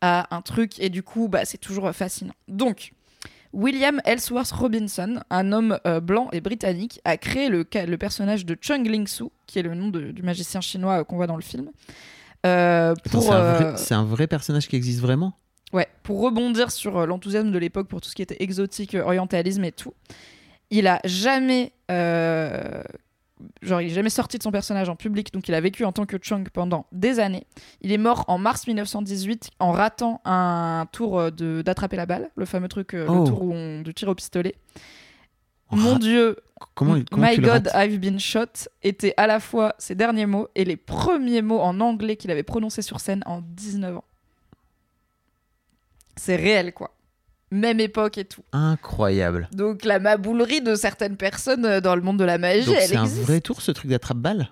à 0.00 0.34
un 0.34 0.42
truc 0.42 0.78
et 0.80 0.90
du 0.90 1.02
coup, 1.02 1.28
bah, 1.28 1.44
c'est 1.44 1.58
toujours 1.58 1.90
fascinant. 1.92 2.34
Donc, 2.48 2.92
William 3.52 4.00
Ellsworth 4.04 4.50
Robinson, 4.50 5.20
un 5.30 5.52
homme 5.52 5.78
euh, 5.86 6.00
blanc 6.00 6.28
et 6.32 6.40
britannique, 6.40 7.00
a 7.04 7.16
créé 7.16 7.48
le, 7.48 7.64
le 7.86 7.96
personnage 7.96 8.44
de 8.44 8.56
Chung 8.60 8.86
Ling 8.86 9.06
Su, 9.08 9.24
qui 9.46 9.58
est 9.58 9.62
le 9.62 9.74
nom 9.74 9.88
de- 9.88 10.10
du 10.10 10.22
magicien 10.22 10.60
chinois 10.60 11.00
euh, 11.00 11.04
qu'on 11.04 11.16
voit 11.16 11.26
dans 11.26 11.36
le 11.36 11.42
film. 11.42 11.70
Euh, 12.44 12.94
c'est 13.78 13.94
un, 13.94 14.00
un 14.00 14.04
vrai 14.04 14.26
personnage 14.26 14.68
qui 14.68 14.76
existe 14.76 15.00
vraiment? 15.00 15.32
Ouais, 15.72 15.88
pour 16.02 16.20
rebondir 16.20 16.70
sur 16.70 17.06
l'enthousiasme 17.06 17.50
de 17.50 17.58
l'époque 17.58 17.88
pour 17.88 18.00
tout 18.00 18.08
ce 18.10 18.14
qui 18.14 18.22
était 18.22 18.36
exotique, 18.40 18.94
orientalisme 18.94 19.64
et 19.64 19.72
tout, 19.72 19.94
il 20.70 20.86
a 20.86 21.00
jamais, 21.04 21.72
genre, 23.62 23.80
il 23.80 23.90
est 23.90 23.94
jamais 23.94 24.10
sorti 24.10 24.38
de 24.38 24.42
son 24.42 24.50
personnage 24.50 24.88
en 24.88 24.96
public, 24.96 25.32
donc 25.32 25.48
il 25.48 25.54
a 25.54 25.60
vécu 25.60 25.84
en 25.84 25.92
tant 25.92 26.06
que 26.06 26.16
Chung 26.20 26.48
pendant 26.50 26.86
des 26.92 27.20
années. 27.20 27.46
Il 27.80 27.92
est 27.92 27.98
mort 27.98 28.24
en 28.28 28.38
mars 28.38 28.66
1918 28.66 29.50
en 29.58 29.72
ratant 29.72 30.20
un 30.24 30.86
tour 30.92 31.18
euh, 31.18 31.30
de 31.30 31.62
d'attraper 31.62 31.96
la 31.96 32.06
balle, 32.06 32.30
le 32.36 32.44
fameux 32.44 32.68
truc, 32.68 32.94
euh, 32.94 33.06
Oh. 33.08 33.20
le 33.22 33.28
tour 33.28 33.42
où 33.42 33.52
on 33.52 33.82
de 33.82 33.92
tir 33.92 34.08
au 34.08 34.14
pistolet. 34.14 34.54
On 35.70 35.76
Mon 35.76 35.98
Dieu, 35.98 36.36
Comment, 36.74 36.96
comment 37.10 37.26
My 37.28 37.36
God, 37.38 37.70
I've 37.74 37.98
been 37.98 38.18
shot 38.18 38.68
était 38.82 39.12
à 39.16 39.26
la 39.26 39.40
fois 39.40 39.74
ses 39.78 39.94
derniers 39.94 40.24
mots 40.26 40.48
et 40.54 40.64
les 40.64 40.76
premiers 40.76 41.42
mots 41.42 41.60
en 41.60 41.80
anglais 41.80 42.16
qu'il 42.16 42.30
avait 42.30 42.42
prononcés 42.44 42.82
sur 42.82 43.00
scène 43.00 43.22
en 43.26 43.42
19 43.42 43.96
ans. 43.98 44.04
C'est 46.16 46.36
réel, 46.36 46.72
quoi. 46.72 46.95
Même 47.50 47.78
époque 47.80 48.18
et 48.18 48.24
tout. 48.24 48.42
Incroyable. 48.52 49.48
Donc 49.52 49.84
la 49.84 49.98
maboulerie 50.00 50.60
de 50.60 50.74
certaines 50.74 51.16
personnes 51.16 51.64
euh, 51.64 51.80
dans 51.80 51.94
le 51.94 52.02
monde 52.02 52.18
de 52.18 52.24
la 52.24 52.38
magie, 52.38 52.66
Donc 52.66 52.76
elle 52.80 52.88
c'est 52.88 52.96
un 52.96 53.04
existe. 53.04 53.22
vrai 53.22 53.40
tour, 53.40 53.62
ce 53.62 53.70
truc 53.72 53.90
d'attrape-balle? 53.90 54.48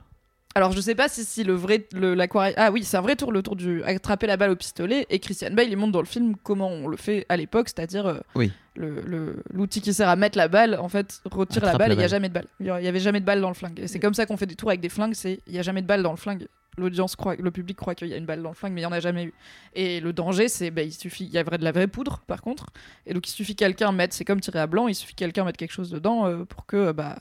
Alors 0.56 0.70
je 0.70 0.80
sais 0.80 0.94
pas 0.94 1.08
si, 1.08 1.24
si 1.24 1.42
le 1.42 1.54
vrai 1.54 1.84
le, 1.94 2.16
ah 2.56 2.70
oui 2.70 2.84
c'est 2.84 2.96
un 2.96 3.00
vrai 3.00 3.16
tour 3.16 3.32
le 3.32 3.42
tour 3.42 3.56
du 3.56 3.82
attraper 3.82 4.28
la 4.28 4.36
balle 4.36 4.50
au 4.52 4.54
pistolet 4.54 5.04
et 5.10 5.18
Christian 5.18 5.50
Bale 5.52 5.66
il 5.68 5.76
montre 5.76 5.90
dans 5.90 5.98
le 6.00 6.06
film 6.06 6.36
comment 6.44 6.68
on 6.68 6.86
le 6.86 6.96
fait 6.96 7.26
à 7.28 7.36
l'époque 7.36 7.68
c'est-à-dire 7.68 8.06
euh, 8.06 8.18
Oui. 8.36 8.52
le- 8.76 9.00
le- 9.00 9.42
l'outil 9.52 9.80
qui 9.80 9.92
sert 9.92 10.08
à 10.08 10.14
mettre 10.14 10.38
la 10.38 10.46
balle 10.46 10.78
en 10.80 10.88
fait 10.88 11.20
retire 11.24 11.64
la 11.64 11.76
balle 11.76 11.90
et 11.90 11.94
il 11.96 12.00
y 12.00 12.04
a 12.04 12.06
jamais 12.06 12.28
de 12.28 12.34
balle 12.34 12.46
il 12.60 12.66
y 12.66 12.70
a- 12.70 12.80
il 12.80 12.84
y 12.84 12.88
avait 12.88 13.00
jamais 13.00 13.18
de 13.18 13.24
balle 13.24 13.40
dans 13.40 13.48
le 13.48 13.54
flingue 13.54 13.80
et 13.80 13.88
c'est 13.88 13.98
comme 13.98 14.14
ça 14.14 14.26
qu'on 14.26 14.36
fait 14.36 14.46
des 14.46 14.54
tours 14.54 14.68
avec 14.68 14.80
des 14.80 14.88
flingues 14.90 15.14
c'est 15.14 15.40
il 15.48 15.54
y 15.56 15.58
a 15.58 15.62
jamais 15.62 15.82
de 15.82 15.88
balle 15.88 16.04
dans 16.04 16.12
le 16.12 16.16
flingue 16.16 16.46
l'audience 16.76 17.16
croit 17.16 17.36
le 17.36 17.50
public 17.50 17.76
croit 17.76 17.94
qu'il 17.94 18.08
y 18.08 18.14
a 18.14 18.16
une 18.16 18.26
balle 18.26 18.42
dans 18.42 18.50
le 18.50 18.54
flingue 18.54 18.72
mais 18.72 18.80
il 18.80 18.84
y 18.84 18.86
en 18.86 18.92
a 18.92 19.00
jamais 19.00 19.24
eu 19.24 19.34
et 19.74 20.00
le 20.00 20.12
danger 20.12 20.48
c'est 20.48 20.70
bah, 20.70 20.82
il 20.82 20.92
suffit 20.92 21.24
il 21.24 21.30
y 21.32 21.38
a 21.38 21.42
vrai 21.42 21.58
de 21.58 21.64
la 21.64 21.72
vraie 21.72 21.86
poudre 21.86 22.20
par 22.26 22.42
contre 22.42 22.66
et 23.06 23.14
donc 23.14 23.28
il 23.28 23.32
suffit 23.32 23.54
que 23.54 23.60
quelqu'un 23.64 23.92
mette 23.92 24.12
c'est 24.12 24.24
comme 24.24 24.40
tirer 24.40 24.58
à 24.60 24.66
blanc 24.66 24.88
il 24.88 24.94
suffit 24.94 25.14
que 25.14 25.18
quelqu'un 25.20 25.44
mette 25.44 25.56
quelque 25.56 25.72
chose 25.72 25.90
dedans 25.90 26.26
euh, 26.26 26.44
pour 26.44 26.66
que 26.66 26.92
bah 26.92 27.16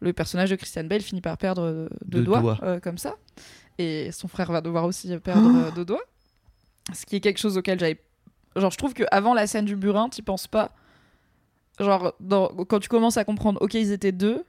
le 0.00 0.12
personnage 0.12 0.50
de 0.50 0.56
Christian 0.56 0.84
Bale 0.84 1.00
finit 1.00 1.20
par 1.22 1.38
perdre 1.38 1.62
euh, 1.62 1.88
deux 2.04 2.22
doigts, 2.22 2.40
doigts. 2.40 2.58
euh, 2.62 2.78
comme 2.80 2.98
ça. 2.98 3.14
Et 3.78 4.12
son 4.12 4.28
frère 4.28 4.52
va 4.52 4.60
devoir 4.60 4.84
aussi 4.84 5.16
perdre 5.18 5.50
euh, 5.56 5.70
deux 5.70 5.84
doigts. 5.86 6.02
Ce 6.92 7.06
qui 7.06 7.16
est 7.16 7.20
quelque 7.20 7.38
chose 7.38 7.56
auquel 7.56 7.78
j'avais. 7.80 7.98
Genre, 8.54 8.70
je 8.70 8.76
trouve 8.76 8.92
qu'avant 8.92 9.32
la 9.32 9.46
scène 9.46 9.64
du 9.64 9.76
burin, 9.76 10.10
tu 10.10 10.22
penses 10.22 10.46
pas. 10.46 10.72
Genre, 11.80 12.12
dans- 12.20 12.48
quand 12.68 12.80
tu 12.80 12.88
commences 12.88 13.16
à 13.16 13.24
comprendre, 13.24 13.60
ok, 13.62 13.74
ils 13.74 13.92
étaient 13.92 14.12
deux. 14.12 14.44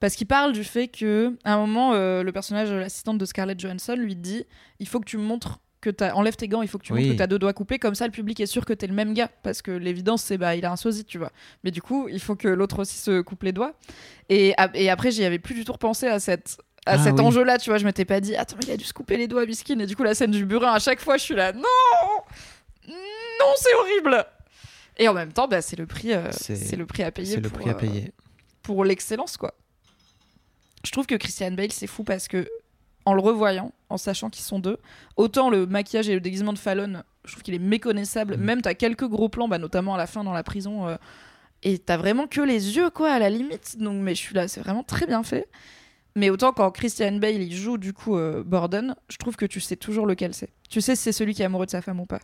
Parce 0.00 0.14
qu'il 0.16 0.26
parle 0.26 0.52
du 0.52 0.64
fait 0.64 0.88
que, 0.88 1.34
à 1.44 1.54
un 1.54 1.58
moment, 1.58 1.92
euh, 1.94 2.22
le 2.22 2.32
personnage, 2.32 2.70
l'assistante 2.70 3.18
de 3.18 3.24
Scarlett 3.24 3.58
Johansson, 3.58 3.94
lui 3.96 4.16
dit 4.16 4.44
il 4.80 4.88
faut 4.88 5.00
que 5.00 5.04
tu 5.06 5.16
montres 5.16 5.60
que. 5.80 5.90
Enlève 6.12 6.36
tes 6.36 6.48
gants, 6.48 6.62
il 6.62 6.68
faut 6.68 6.78
que 6.78 6.84
tu 6.84 6.92
Oui. 6.92 7.00
montres 7.02 7.12
que 7.14 7.18
t'as 7.18 7.26
deux 7.26 7.38
doigts 7.38 7.52
coupés. 7.52 7.78
Comme 7.78 7.94
ça, 7.94 8.06
le 8.06 8.12
public 8.12 8.40
est 8.40 8.46
sûr 8.46 8.64
que 8.64 8.72
t'es 8.72 8.86
le 8.86 8.94
même 8.94 9.14
gars. 9.14 9.30
Parce 9.42 9.62
que 9.62 9.70
l'évidence, 9.70 10.22
c'est 10.22 10.38
bah, 10.38 10.56
il 10.56 10.64
a 10.64 10.72
un 10.72 10.76
sosie, 10.76 11.04
tu 11.04 11.18
vois. 11.18 11.30
Mais 11.62 11.70
du 11.70 11.80
coup, 11.82 12.08
il 12.08 12.20
faut 12.20 12.36
que 12.36 12.48
l'autre 12.48 12.80
aussi 12.80 12.98
se 12.98 13.20
coupe 13.20 13.42
les 13.44 13.52
doigts. 13.52 13.74
Et, 14.28 14.54
ap- 14.56 14.74
et 14.74 14.90
après, 14.90 15.10
j'y 15.10 15.24
avais 15.24 15.38
plus 15.38 15.54
du 15.54 15.64
tout 15.64 15.72
repensé 15.72 16.06
à 16.06 16.18
cette. 16.20 16.56
À 16.86 16.92
Ah 16.92 16.98
cet 16.98 17.14
oui. 17.14 17.20
enjeu-là, 17.22 17.56
tu 17.56 17.70
vois, 17.70 17.78
je 17.78 17.84
m'étais 17.86 18.04
pas 18.04 18.20
dit, 18.20 18.36
attends, 18.36 18.56
il 18.62 18.70
a 18.70 18.76
dû 18.76 18.84
se 18.84 18.92
couper 18.92 19.16
les 19.16 19.26
doigts, 19.26 19.46
miskin. 19.46 19.78
Et 19.78 19.86
du 19.86 19.96
coup, 19.96 20.02
la 20.02 20.14
scène 20.14 20.32
du 20.32 20.44
burin, 20.44 20.72
à 20.74 20.78
chaque 20.78 21.00
fois, 21.00 21.16
je 21.16 21.22
suis 21.22 21.34
là, 21.34 21.52
non 21.52 21.62
Non, 22.88 23.46
c'est 23.56 23.74
horrible 23.74 24.24
Et 24.98 25.08
en 25.08 25.14
même 25.14 25.32
temps, 25.32 25.48
bah, 25.48 25.62
c'est 25.62 25.76
le 25.78 25.86
prix, 25.86 26.12
euh, 26.12 26.30
C'est- 26.32 26.56
c'est 26.56 26.76
le 26.76 26.84
prix 26.86 27.02
à 27.02 27.10
payer. 27.10 27.34
C'est 27.36 27.40
le 27.40 27.48
pour, 27.48 27.58
prix 27.60 27.70
à 27.70 27.72
euh, 27.72 27.76
payer. 27.78 28.12
pour 28.62 28.84
l'excellence, 28.84 29.36
quoi. 29.38 29.54
Je 30.84 30.90
trouve 30.90 31.06
que 31.06 31.14
Christian 31.14 31.52
Bale, 31.52 31.72
c'est 31.72 31.86
fou 31.86 32.04
parce 32.04 32.28
que, 32.28 32.48
en 33.06 33.14
le 33.14 33.20
revoyant, 33.20 33.72
en 33.88 33.96
sachant 33.96 34.30
qu'ils 34.30 34.44
sont 34.44 34.58
deux, 34.58 34.78
autant 35.16 35.50
le 35.50 35.66
maquillage 35.66 36.08
et 36.08 36.14
le 36.14 36.20
déguisement 36.20 36.52
de 36.52 36.58
Fallon, 36.58 37.02
je 37.24 37.32
trouve 37.32 37.42
qu'il 37.42 37.54
est 37.54 37.58
méconnaissable. 37.58 38.36
Mm. 38.36 38.40
Même, 38.40 38.62
t'as 38.62 38.74
quelques 38.74 39.08
gros 39.08 39.28
plans, 39.28 39.48
bah, 39.48 39.58
notamment 39.58 39.94
à 39.94 39.98
la 39.98 40.06
fin 40.06 40.24
dans 40.24 40.32
la 40.32 40.42
prison, 40.42 40.86
euh, 40.86 40.96
et 41.62 41.78
t'as 41.78 41.96
vraiment 41.96 42.26
que 42.26 42.40
les 42.40 42.76
yeux, 42.76 42.90
quoi, 42.90 43.12
à 43.12 43.18
la 43.18 43.30
limite. 43.30 43.78
Donc, 43.78 44.02
mais 44.02 44.14
je 44.14 44.20
suis 44.20 44.34
là, 44.34 44.48
c'est 44.48 44.60
vraiment 44.60 44.82
très 44.82 45.06
bien 45.06 45.22
fait. 45.22 45.48
Mais 46.16 46.30
autant 46.30 46.52
quand 46.52 46.70
Christian 46.70 47.16
Bale 47.16 47.42
il 47.42 47.52
joue 47.52 47.76
du 47.76 47.92
coup 47.92 48.16
euh, 48.16 48.44
Borden, 48.44 48.94
je 49.08 49.16
trouve 49.16 49.34
que 49.34 49.46
tu 49.46 49.60
sais 49.60 49.76
toujours 49.76 50.06
lequel 50.06 50.32
c'est. 50.32 50.50
Tu 50.70 50.80
sais 50.80 50.94
si 50.94 51.02
c'est 51.02 51.12
celui 51.12 51.34
qui 51.34 51.42
est 51.42 51.46
amoureux 51.46 51.66
de 51.66 51.72
sa 51.72 51.82
femme 51.82 51.98
ou 51.98 52.06
pas. 52.06 52.20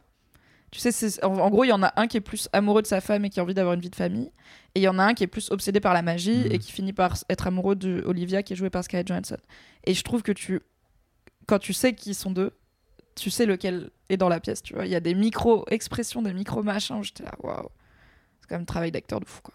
Tu 0.70 0.78
sais, 0.78 0.92
c'est- 0.92 1.22
en, 1.24 1.34
en 1.38 1.50
gros, 1.50 1.64
il 1.64 1.68
y 1.68 1.72
en 1.72 1.82
a 1.82 1.92
un 1.96 2.06
qui 2.06 2.16
est 2.16 2.20
plus 2.20 2.48
amoureux 2.52 2.82
de 2.82 2.86
sa 2.86 3.00
femme 3.00 3.24
et 3.24 3.30
qui 3.30 3.40
a 3.40 3.42
envie 3.42 3.54
d'avoir 3.54 3.74
une 3.74 3.80
vie 3.80 3.90
de 3.90 3.96
famille. 3.96 4.30
Et 4.74 4.80
il 4.80 4.82
y 4.82 4.88
en 4.88 4.98
a 5.00 5.04
un 5.04 5.14
qui 5.14 5.24
est 5.24 5.28
plus 5.28 5.50
obsédé 5.50 5.80
par 5.80 5.94
la 5.94 6.02
magie 6.02 6.44
Mhm. 6.44 6.52
et 6.52 6.58
qui 6.58 6.70
finit 6.70 6.92
par 6.92 7.16
être 7.28 7.46
amoureux 7.48 7.74
de 7.74 8.02
Olivia 8.06 8.42
qui 8.44 8.52
est 8.52 8.56
jouée 8.56 8.70
par 8.70 8.84
Scarlett 8.84 9.08
Johansson. 9.08 9.38
Et 9.84 9.94
je 9.94 10.02
trouve 10.04 10.22
que 10.22 10.30
tu, 10.32 10.60
quand 11.46 11.58
tu 11.58 11.72
sais 11.72 11.94
qu'ils 11.94 12.14
sont 12.14 12.30
deux, 12.30 12.52
tu 13.16 13.30
sais 13.30 13.46
lequel 13.46 13.90
est 14.08 14.16
dans 14.16 14.28
la 14.28 14.38
pièce. 14.38 14.62
Tu 14.62 14.74
vois, 14.74 14.86
il 14.86 14.92
y 14.92 14.94
a 14.94 15.00
des 15.00 15.14
micro-expressions, 15.14 16.22
des 16.22 16.32
micro-machins 16.32 17.02
j'étais 17.02 17.24
là, 17.24 17.32
waouh. 17.42 17.68
C'est 18.40 18.48
quand 18.48 18.54
même 18.54 18.62
un 18.62 18.64
travail 18.64 18.92
d'acteur 18.92 19.18
de 19.20 19.26
fou, 19.26 19.40
quoi. 19.42 19.54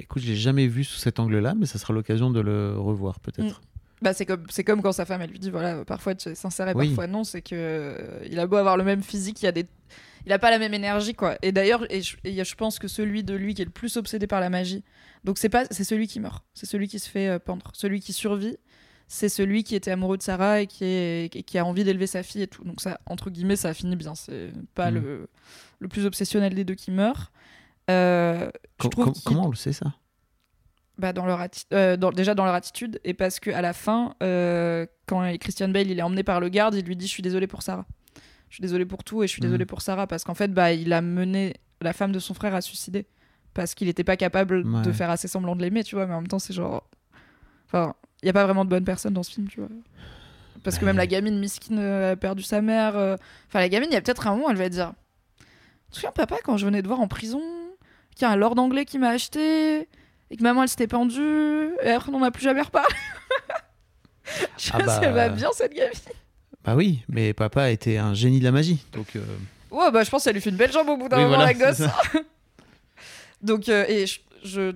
Écoute, 0.00 0.22
je 0.22 0.26
l'ai 0.28 0.36
jamais 0.36 0.66
vu 0.66 0.82
sous 0.82 0.98
cet 0.98 1.20
angle-là, 1.20 1.54
mais 1.56 1.66
ça 1.66 1.78
sera 1.78 1.94
l'occasion 1.94 2.30
de 2.32 2.40
le 2.40 2.76
revoir 2.76 3.20
peut-être. 3.20 3.60
Bah, 4.02 4.12
c'est 4.12 4.26
comme, 4.26 4.44
c'est 4.50 4.64
comme 4.64 4.82
quand 4.82 4.90
sa 4.90 5.04
femme, 5.06 5.22
elle 5.22 5.30
lui 5.30 5.38
dit, 5.38 5.50
voilà, 5.50 5.84
parfois 5.84 6.16
tu 6.16 6.28
es 6.28 6.34
sincère 6.34 6.68
et 6.68 6.74
Oui. 6.74 6.88
parfois 6.88 7.06
non, 7.06 7.22
c'est 7.22 7.42
que 7.42 7.54
euh, 7.54 8.18
il 8.28 8.38
a 8.40 8.46
beau 8.48 8.56
avoir 8.56 8.76
le 8.76 8.82
même 8.82 9.02
physique, 9.02 9.40
il 9.42 9.46
a 9.46 9.52
des... 9.52 9.66
Il 10.26 10.32
a 10.32 10.38
pas 10.38 10.50
la 10.50 10.58
même 10.58 10.72
énergie, 10.74 11.14
quoi. 11.14 11.36
Et 11.42 11.52
d'ailleurs, 11.52 11.84
et 11.92 12.00
je, 12.02 12.16
et 12.24 12.42
je 12.44 12.54
pense 12.54 12.78
que 12.78 12.88
celui 12.88 13.24
de 13.24 13.34
lui 13.34 13.54
qui 13.54 13.62
est 13.62 13.66
le 13.66 13.70
plus 13.70 13.96
obsédé 13.96 14.26
par 14.26 14.40
la 14.40 14.48
magie, 14.50 14.82
donc 15.24 15.38
c'est 15.38 15.48
pas, 15.50 15.64
c'est 15.70 15.84
celui 15.84 16.06
qui 16.08 16.18
meurt, 16.20 16.44
c'est 16.54 16.66
celui 16.66 16.88
qui 16.88 16.98
se 16.98 17.08
fait 17.10 17.28
euh, 17.28 17.38
pendre, 17.38 17.70
celui 17.74 18.00
qui 18.00 18.12
survit, 18.14 18.56
c'est 19.06 19.28
celui 19.28 19.64
qui 19.64 19.74
était 19.74 19.90
amoureux 19.90 20.16
de 20.16 20.22
Sarah 20.22 20.62
et 20.62 20.66
qui, 20.66 20.84
est, 20.84 21.26
et 21.36 21.42
qui 21.42 21.58
a 21.58 21.64
envie 21.66 21.84
d'élever 21.84 22.06
sa 22.06 22.22
fille 22.22 22.40
et 22.42 22.46
tout. 22.46 22.64
Donc 22.64 22.80
ça, 22.80 22.98
entre 23.06 23.28
guillemets, 23.30 23.56
ça 23.56 23.68
a 23.68 23.74
fini 23.74 23.96
bien. 23.96 24.14
C'est 24.14 24.50
pas 24.74 24.90
Mhm. 24.90 25.02
le, 25.02 25.28
le 25.80 25.88
plus 25.88 26.06
obsessionnel 26.06 26.54
des 26.54 26.64
deux 26.64 26.74
qui 26.74 26.90
meurt. 26.90 27.30
Euh, 27.90 28.50
Com- 28.78 28.90
com- 28.94 29.12
comment 29.26 29.44
on 29.46 29.50
le 29.50 29.56
sait 29.56 29.74
ça? 29.74 29.92
Bah, 30.96 31.12
dans 31.12 31.26
leur 31.26 31.44
euh, 31.72 31.96
dans- 31.98 32.12
déjà 32.12 32.34
dans 32.34 32.44
leur 32.46 32.54
attitude 32.54 33.00
et 33.04 33.14
parce 33.14 33.40
que 33.40 33.50
à 33.50 33.60
la 33.60 33.72
fin 33.72 34.14
euh, 34.22 34.86
quand 35.06 35.36
Christian 35.38 35.68
Bale 35.68 35.90
il 35.90 35.98
est 35.98 36.02
emmené 36.02 36.22
par 36.22 36.38
le 36.40 36.48
garde 36.48 36.76
il 36.76 36.84
lui 36.84 36.94
dit 36.96 37.06
je 37.08 37.10
suis 37.12 37.22
désolé 37.22 37.48
pour 37.48 37.62
Sarah 37.62 37.84
je 38.54 38.58
suis 38.58 38.62
désolé 38.62 38.84
pour 38.84 39.02
tout 39.02 39.24
et 39.24 39.26
je 39.26 39.32
suis 39.32 39.40
Mhm. 39.42 39.48
désolé 39.48 39.64
pour 39.66 39.82
Sarah 39.82 40.06
parce 40.06 40.22
qu'en 40.22 40.34
fait 40.34 40.46
bah 40.54 40.70
il 40.72 40.92
a 40.92 41.00
mené 41.00 41.54
la 41.80 41.92
femme 41.92 42.12
de 42.12 42.20
son 42.20 42.34
frère 42.34 42.54
à 42.54 42.60
suicider 42.60 43.04
parce 43.52 43.74
qu'il 43.74 43.88
n'était 43.88 44.04
pas 44.04 44.16
capable 44.16 44.62
de 44.82 44.92
faire 44.92 45.10
assez 45.10 45.26
semblant 45.26 45.56
de 45.56 45.62
l'aimer 45.62 45.82
tu 45.82 45.96
vois 45.96 46.06
mais 46.06 46.14
en 46.14 46.20
même 46.20 46.28
temps 46.28 46.38
c'est 46.38 46.52
genre 46.54 46.88
Enfin, 47.66 47.94
il 48.22 48.26
y 48.26 48.28
a 48.28 48.32
pas 48.32 48.44
vraiment 48.44 48.64
de 48.64 48.70
bonnes 48.70 48.84
personnes 48.84 49.14
dans 49.14 49.24
ce 49.24 49.32
film, 49.32 49.48
tu 49.48 49.58
vois. 49.58 49.68
Parce 50.62 50.78
que 50.78 50.84
même 50.84 50.96
la 50.96 51.08
gamine 51.08 51.36
Miskin 51.40 51.78
euh, 51.78 52.12
a 52.12 52.16
perdu 52.16 52.44
sa 52.44 52.60
mère. 52.60 52.96
euh. 52.96 53.16
Enfin, 53.48 53.58
la 53.58 53.68
gamine, 53.68 53.88
il 53.90 53.94
y 53.94 53.96
a 53.96 54.00
peut-être 54.00 54.28
un 54.28 54.36
moment, 54.36 54.48
elle 54.50 54.56
va 54.56 54.68
dire 54.68 54.92
Tu 55.40 55.90
te 55.90 55.94
souviens, 55.96 56.12
papa, 56.12 56.36
quand 56.44 56.56
je 56.56 56.64
venais 56.66 56.82
de 56.82 56.86
voir 56.86 57.00
en 57.00 57.08
prison, 57.08 57.42
qu'il 58.14 58.22
y 58.22 58.30
a 58.30 58.30
un 58.30 58.36
lord 58.36 58.56
anglais 58.60 58.84
qui 58.84 58.98
m'a 59.00 59.08
acheté 59.08 59.88
et 60.30 60.36
que 60.36 60.42
maman, 60.44 60.62
elle 60.62 60.68
s'était 60.68 60.86
pendue 60.86 61.70
et 61.82 61.90
après, 61.90 62.10
on 62.12 62.20
n'en 62.20 62.26
a 62.26 62.30
plus 62.30 62.44
jamais 62.44 62.62
reparlé 62.62 62.94
Je 64.56 64.62
sais 64.66 64.70
Ah 64.74 64.78
bah. 64.84 65.00
elle 65.02 65.12
va 65.12 65.28
bien, 65.30 65.48
cette 65.52 65.74
gamine. 65.74 65.90
Bah 66.64 66.74
oui, 66.76 67.02
mais 67.08 67.32
papa 67.34 67.70
était 67.70 67.98
un 67.98 68.14
génie 68.14 68.38
de 68.38 68.44
la 68.44 68.52
magie. 68.52 68.84
Donc, 68.92 69.16
euh, 69.16 69.20
Ouais, 69.70 69.90
bah 69.90 70.02
je 70.04 70.10
pense 70.10 70.24
qu'elle 70.24 70.34
lui 70.34 70.40
fait 70.40 70.50
une 70.50 70.56
belle 70.56 70.72
jambe 70.72 70.88
au 70.88 70.96
bout 70.96 71.08
d'un 71.08 71.16
Oui, 71.18 71.24
moment, 71.24 71.36
voilà, 71.36 71.52
la 71.52 71.54
gosse. 71.54 71.82
Donc, 73.42 73.68
euh, 73.68 73.84
et 73.88 74.06
je, 74.06 74.20
je 74.44 74.72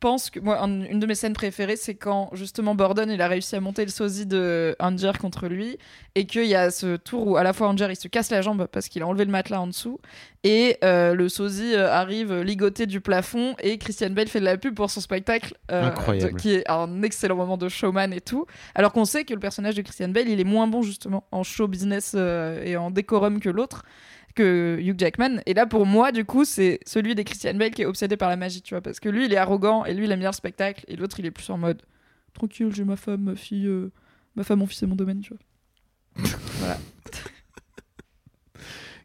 pense 0.00 0.30
que 0.30 0.40
moi, 0.40 0.60
un- 0.62 0.82
une 0.84 0.98
de 0.98 1.06
mes 1.06 1.14
scènes 1.14 1.34
préférées, 1.34 1.76
c'est 1.76 1.94
quand 1.94 2.30
justement 2.32 2.74
Borden 2.74 3.10
il 3.10 3.20
a 3.22 3.28
réussi 3.28 3.54
à 3.56 3.60
monter 3.60 3.84
le 3.84 3.90
sosie 3.90 4.26
de 4.26 4.74
Anger 4.80 5.12
contre 5.20 5.46
lui 5.46 5.78
et 6.14 6.26
qu'il 6.26 6.46
y 6.46 6.54
a 6.54 6.70
ce 6.70 6.96
tour 6.96 7.26
où 7.28 7.36
à 7.36 7.42
la 7.44 7.52
fois 7.52 7.68
Anger 7.68 7.86
il 7.90 7.96
se 7.96 8.08
casse 8.08 8.30
la 8.30 8.42
jambe 8.42 8.66
parce 8.72 8.88
qu'il 8.88 9.02
a 9.02 9.06
enlevé 9.06 9.24
le 9.26 9.30
matelas 9.30 9.60
en 9.60 9.66
dessous 9.68 9.98
et 10.42 10.78
euh, 10.82 11.14
le 11.14 11.28
sosie 11.28 11.74
euh, 11.74 11.92
arrive 11.92 12.32
ligoté 12.40 12.86
du 12.86 13.00
plafond 13.00 13.54
et 13.62 13.76
Christian 13.78 14.10
Bale 14.10 14.28
fait 14.28 14.40
de 14.40 14.44
la 14.46 14.56
pub 14.56 14.74
pour 14.74 14.90
son 14.90 15.00
spectacle 15.00 15.54
euh, 15.70 15.90
de- 16.18 16.28
qui 16.40 16.54
est 16.54 16.70
un 16.70 17.02
excellent 17.02 17.36
moment 17.36 17.58
de 17.58 17.68
showman 17.68 18.12
et 18.12 18.20
tout. 18.22 18.46
Alors 18.74 18.92
qu'on 18.92 19.04
sait 19.04 19.24
que 19.24 19.34
le 19.34 19.40
personnage 19.40 19.74
de 19.74 19.82
Christian 19.82 20.08
Bale 20.08 20.28
il 20.28 20.40
est 20.40 20.44
moins 20.44 20.66
bon 20.66 20.82
justement 20.82 21.24
en 21.30 21.42
show 21.42 21.68
business 21.68 22.12
euh, 22.16 22.62
et 22.64 22.76
en 22.76 22.90
décorum 22.90 23.38
que 23.38 23.50
l'autre 23.50 23.84
que 24.34 24.78
Hugh 24.80 24.98
Jackman. 24.98 25.40
Et 25.46 25.54
là, 25.54 25.66
pour 25.66 25.86
moi, 25.86 26.12
du 26.12 26.24
coup, 26.24 26.44
c'est 26.44 26.80
celui 26.86 27.14
des 27.14 27.24
Christian 27.24 27.54
Bale 27.54 27.70
qui 27.72 27.82
est 27.82 27.86
obsédé 27.86 28.16
par 28.16 28.28
la 28.28 28.36
magie, 28.36 28.62
tu 28.62 28.74
vois. 28.74 28.80
Parce 28.80 29.00
que 29.00 29.08
lui, 29.08 29.26
il 29.26 29.32
est 29.32 29.36
arrogant 29.36 29.84
et 29.84 29.94
lui, 29.94 30.04
il 30.04 30.12
aime 30.12 30.20
bien 30.20 30.30
le 30.30 30.34
spectacle. 30.34 30.84
Et 30.88 30.96
l'autre, 30.96 31.18
il 31.20 31.26
est 31.26 31.30
plus 31.30 31.48
en 31.50 31.58
mode 31.58 31.82
tranquille, 32.34 32.72
j'ai 32.74 32.84
ma 32.84 32.96
femme, 32.96 33.22
ma 33.22 33.34
fille, 33.36 33.66
euh, 33.66 33.90
ma 34.36 34.44
femme, 34.44 34.60
mon 34.60 34.66
fils, 34.66 34.78
c'est 34.78 34.86
mon 34.86 34.96
domaine, 34.96 35.20
tu 35.20 35.34
vois. 35.34 36.28
voilà. 36.58 36.78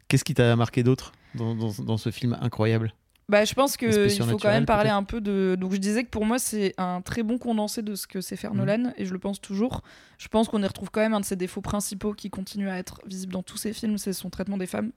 qu'est-ce 0.08 0.24
qui 0.24 0.34
t'a 0.34 0.54
marqué 0.56 0.82
d'autre 0.82 1.12
dans, 1.34 1.54
dans- 1.54 1.82
dans 1.84 1.96
ce 1.96 2.10
film 2.10 2.36
incroyable? 2.40 2.92
Bah, 3.28 3.44
je 3.44 3.54
pense 3.54 3.76
qu'il 3.76 3.92
faut 3.92 4.38
quand 4.38 4.50
même 4.50 4.66
parler 4.66 4.90
un 4.90 5.02
peu 5.02 5.20
de. 5.20 5.56
Donc, 5.58 5.72
je 5.72 5.78
disais 5.78 6.04
que 6.04 6.10
pour 6.10 6.24
moi, 6.24 6.38
c'est 6.38 6.74
un 6.78 7.00
très 7.00 7.24
bon 7.24 7.38
condensé 7.38 7.82
de 7.82 7.96
ce 7.96 8.06
que 8.06 8.20
c'est 8.20 8.36
faire 8.36 8.52
Mhm. 8.52 8.58
Nolan, 8.58 8.92
et 8.96 9.04
je 9.04 9.12
le 9.12 9.18
pense 9.18 9.40
toujours. 9.40 9.82
Je 10.18 10.28
pense 10.28 10.48
qu'on 10.48 10.62
y 10.62 10.66
retrouve 10.66 10.90
quand 10.90 11.00
même 11.00 11.14
un 11.14 11.20
de 11.20 11.24
ses 11.24 11.34
défauts 11.34 11.60
principaux 11.60 12.12
qui 12.14 12.30
continue 12.30 12.68
à 12.68 12.78
être 12.78 13.00
visible 13.04 13.32
dans 13.32 13.42
tous 13.42 13.56
ses 13.56 13.72
films, 13.72 13.98
c'est 13.98 14.12
son 14.12 14.30
traitement 14.30 14.58
des 14.58 14.66
femmes. 14.66 14.92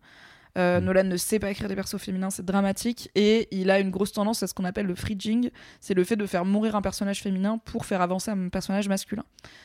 Euh, 0.57 0.79
Mhm. 0.79 0.85
Nolan 0.85 1.03
ne 1.03 1.17
sait 1.17 1.39
pas 1.39 1.51
écrire 1.51 1.67
des 1.69 1.75
persos 1.75 1.97
féminins, 1.99 2.29
c'est 2.31 2.43
dramatique, 2.45 3.09
et 3.15 3.47
il 3.51 3.69
a 3.69 3.79
une 3.79 3.91
grosse 3.91 4.11
tendance 4.11 4.41
à 4.43 4.47
ce 4.47 4.53
qu'on 4.53 4.65
appelle 4.65 4.87
le 4.87 4.95
fridging, 4.95 5.51
c'est 5.79 5.93
le 5.93 6.03
fait 6.03 6.15
de 6.15 6.25
faire 6.25 6.43
mourir 6.43 6.75
un 6.75 6.81
personnage 6.81 7.21
féminin 7.21 7.59
pour 7.65 7.85
faire 7.85 8.01
avancer 8.01 8.31
un 8.31 8.49
personnage 8.49 8.89
masculin. 8.89 9.23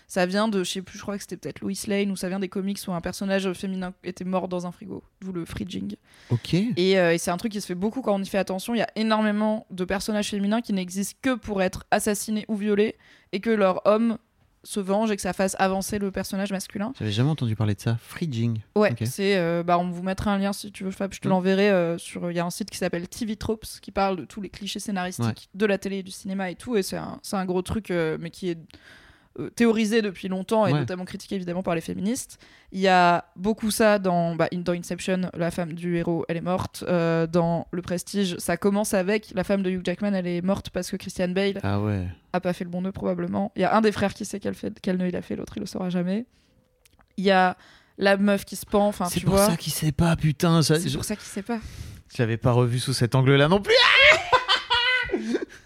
Ça 0.08 0.26
vient 0.26 0.46
de, 0.48 0.62
je 0.62 0.70
sais 0.70 0.82
plus, 0.82 0.98
je 0.98 1.02
crois 1.02 1.16
que 1.16 1.22
c'était 1.22 1.36
peut-être 1.36 1.60
Lois 1.60 1.72
Lane, 1.88 2.10
ou 2.10 2.16
ça 2.16 2.28
vient 2.28 2.38
des 2.38 2.48
comics 2.48 2.78
où 2.86 2.92
un 2.92 3.00
personnage 3.00 3.50
féminin 3.54 3.94
était 4.04 4.24
mort 4.24 4.46
dans 4.48 4.66
un 4.66 4.72
frigo, 4.72 5.02
d'où 5.20 5.32
le 5.32 5.44
fridging. 5.44 5.96
Ok. 6.30 6.54
Et, 6.54 6.98
euh, 6.98 7.14
et 7.14 7.18
c'est 7.18 7.30
un 7.30 7.36
truc 7.38 7.52
qui 7.52 7.60
se 7.60 7.66
fait 7.66 7.74
beaucoup 7.74 8.02
quand 8.02 8.14
on 8.14 8.22
y 8.22 8.26
fait 8.26 8.38
attention. 8.38 8.74
Il 8.74 8.78
y 8.78 8.82
a 8.82 8.90
énormément 8.94 9.66
de 9.70 9.84
personnages 9.84 10.28
féminins 10.30 10.60
qui 10.60 10.72
n'existent 10.74 11.18
que 11.22 11.34
pour 11.34 11.62
être 11.62 11.84
assassinés 11.90 12.44
ou 12.48 12.56
violés 12.56 12.96
et 13.32 13.40
que 13.40 13.50
leur 13.50 13.80
homme 13.86 14.18
se 14.64 14.80
venge 14.80 15.10
et 15.10 15.16
que 15.16 15.22
ça 15.22 15.32
fasse 15.32 15.54
avancer 15.58 15.98
le 15.98 16.10
personnage 16.10 16.50
masculin. 16.50 16.92
J'avais 16.98 17.12
jamais 17.12 17.30
entendu 17.30 17.54
parler 17.54 17.74
de 17.74 17.80
ça. 17.80 17.96
Fridging. 18.00 18.60
Ouais, 18.76 18.94
c'est. 19.04 19.36
euh, 19.36 19.62
bah, 19.62 19.78
on 19.78 19.90
vous 19.90 20.02
mettra 20.02 20.32
un 20.32 20.38
lien 20.38 20.52
si 20.52 20.72
tu 20.72 20.84
veux, 20.84 20.90
Fab. 20.90 21.12
Je 21.14 21.20
te 21.20 21.28
Mm. 21.28 21.30
l'enverrai 21.30 21.70
euh, 21.70 21.98
sur. 21.98 22.30
Il 22.30 22.34
y 22.36 22.40
a 22.40 22.44
un 22.44 22.50
site 22.50 22.70
qui 22.70 22.78
s'appelle 22.78 23.06
TV 23.08 23.36
Tropes 23.36 23.66
qui 23.80 23.90
parle 23.92 24.16
de 24.16 24.24
tous 24.24 24.40
les 24.40 24.48
clichés 24.48 24.80
scénaristiques 24.80 25.26
Ouais. 25.26 25.58
de 25.58 25.66
la 25.66 25.78
télé 25.78 25.98
et 25.98 26.02
du 26.02 26.10
cinéma 26.10 26.50
et 26.50 26.54
tout. 26.56 26.76
Et 26.76 26.82
c'est 26.82 26.96
un, 26.96 27.20
un 27.32 27.44
gros 27.44 27.62
truc, 27.62 27.90
euh, 27.90 28.16
mais 28.20 28.30
qui 28.30 28.48
est 28.50 28.58
théorisé 29.56 30.00
depuis 30.02 30.28
longtemps 30.28 30.66
et 30.66 30.72
Ouais. 30.72 30.78
notamment 30.78 31.04
critiqué 31.04 31.34
évidemment 31.34 31.62
par 31.62 31.74
les 31.74 31.80
féministes. 31.80 32.38
Il 32.72 32.80
y 32.80 32.88
a 32.88 33.24
beaucoup 33.36 33.70
ça 33.70 33.98
dans, 33.98 34.34
bah, 34.36 34.48
in- 34.52 34.58
dans 34.60 34.72
Inception, 34.72 35.22
la 35.34 35.50
femme 35.50 35.72
du 35.72 35.96
héros, 35.96 36.24
elle 36.28 36.36
est 36.36 36.40
morte. 36.40 36.84
Euh, 36.88 37.26
dans 37.26 37.66
Le 37.72 37.82
Prestige, 37.82 38.36
ça 38.38 38.56
commence 38.56 38.94
avec 38.94 39.32
la 39.34 39.42
femme 39.44 39.62
de 39.62 39.70
Hugh 39.70 39.82
Jackman, 39.84 40.14
elle 40.14 40.26
est 40.26 40.40
morte 40.42 40.70
parce 40.70 40.90
que 40.90 40.96
Christian 40.96 41.28
Bale 41.28 41.58
Ah 41.64 41.80
ouais. 41.80 42.06
a 42.32 42.40
pas 42.40 42.52
fait 42.52 42.64
le 42.64 42.70
bon 42.70 42.82
nœud 42.82 42.92
probablement. 42.92 43.50
Il 43.56 43.62
y 43.62 43.64
a 43.64 43.74
un 43.76 43.80
des 43.80 43.92
frères 43.92 44.14
qui 44.14 44.24
sait 44.24 44.38
quel, 44.40 44.54
fait, 44.54 44.72
quel 44.80 44.96
nœud 44.98 45.08
il 45.08 45.16
a 45.16 45.22
fait, 45.22 45.34
l'autre 45.36 45.54
il 45.56 45.60
le 45.60 45.66
saura 45.66 45.90
jamais. 45.90 46.26
Il 47.16 47.24
y 47.24 47.30
a 47.32 47.56
la 47.98 48.16
meuf 48.16 48.44
qui 48.44 48.56
se 48.56 48.66
pend, 48.66 48.86
enfin 48.88 49.06
c'est 49.06 49.20
pour 49.20 49.38
ça 49.38 49.56
qu'il 49.56 49.72
sait 49.72 49.92
pas, 49.92 50.14
putain. 50.16 50.62
ça- 50.62 50.78
C'est 50.80 50.92
pour 50.92 51.04
ça 51.04 51.16
qu'il 51.16 51.26
sait 51.26 51.42
pas. 51.42 51.58
Je 52.16 52.22
l'avais 52.22 52.36
pas 52.36 52.52
revu 52.52 52.78
sous 52.78 52.92
cet 52.92 53.14
angle-là 53.16 53.48
non 53.48 53.60
plus. 53.60 53.74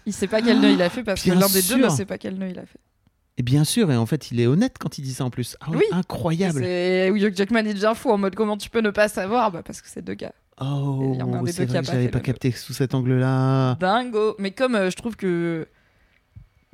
Il 0.05 0.13
sait 0.13 0.27
pas 0.27 0.41
quel 0.41 0.59
nœud 0.59 0.71
il 0.71 0.81
a 0.81 0.89
fait 0.89 1.03
parce 1.03 1.21
que 1.21 1.29
l'un 1.31 1.47
des 1.49 1.61
deux 1.61 1.77
ne 1.77 1.89
sait 1.89 2.05
pas 2.05 2.17
quel 2.17 2.35
nœud 2.35 2.49
il 2.49 2.57
a 2.59 2.65
fait. 2.65 2.79
Et 3.39 3.43
bien 3.43 3.63
sûr, 3.63 3.89
et 3.91 3.95
en 3.97 4.05
fait, 4.05 4.31
il 4.31 4.39
est 4.41 4.47
honnête 4.47 4.75
quand 4.79 4.97
il 4.97 5.01
dit 5.01 5.13
ça 5.13 5.23
en 5.25 5.29
plus. 5.29 5.55
Ah 5.61 5.67
oui, 5.69 5.77
Oui. 5.77 5.85
incroyable. 5.91 6.61
Hugh 6.61 7.33
Jackman 7.35 7.61
il 7.65 7.73
devient 7.73 7.93
fou 7.95 8.11
en 8.11 8.17
mode 8.17 8.35
comment 8.35 8.57
tu 8.57 8.69
peux 8.69 8.81
ne 8.81 8.89
pas 8.91 9.07
savoir? 9.07 9.51
Bah 9.51 9.63
parce 9.65 9.81
que 9.81 9.87
c'est 9.87 10.01
deux 10.03 10.13
gars. 10.13 10.33
Oh, 10.61 11.15
c'est 11.47 11.65
vrai 11.65 11.81
que 11.81 11.85
je 11.87 11.91
fait 11.91 12.09
pas 12.09 12.19
capté 12.19 12.51
sous 12.51 12.73
cet 12.73 12.93
angle-là. 12.93 13.75
Dingo. 13.79 14.35
Mais 14.39 14.51
comme 14.51 14.75
euh, 14.75 14.89
je 14.91 14.95
trouve 14.97 15.15
que 15.15 15.67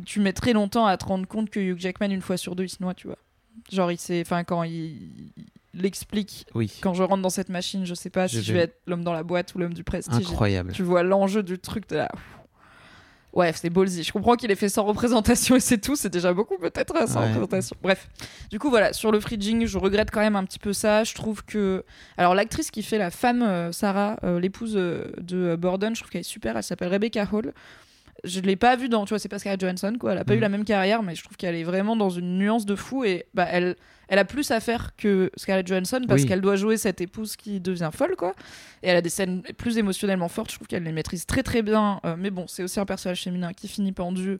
tu 0.06 0.20
mets 0.20 0.34
très 0.34 0.54
longtemps 0.54 0.88
à 0.88 0.98
te 0.98 1.06
rendre 1.06 1.28
compte 1.28 1.52
que 1.52 1.60
Hugh 1.60 1.78
Jackman 1.80 2.10
une 2.10 2.22
fois 2.22 2.36
sur 2.38 2.56
deux 2.56 2.64
il 2.64 2.70
se 2.70 2.82
noie, 2.82 2.96
tu 2.96 3.06
vois. 3.08 3.18
Genre 3.72 3.92
il 3.92 4.00
sait, 4.00 4.22
enfin 4.26 4.44
quand 4.44 4.64
il 4.64 5.12
l'explique. 5.76 6.48
Oui, 6.56 6.72
Quand 6.82 6.94
je 6.96 7.04
rentre 7.04 7.22
dans 7.22 7.30
cette 7.30 7.50
machine, 7.50 7.86
je 7.86 7.94
sais 7.94 8.10
pas 8.10 8.26
Je 8.28 8.40
si 8.40 8.44
je 8.46 8.54
vais- 8.54 8.58
vais 8.60 8.64
être 8.66 8.82
l'homme 8.88 9.04
dans 9.04 9.14
la 9.14 9.24
boîte 9.24 9.54
ou 9.54 9.60
l'homme 9.60 9.74
du 9.76 9.84
prestige. 9.84 10.16
incroyable. 10.16 10.72
Tu 10.72 10.82
vois 10.84 11.04
l'enjeu 11.04 11.44
du 11.44 11.60
truc 11.60 11.88
de 11.90 11.98
là. 11.98 12.12
Ouais, 13.36 13.52
c'est 13.54 13.70
ballsy. 13.70 14.04
Je 14.04 14.14
comprends 14.14 14.36
qu'il 14.36 14.50
ait 14.50 14.56
fait 14.56 14.70
sans 14.70 14.84
représentation 14.86 15.58
et 15.58 15.60
c'est 15.60 15.78
tout. 15.78 15.96
C'est 15.98 16.10
déjà 16.10 16.34
beaucoup 16.34 16.58
peut-être 16.58 17.08
sans 17.08 17.20
Ouais. 17.20 17.26
représentation. 17.28 17.76
Bref. 17.84 18.08
Du 18.50 18.60
coup, 18.60 18.70
voilà, 18.70 18.94
sur 18.94 19.12
le 19.12 19.20
fridging, 19.20 19.66
je 19.66 19.78
regrette 19.78 20.10
quand 20.10 20.22
même 20.22 20.38
un 20.38 20.46
petit 20.46 20.58
peu 20.60 20.72
ça. 20.72 21.04
Je 21.04 21.14
trouve 21.14 21.44
que. 21.44 21.84
Alors, 22.18 22.34
l'actrice 22.34 22.72
qui 22.72 22.82
fait 22.82 22.98
la 22.98 23.12
femme, 23.12 23.42
euh, 23.44 23.72
Sarah, 23.74 24.18
euh, 24.24 24.40
l'épouse 24.40 24.76
euh, 24.78 25.12
de 25.20 25.56
Borden, 25.58 25.94
je 25.96 26.00
trouve 26.02 26.12
qu'elle 26.12 26.22
est 26.22 26.24
super. 26.24 26.56
Elle 26.56 26.64
s'appelle 26.64 26.88
Rebecca 26.90 27.28
Hall. 27.32 27.54
Je 28.24 28.40
l'ai 28.40 28.56
pas 28.56 28.76
vue 28.76 28.90
dans. 28.90 29.06
Tu 29.06 29.10
vois, 29.10 29.20
c'est 29.20 29.30
pas 29.30 29.38
Scarlett 29.40 29.60
Johansson, 29.62 29.96
quoi. 30.00 30.14
Elle 30.14 30.18
a 30.18 30.24
pas 30.26 30.34
eu 30.36 30.40
la 30.40 30.50
même 30.50 30.64
carrière, 30.66 31.04
mais 31.04 31.14
je 31.16 31.24
trouve 31.24 31.38
qu'elle 31.38 31.54
est 31.56 31.64
vraiment 31.64 31.96
dans 31.96 32.10
une 32.10 32.38
nuance 32.38 32.66
de 32.66 32.76
fou 32.76 33.04
et 33.04 33.26
bah, 33.34 33.48
elle. 33.52 33.76
Elle 34.08 34.20
a 34.20 34.26
plus 34.26 34.52
à 34.52 34.60
faire 34.60 34.96
que 34.98 35.32
Scarlett 35.36 35.66
Johansson 35.66 36.02
parce 36.08 36.22
Oui. 36.22 36.28
qu'elle 36.28 36.42
doit 36.42 36.56
jouer 36.58 36.78
cette 36.78 37.02
épouse 37.02 37.36
qui 37.36 37.60
devient 37.60 37.90
folle, 37.92 38.16
quoi. 38.16 38.34
Et 38.84 38.90
elle 38.90 38.98
a 38.98 39.02
des 39.02 39.10
scènes 39.10 39.42
plus 39.58 39.80
émotionnellement 39.80 40.28
fortes. 40.28 40.52
Je 40.52 40.56
trouve 40.58 40.68
qu'elle 40.68 40.84
les 40.84 40.92
maîtrise 40.92 41.26
très 41.26 41.42
très 41.42 41.64
bien. 41.64 42.00
Euh, 42.06 42.16
mais 42.18 42.30
bon, 42.30 42.46
c'est 42.48 42.62
aussi 42.62 42.80
un 42.80 42.86
personnage 42.86 43.24
féminin 43.24 43.52
qui 43.54 43.68
finit 43.68 43.92
pendu. 43.94 44.38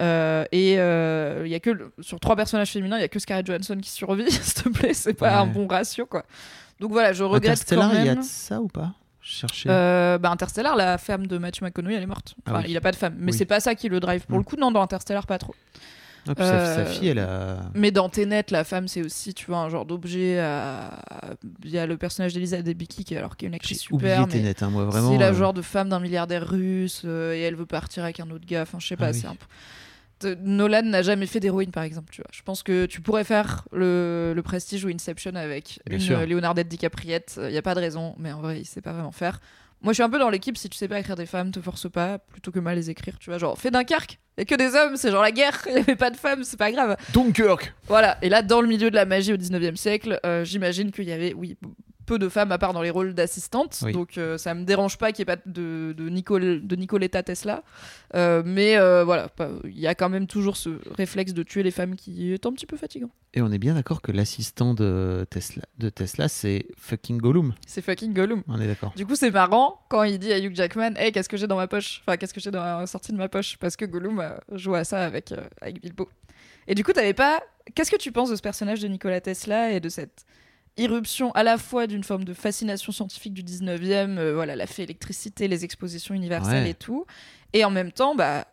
Euh, 0.00 0.44
et 0.50 0.80
euh, 0.80 1.42
il 1.44 1.50
y 1.52 1.54
a 1.54 1.60
que 1.60 1.70
le- 1.70 1.92
sur 2.00 2.18
trois 2.18 2.34
personnages 2.34 2.72
féminins, 2.72 2.98
il 2.98 3.02
y 3.02 3.04
a 3.04 3.08
que 3.08 3.20
Scarlett 3.20 3.46
Johansson 3.46 3.78
qui 3.80 3.90
survit. 3.90 4.28
S'il 4.30 4.64
te 4.64 4.68
plaît, 4.70 4.94
c'est 4.94 5.14
pas 5.14 5.38
un 5.38 5.46
bon 5.46 5.68
ratio, 5.68 6.06
quoi. 6.06 6.24
Donc 6.80 6.90
voilà, 6.90 7.12
je 7.12 7.22
regrette 7.22 7.64
quand 7.68 7.90
il 7.92 7.98
y 7.98 8.08
a 8.08 8.14
même. 8.14 8.18
de 8.18 8.22
ça 8.24 8.60
ou 8.60 8.66
pas? 8.66 8.94
Je 9.24 9.32
cherchais. 9.36 9.68
Euh, 9.70 10.18
bah 10.18 10.30
Interstellar, 10.30 10.76
la 10.76 10.98
femme 10.98 11.26
de 11.26 11.38
Matthew 11.38 11.62
McConaughey, 11.62 11.94
elle 11.96 12.02
est 12.02 12.06
morte. 12.06 12.34
Ah 12.46 12.58
oui. 12.58 12.64
il 12.68 12.76
a 12.76 12.80
pas 12.82 12.90
de 12.92 12.96
femme, 12.96 13.14
mais 13.18 13.32
Oui. 13.32 13.38
c'est 13.38 13.46
pas 13.46 13.58
ça 13.60 13.74
qui 13.74 13.88
le 13.88 13.98
drive. 13.98 14.26
Pour 14.26 14.36
Mm. 14.36 14.40
le 14.40 14.44
coup, 14.44 14.56
non, 14.56 14.70
dans 14.70 14.82
Interstellar, 14.82 15.26
pas 15.26 15.38
trop. 15.38 15.54
Ah, 16.28 16.34
puis 16.34 16.44
sa, 16.44 16.52
euh, 16.54 16.76
sa 16.76 16.84
fille, 16.86 17.08
elle 17.08 17.18
a. 17.18 17.58
Mais 17.74 17.90
dans 17.90 18.08
Tenet, 18.08 18.44
la 18.50 18.64
femme, 18.64 18.86
c'est 18.88 19.02
aussi, 19.02 19.34
tu 19.34 19.46
vois, 19.46 19.58
un 19.58 19.68
genre 19.70 19.84
d'objet. 19.86 20.38
à- 20.40 20.90
Il 21.64 21.70
y 21.70 21.78
a 21.78 21.86
le 21.86 21.96
personnage 21.96 22.32
d'Elisa 22.34 22.60
Debicki, 22.62 23.04
qui, 23.04 23.16
alors 23.16 23.36
qui 23.36 23.44
est 23.44 23.48
une 23.48 23.54
actrice 23.54 23.90
oublié 23.90 24.12
super, 24.14 24.26
mais 24.26 24.32
Tenet, 24.32 24.62
hein, 24.62 24.70
moi 24.70 24.84
vraiment. 24.84 25.12
c'est 25.12 25.18
la 25.18 25.28
euh, 25.28 25.34
genre 25.34 25.52
de 25.54 25.62
femme 25.62 25.88
d'un 25.90 26.00
milliardaire 26.00 26.46
russe 26.48 27.04
et 27.04 27.40
elle 27.40 27.56
veut 27.56 27.66
partir 27.66 28.04
avec 28.04 28.20
un 28.20 28.30
autre 28.30 28.46
gars. 28.46 28.62
Enfin, 28.62 28.78
je 28.78 28.86
sais 28.86 28.96
pas, 28.96 29.06
Ah 29.06 29.10
oui. 29.12 29.18
c'est 29.20 29.26
un 29.26 29.34
peu. 29.34 29.46
Nolan 30.22 30.82
n'a 30.82 31.02
jamais 31.02 31.26
fait 31.26 31.40
d'héroïne, 31.40 31.70
par 31.70 31.82
exemple. 31.82 32.12
Tu 32.12 32.20
vois. 32.20 32.30
Je 32.32 32.42
pense 32.42 32.62
que 32.62 32.86
tu 32.86 33.00
pourrais 33.00 33.24
faire 33.24 33.66
le, 33.72 34.32
le 34.34 34.42
Prestige 34.42 34.84
ou 34.84 34.88
Inception 34.88 35.34
avec 35.34 35.80
Bien 35.86 35.98
une 35.98 36.12
euh, 36.12 36.26
Leonardo 36.26 36.62
DiCapriette. 36.62 37.38
Il 37.42 37.50
n'y 37.50 37.56
a 37.58 37.62
pas 37.62 37.74
de 37.74 37.80
raison, 37.80 38.14
mais 38.18 38.32
en 38.32 38.40
vrai, 38.40 38.60
il 38.60 38.64
sait 38.64 38.80
pas 38.80 38.92
vraiment 38.92 39.12
faire. 39.12 39.40
Moi, 39.82 39.92
je 39.92 39.96
suis 39.96 40.02
un 40.02 40.08
peu 40.08 40.18
dans 40.18 40.30
l'équipe. 40.30 40.56
Si 40.56 40.68
tu 40.70 40.78
sais 40.78 40.88
pas 40.88 40.98
écrire 40.98 41.16
des 41.16 41.26
femmes, 41.26 41.50
te 41.50 41.60
force 41.60 41.90
pas, 41.90 42.18
plutôt 42.18 42.50
que 42.50 42.58
mal 42.58 42.76
les 42.76 42.88
écrire. 42.88 43.18
Tu 43.18 43.28
vois, 43.28 43.38
genre, 43.38 43.58
fais 43.58 43.70
Dunkerque. 43.70 44.18
A 44.38 44.44
que 44.44 44.54
des 44.54 44.74
hommes, 44.74 44.96
c'est 44.96 45.10
genre 45.10 45.22
la 45.22 45.30
guerre. 45.30 45.62
Il 45.66 45.74
n'y 45.74 45.80
avait 45.80 45.96
pas 45.96 46.10
de 46.10 46.16
femmes, 46.16 46.42
c'est 46.42 46.56
pas 46.56 46.72
grave. 46.72 46.96
Dunkirk 47.12 47.74
Voilà, 47.86 48.18
et 48.22 48.28
là, 48.28 48.42
dans 48.42 48.60
le 48.60 48.66
milieu 48.66 48.90
de 48.90 48.94
la 48.96 49.04
magie 49.04 49.32
au 49.32 49.36
19e 49.36 49.76
siècle, 49.76 50.18
euh, 50.24 50.44
j'imagine 50.44 50.90
qu'il 50.90 51.04
y 51.04 51.12
avait, 51.12 51.34
oui, 51.34 51.56
peu 52.04 52.18
de 52.18 52.28
femmes 52.28 52.52
à 52.52 52.58
part 52.58 52.72
dans 52.72 52.82
les 52.82 52.90
rôles 52.90 53.14
d'assistantes. 53.14 53.80
Oui. 53.82 53.92
Donc 53.92 54.18
euh, 54.18 54.38
ça 54.38 54.54
me 54.54 54.64
dérange 54.64 54.98
pas 54.98 55.12
qu'il 55.12 55.24
n'y 55.24 55.32
ait 55.32 55.36
pas 55.36 55.42
de, 55.46 55.94
de, 55.96 56.08
Nicole, 56.08 56.66
de 56.66 56.76
Nicoletta 56.76 57.22
Tesla. 57.22 57.62
Euh, 58.14 58.42
mais 58.44 58.76
euh, 58.76 59.04
voilà, 59.04 59.28
il 59.64 59.78
y 59.78 59.86
a 59.86 59.94
quand 59.94 60.08
même 60.08 60.26
toujours 60.26 60.56
ce 60.56 60.70
réflexe 60.96 61.32
de 61.32 61.42
tuer 61.42 61.62
les 61.62 61.70
femmes 61.70 61.96
qui 61.96 62.32
est 62.32 62.46
un 62.46 62.52
petit 62.52 62.66
peu 62.66 62.76
fatigant. 62.76 63.10
Et 63.32 63.42
on 63.42 63.50
est 63.50 63.58
bien 63.58 63.74
d'accord 63.74 64.02
que 64.02 64.12
l'assistant 64.12 64.74
de 64.74 65.26
Tesla, 65.30 65.62
de 65.78 65.88
Tesla 65.88 66.28
c'est 66.28 66.66
fucking 66.76 67.18
Gollum. 67.18 67.54
C'est 67.66 67.82
fucking 67.82 68.12
Gollum. 68.12 68.42
On 68.48 68.60
est 68.60 68.66
d'accord. 68.66 68.92
Du 68.96 69.06
coup, 69.06 69.16
c'est 69.16 69.30
marrant 69.30 69.80
quand 69.88 70.04
il 70.04 70.18
dit 70.18 70.32
à 70.32 70.38
Hugh 70.38 70.54
Jackman 70.54 70.94
Hey, 70.96 71.12
qu'est-ce 71.12 71.28
que 71.28 71.36
j'ai 71.36 71.46
dans 71.46 71.56
ma 71.56 71.66
poche? 71.66 72.02
Enfin, 72.06 72.16
qu'est-ce 72.16 72.34
que 72.34 72.40
j'ai 72.40 72.50
dans 72.50 72.62
la 72.62 72.86
sortie 72.86 73.12
de 73.12 73.16
ma 73.16 73.28
poche? 73.28 73.56
Parce 73.58 73.76
que 73.76 73.84
Gollum 73.84 74.20
euh, 74.20 74.30
joue 74.52 74.74
à 74.74 74.84
ça 74.84 75.04
avec, 75.04 75.34
avec 75.60 75.80
Bilbo. 75.82 76.08
Et 76.66 76.74
du 76.74 76.84
coup, 76.84 76.92
t'avais 76.92 77.14
pas. 77.14 77.42
Qu'est-ce 77.74 77.90
que 77.90 77.96
tu 77.96 78.12
penses 78.12 78.30
de 78.30 78.36
ce 78.36 78.42
personnage 78.42 78.80
de 78.80 78.88
Nikola 78.88 79.20
Tesla 79.20 79.72
et 79.72 79.80
de 79.80 79.88
cette 79.88 80.24
irruption 80.76 81.30
à 81.32 81.42
la 81.42 81.56
fois 81.58 81.86
d'une 81.86 82.04
forme 82.04 82.24
de 82.24 82.34
fascination 82.34 82.92
scientifique 82.92 83.32
du 83.34 83.42
19e, 83.44 84.18
euh, 84.18 84.34
voilà, 84.34 84.56
la 84.56 84.66
fée 84.66 84.82
électricité, 84.82 85.46
les 85.48 85.64
expositions 85.64 86.14
universelles 86.14 86.64
Ouais. 86.64 86.70
et 86.70 86.74
tout, 86.74 87.06
et 87.52 87.64
en 87.64 87.70
même 87.70 87.92
temps, 87.92 88.14
bah. 88.14 88.46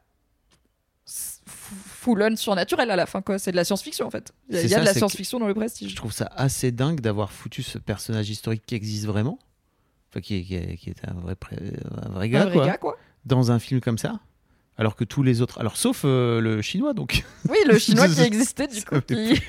full 1.46 2.22
on 2.22 2.36
surnaturel 2.36 2.90
à 2.92 2.96
la 2.96 3.06
fin 3.06 3.22
quoi. 3.22 3.40
C'est 3.40 3.52
de 3.52 3.56
la 3.56 3.64
science-fiction 3.66 4.06
en 4.06 4.12
fait. 4.12 4.32
Il 4.50 4.56
y 4.56 4.60
a, 4.60 4.68
ça, 4.70 4.80
de 4.80 4.86
la 4.86 4.94
science-fiction 4.94 5.40
dans 5.40 5.48
le 5.48 5.54
Je 5.54 5.60
Prestige. 5.60 5.96
trouve 5.96 6.14
ça 6.14 6.30
assez 6.36 6.72
dingue 6.72 7.02
d'avoir 7.02 7.32
foutu 7.32 7.64
ce 7.64 7.78
personnage 7.78 8.30
historique 8.30 8.64
qui 8.66 8.76
existe 8.76 9.06
vraiment, 9.06 9.40
enfin 10.10 10.22
qui 10.22 10.36
est, 10.38 10.44
qui 10.44 10.78
qui 10.78 10.90
est 10.92 11.08
un, 11.08 11.14
vrai, 11.16 11.36
un 12.04 12.10
vrai 12.10 12.30
gars, 12.30 12.44
Un 12.44 12.46
vrai 12.46 12.54
quoi, 12.56 12.66
gars, 12.68 12.78
quoi. 12.78 12.98
dans 13.26 13.52
un 13.52 13.60
film 13.60 13.82
comme 13.82 13.98
ça. 13.98 14.20
Alors 14.78 14.96
que 14.96 15.04
tous 15.04 15.22
les 15.22 15.42
autres, 15.42 15.60
alors 15.60 15.78
sauf 15.78 16.04
euh, 16.06 16.40
le 16.42 16.62
chinois, 16.62 16.94
donc 16.94 17.24
Oui, 17.50 17.58
le 17.68 17.78
chinois 17.80 18.08
qui 18.08 18.22
existait 18.22 18.68
du 18.68 18.82
coup. 18.86 19.00
qui- 19.02 19.40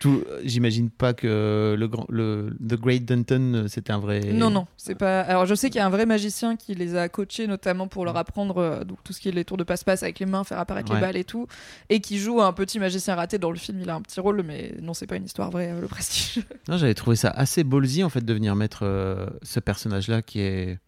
tout, 0.00 0.24
j'imagine 0.42 0.90
pas 0.90 1.14
que 1.14 1.76
le 1.78 1.88
grand, 1.88 2.04
le 2.10 2.50
The 2.60 2.74
Great 2.74 3.04
Dunton, 3.06 3.54
euh, 3.54 3.68
c'était 3.68 3.92
un 3.92 4.00
vrai. 4.00 4.20
Non, 4.32 4.50
non, 4.50 4.66
c'est 4.76 4.96
pas. 4.96 5.20
Alors, 5.20 5.46
je 5.46 5.54
sais 5.54 5.70
qu'il 5.70 5.76
y 5.78 5.80
a 5.80 5.86
un 5.86 5.90
vrai 5.90 6.04
magicien 6.04 6.56
qui 6.56 6.74
les 6.74 6.96
a 6.96 7.08
coachés, 7.08 7.46
notamment 7.46 7.86
pour 7.86 8.04
leur 8.04 8.16
apprendre 8.16 8.58
euh, 8.58 8.84
donc, 8.84 8.98
tout 9.04 9.12
ce 9.12 9.20
qui 9.20 9.28
est 9.28 9.32
les 9.32 9.44
tours 9.44 9.56
de 9.56 9.62
passe-passe 9.62 10.02
avec 10.02 10.18
les 10.18 10.26
mains, 10.26 10.42
faire 10.42 10.58
apparaître 10.58 10.90
Ouais. 10.90 10.96
les 10.96 11.00
balles 11.00 11.16
et 11.16 11.24
tout, 11.24 11.46
et 11.88 12.00
qui 12.00 12.18
joue 12.18 12.42
un 12.42 12.52
petit 12.52 12.80
magicien 12.80 13.14
raté 13.14 13.38
dans 13.38 13.52
le 13.52 13.56
film. 13.56 13.78
Il 13.80 13.88
a 13.88 13.94
un 13.94 14.02
petit 14.02 14.18
rôle, 14.18 14.42
mais 14.42 14.74
non, 14.82 14.94
c'est 14.94 15.06
pas 15.06 15.16
une 15.16 15.24
histoire 15.24 15.50
vraie, 15.52 15.70
euh, 15.70 15.80
le 15.80 15.86
prestige. 15.88 16.42
Non, 16.68 16.76
j'avais 16.76 16.94
trouvé 16.94 17.14
ça 17.14 17.30
assez 17.30 17.62
ballsy 17.62 18.02
en 18.02 18.08
fait 18.10 18.24
de 18.24 18.34
venir 18.34 18.56
mettre 18.56 18.80
euh, 18.82 19.26
ce 19.42 19.60
personnage-là 19.60 20.22
qui 20.22 20.40
est 20.40 20.78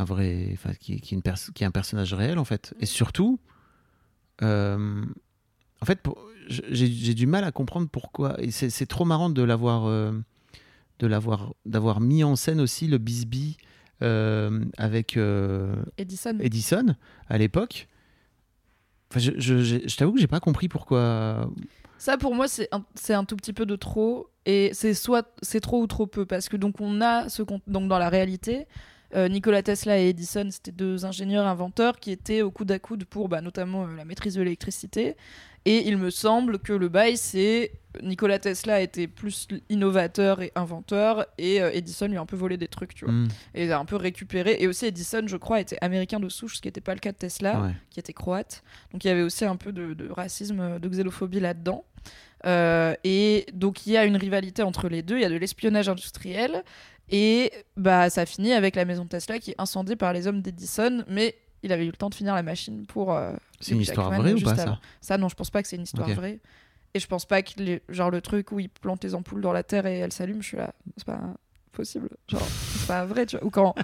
un 0.00 0.04
vrai, 0.04 0.48
enfin 0.52 0.72
qui, 0.78 0.94
est- 0.94 1.00
qui 1.00 1.14
une 1.14 1.22
qui 1.22 1.62
est 1.62 1.66
un 1.66 1.70
personnage 1.70 2.14
réel 2.14 2.38
en 2.38 2.44
fait. 2.44 2.74
Et 2.80 2.86
surtout, 2.86 3.38
euh, 4.42 5.04
en 5.80 5.86
fait, 5.86 6.00
j'ai 6.48 6.86
j'ai 6.86 7.14
du 7.14 7.26
mal 7.26 7.44
à 7.44 7.52
comprendre 7.52 7.88
pourquoi. 7.90 8.40
Et 8.42 8.50
c'est 8.50 8.70
c'est 8.70 8.86
trop 8.86 9.04
marrant 9.04 9.30
de 9.30 9.42
l'avoir, 9.42 9.86
euh, 9.86 10.12
de 10.98 11.06
l'avoir, 11.06 11.52
d'avoir 11.66 12.00
mis 12.00 12.24
en 12.24 12.36
scène 12.36 12.60
aussi 12.60 12.86
le 12.86 12.98
Bisbee 12.98 13.56
euh, 14.02 14.64
avec 14.76 15.16
Edison. 15.96 16.36
Edison 16.40 16.94
à 17.28 17.38
l'époque. 17.38 17.88
Enfin, 19.10 19.20
je, 19.20 19.32
je, 19.38 19.62
je- 19.62 19.88
je 19.88 19.96
t'avoue 19.96 20.12
que 20.12 20.20
j'ai 20.20 20.26
pas 20.26 20.40
compris 20.40 20.68
pourquoi. 20.68 21.50
Ça, 21.96 22.16
pour 22.18 22.34
moi, 22.34 22.46
c'est 22.46 22.68
un, 22.72 22.84
c'est 22.94 23.14
un 23.14 23.24
tout 23.24 23.36
petit 23.36 23.52
peu 23.52 23.66
de 23.66 23.74
trop, 23.74 24.28
et 24.46 24.70
c'est 24.72 24.94
soit 24.94 25.34
c'est 25.42 25.60
trop 25.60 25.82
ou 25.82 25.86
trop 25.86 26.06
peu, 26.06 26.26
parce 26.26 26.48
que 26.48 26.56
donc 26.56 26.80
on 26.80 27.00
a 27.00 27.28
ce 27.28 27.42
donc 27.66 27.88
dans 27.88 27.98
la 27.98 28.08
réalité. 28.08 28.66
Euh, 29.14 29.28
Nikola 29.28 29.62
Tesla 29.62 30.00
et 30.00 30.08
Edison, 30.08 30.48
c'était 30.50 30.72
deux 30.72 31.04
ingénieurs 31.04 31.46
inventeurs 31.46 31.98
qui 31.98 32.10
étaient 32.10 32.42
au 32.42 32.50
coude 32.50 32.70
à 32.72 32.78
coude 32.78 33.04
pour 33.04 33.28
bah, 33.28 33.40
notamment 33.40 33.84
euh, 33.84 33.96
la 33.96 34.04
maîtrise 34.04 34.34
de 34.34 34.42
l'électricité. 34.42 35.16
Et 35.64 35.88
il 35.88 35.98
me 35.98 36.10
semble 36.10 36.58
que 36.60 36.72
le 36.72 36.88
bail, 36.88 37.16
c'est 37.16 37.72
Nikola 38.02 38.38
Tesla 38.38 38.80
était 38.80 39.06
plus 39.06 39.48
innovateur 39.68 40.40
et 40.40 40.52
inventeur, 40.54 41.26
et 41.36 41.60
euh, 41.60 41.70
Edison 41.72 42.06
lui 42.06 42.16
a 42.16 42.20
un 42.20 42.26
peu 42.26 42.36
volé 42.36 42.56
des 42.56 42.68
trucs, 42.68 42.94
tu 42.94 43.04
vois. 43.04 43.12
Hmm, 43.12 43.28
Et 43.54 43.64
il 43.64 43.72
a 43.72 43.78
un 43.78 43.84
peu 43.84 43.96
récupéré. 43.96 44.56
Et 44.60 44.66
aussi, 44.66 44.86
Edison, 44.86 45.22
je 45.26 45.36
crois, 45.36 45.60
était 45.60 45.76
américain 45.80 46.20
de 46.20 46.28
souche, 46.28 46.56
ce 46.56 46.62
qui 46.62 46.68
n'était 46.68 46.80
pas 46.80 46.94
le 46.94 47.00
cas 47.00 47.12
de 47.12 47.18
Tesla 47.18 47.60
ouais. 47.60 47.72
qui 47.90 48.00
était 48.00 48.12
croate. 48.12 48.62
Donc 48.92 49.04
il 49.04 49.08
y 49.08 49.10
avait 49.10 49.22
aussi 49.22 49.44
un 49.44 49.56
peu 49.56 49.72
de, 49.72 49.94
de 49.94 50.08
racisme, 50.08 50.78
de 50.78 50.88
xénophobie 50.88 51.40
là-dedans. 51.40 51.84
Euh, 52.46 52.94
et 53.04 53.46
donc 53.52 53.86
il 53.86 53.92
y 53.92 53.96
a 53.96 54.04
une 54.04 54.16
rivalité 54.16 54.62
entre 54.62 54.88
les 54.88 55.02
deux, 55.02 55.16
il 55.16 55.22
y 55.22 55.24
a 55.24 55.28
de 55.28 55.36
l'espionnage 55.36 55.88
industriel. 55.88 56.62
Et 57.10 57.50
bah, 57.76 58.10
ça 58.10 58.26
finit 58.26 58.52
avec 58.52 58.76
la 58.76 58.84
maison 58.84 59.04
de 59.04 59.08
Tesla 59.08 59.38
qui 59.38 59.52
est 59.52 59.56
incendiée 59.58 59.96
par 59.96 60.12
les 60.12 60.26
hommes 60.26 60.42
d'Edison, 60.42 61.04
mais 61.08 61.34
il 61.62 61.72
avait 61.72 61.84
eu 61.84 61.90
le 61.90 61.96
temps 61.96 62.10
de 62.10 62.14
finir 62.14 62.34
la 62.34 62.42
machine 62.42 62.86
pour. 62.86 63.12
euh, 63.14 63.32
C'est 63.60 63.72
une 63.72 63.80
histoire 63.80 64.10
Jackman 64.10 64.22
vraie 64.22 64.32
ou 64.34 64.44
pas 64.44 64.50
avant. 64.60 64.74
ça 64.74 64.80
Ça, 65.00 65.18
non, 65.18 65.28
je 65.28 65.34
pense 65.34 65.50
pas 65.50 65.62
que 65.62 65.68
c'est 65.68 65.76
une 65.76 65.82
histoire 65.82 66.08
vraie. 66.10 66.38
Et 66.94 67.00
je 67.00 67.06
pense 67.06 67.26
pas 67.26 67.42
que 67.42 67.52
les- 67.58 67.82
genre 67.88 68.10
le 68.10 68.20
truc 68.20 68.50
où 68.52 68.60
il 68.60 68.68
plante 68.70 69.02
les 69.04 69.14
ampoules 69.14 69.40
dans 69.42 69.52
la 69.52 69.62
terre 69.62 69.84
et 69.86 69.98
elles 69.98 70.12
s'allument, 70.12 70.40
je 70.40 70.48
suis 70.48 70.56
là, 70.56 70.72
c'est 70.96 71.06
pas 71.06 71.20
possible. 71.72 72.08
Genre, 72.28 72.40
c'est 72.42 72.86
pas 72.88 73.04
vrai, 73.04 73.26
tu 73.26 73.36
vois. 73.36 73.46
Ou 73.46 73.50
quand 73.50 73.74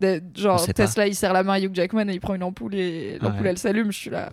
des- 0.00 0.20
genre 0.34 0.64
pas. 0.66 0.72
Tesla 0.72 1.06
il 1.06 1.14
serre 1.14 1.32
la 1.32 1.42
main 1.42 1.54
à 1.54 1.60
Hugh 1.60 1.74
Jackman 1.74 2.08
et 2.08 2.12
il 2.14 2.20
prend 2.20 2.34
une 2.34 2.42
ampoule 2.42 2.74
et 2.74 3.18
l'ampoule 3.20 3.42
Ouais. 3.42 3.48
elle 3.50 3.58
s'allume, 3.58 3.90
je 3.90 3.96
suis 3.98 4.10
là. 4.10 4.32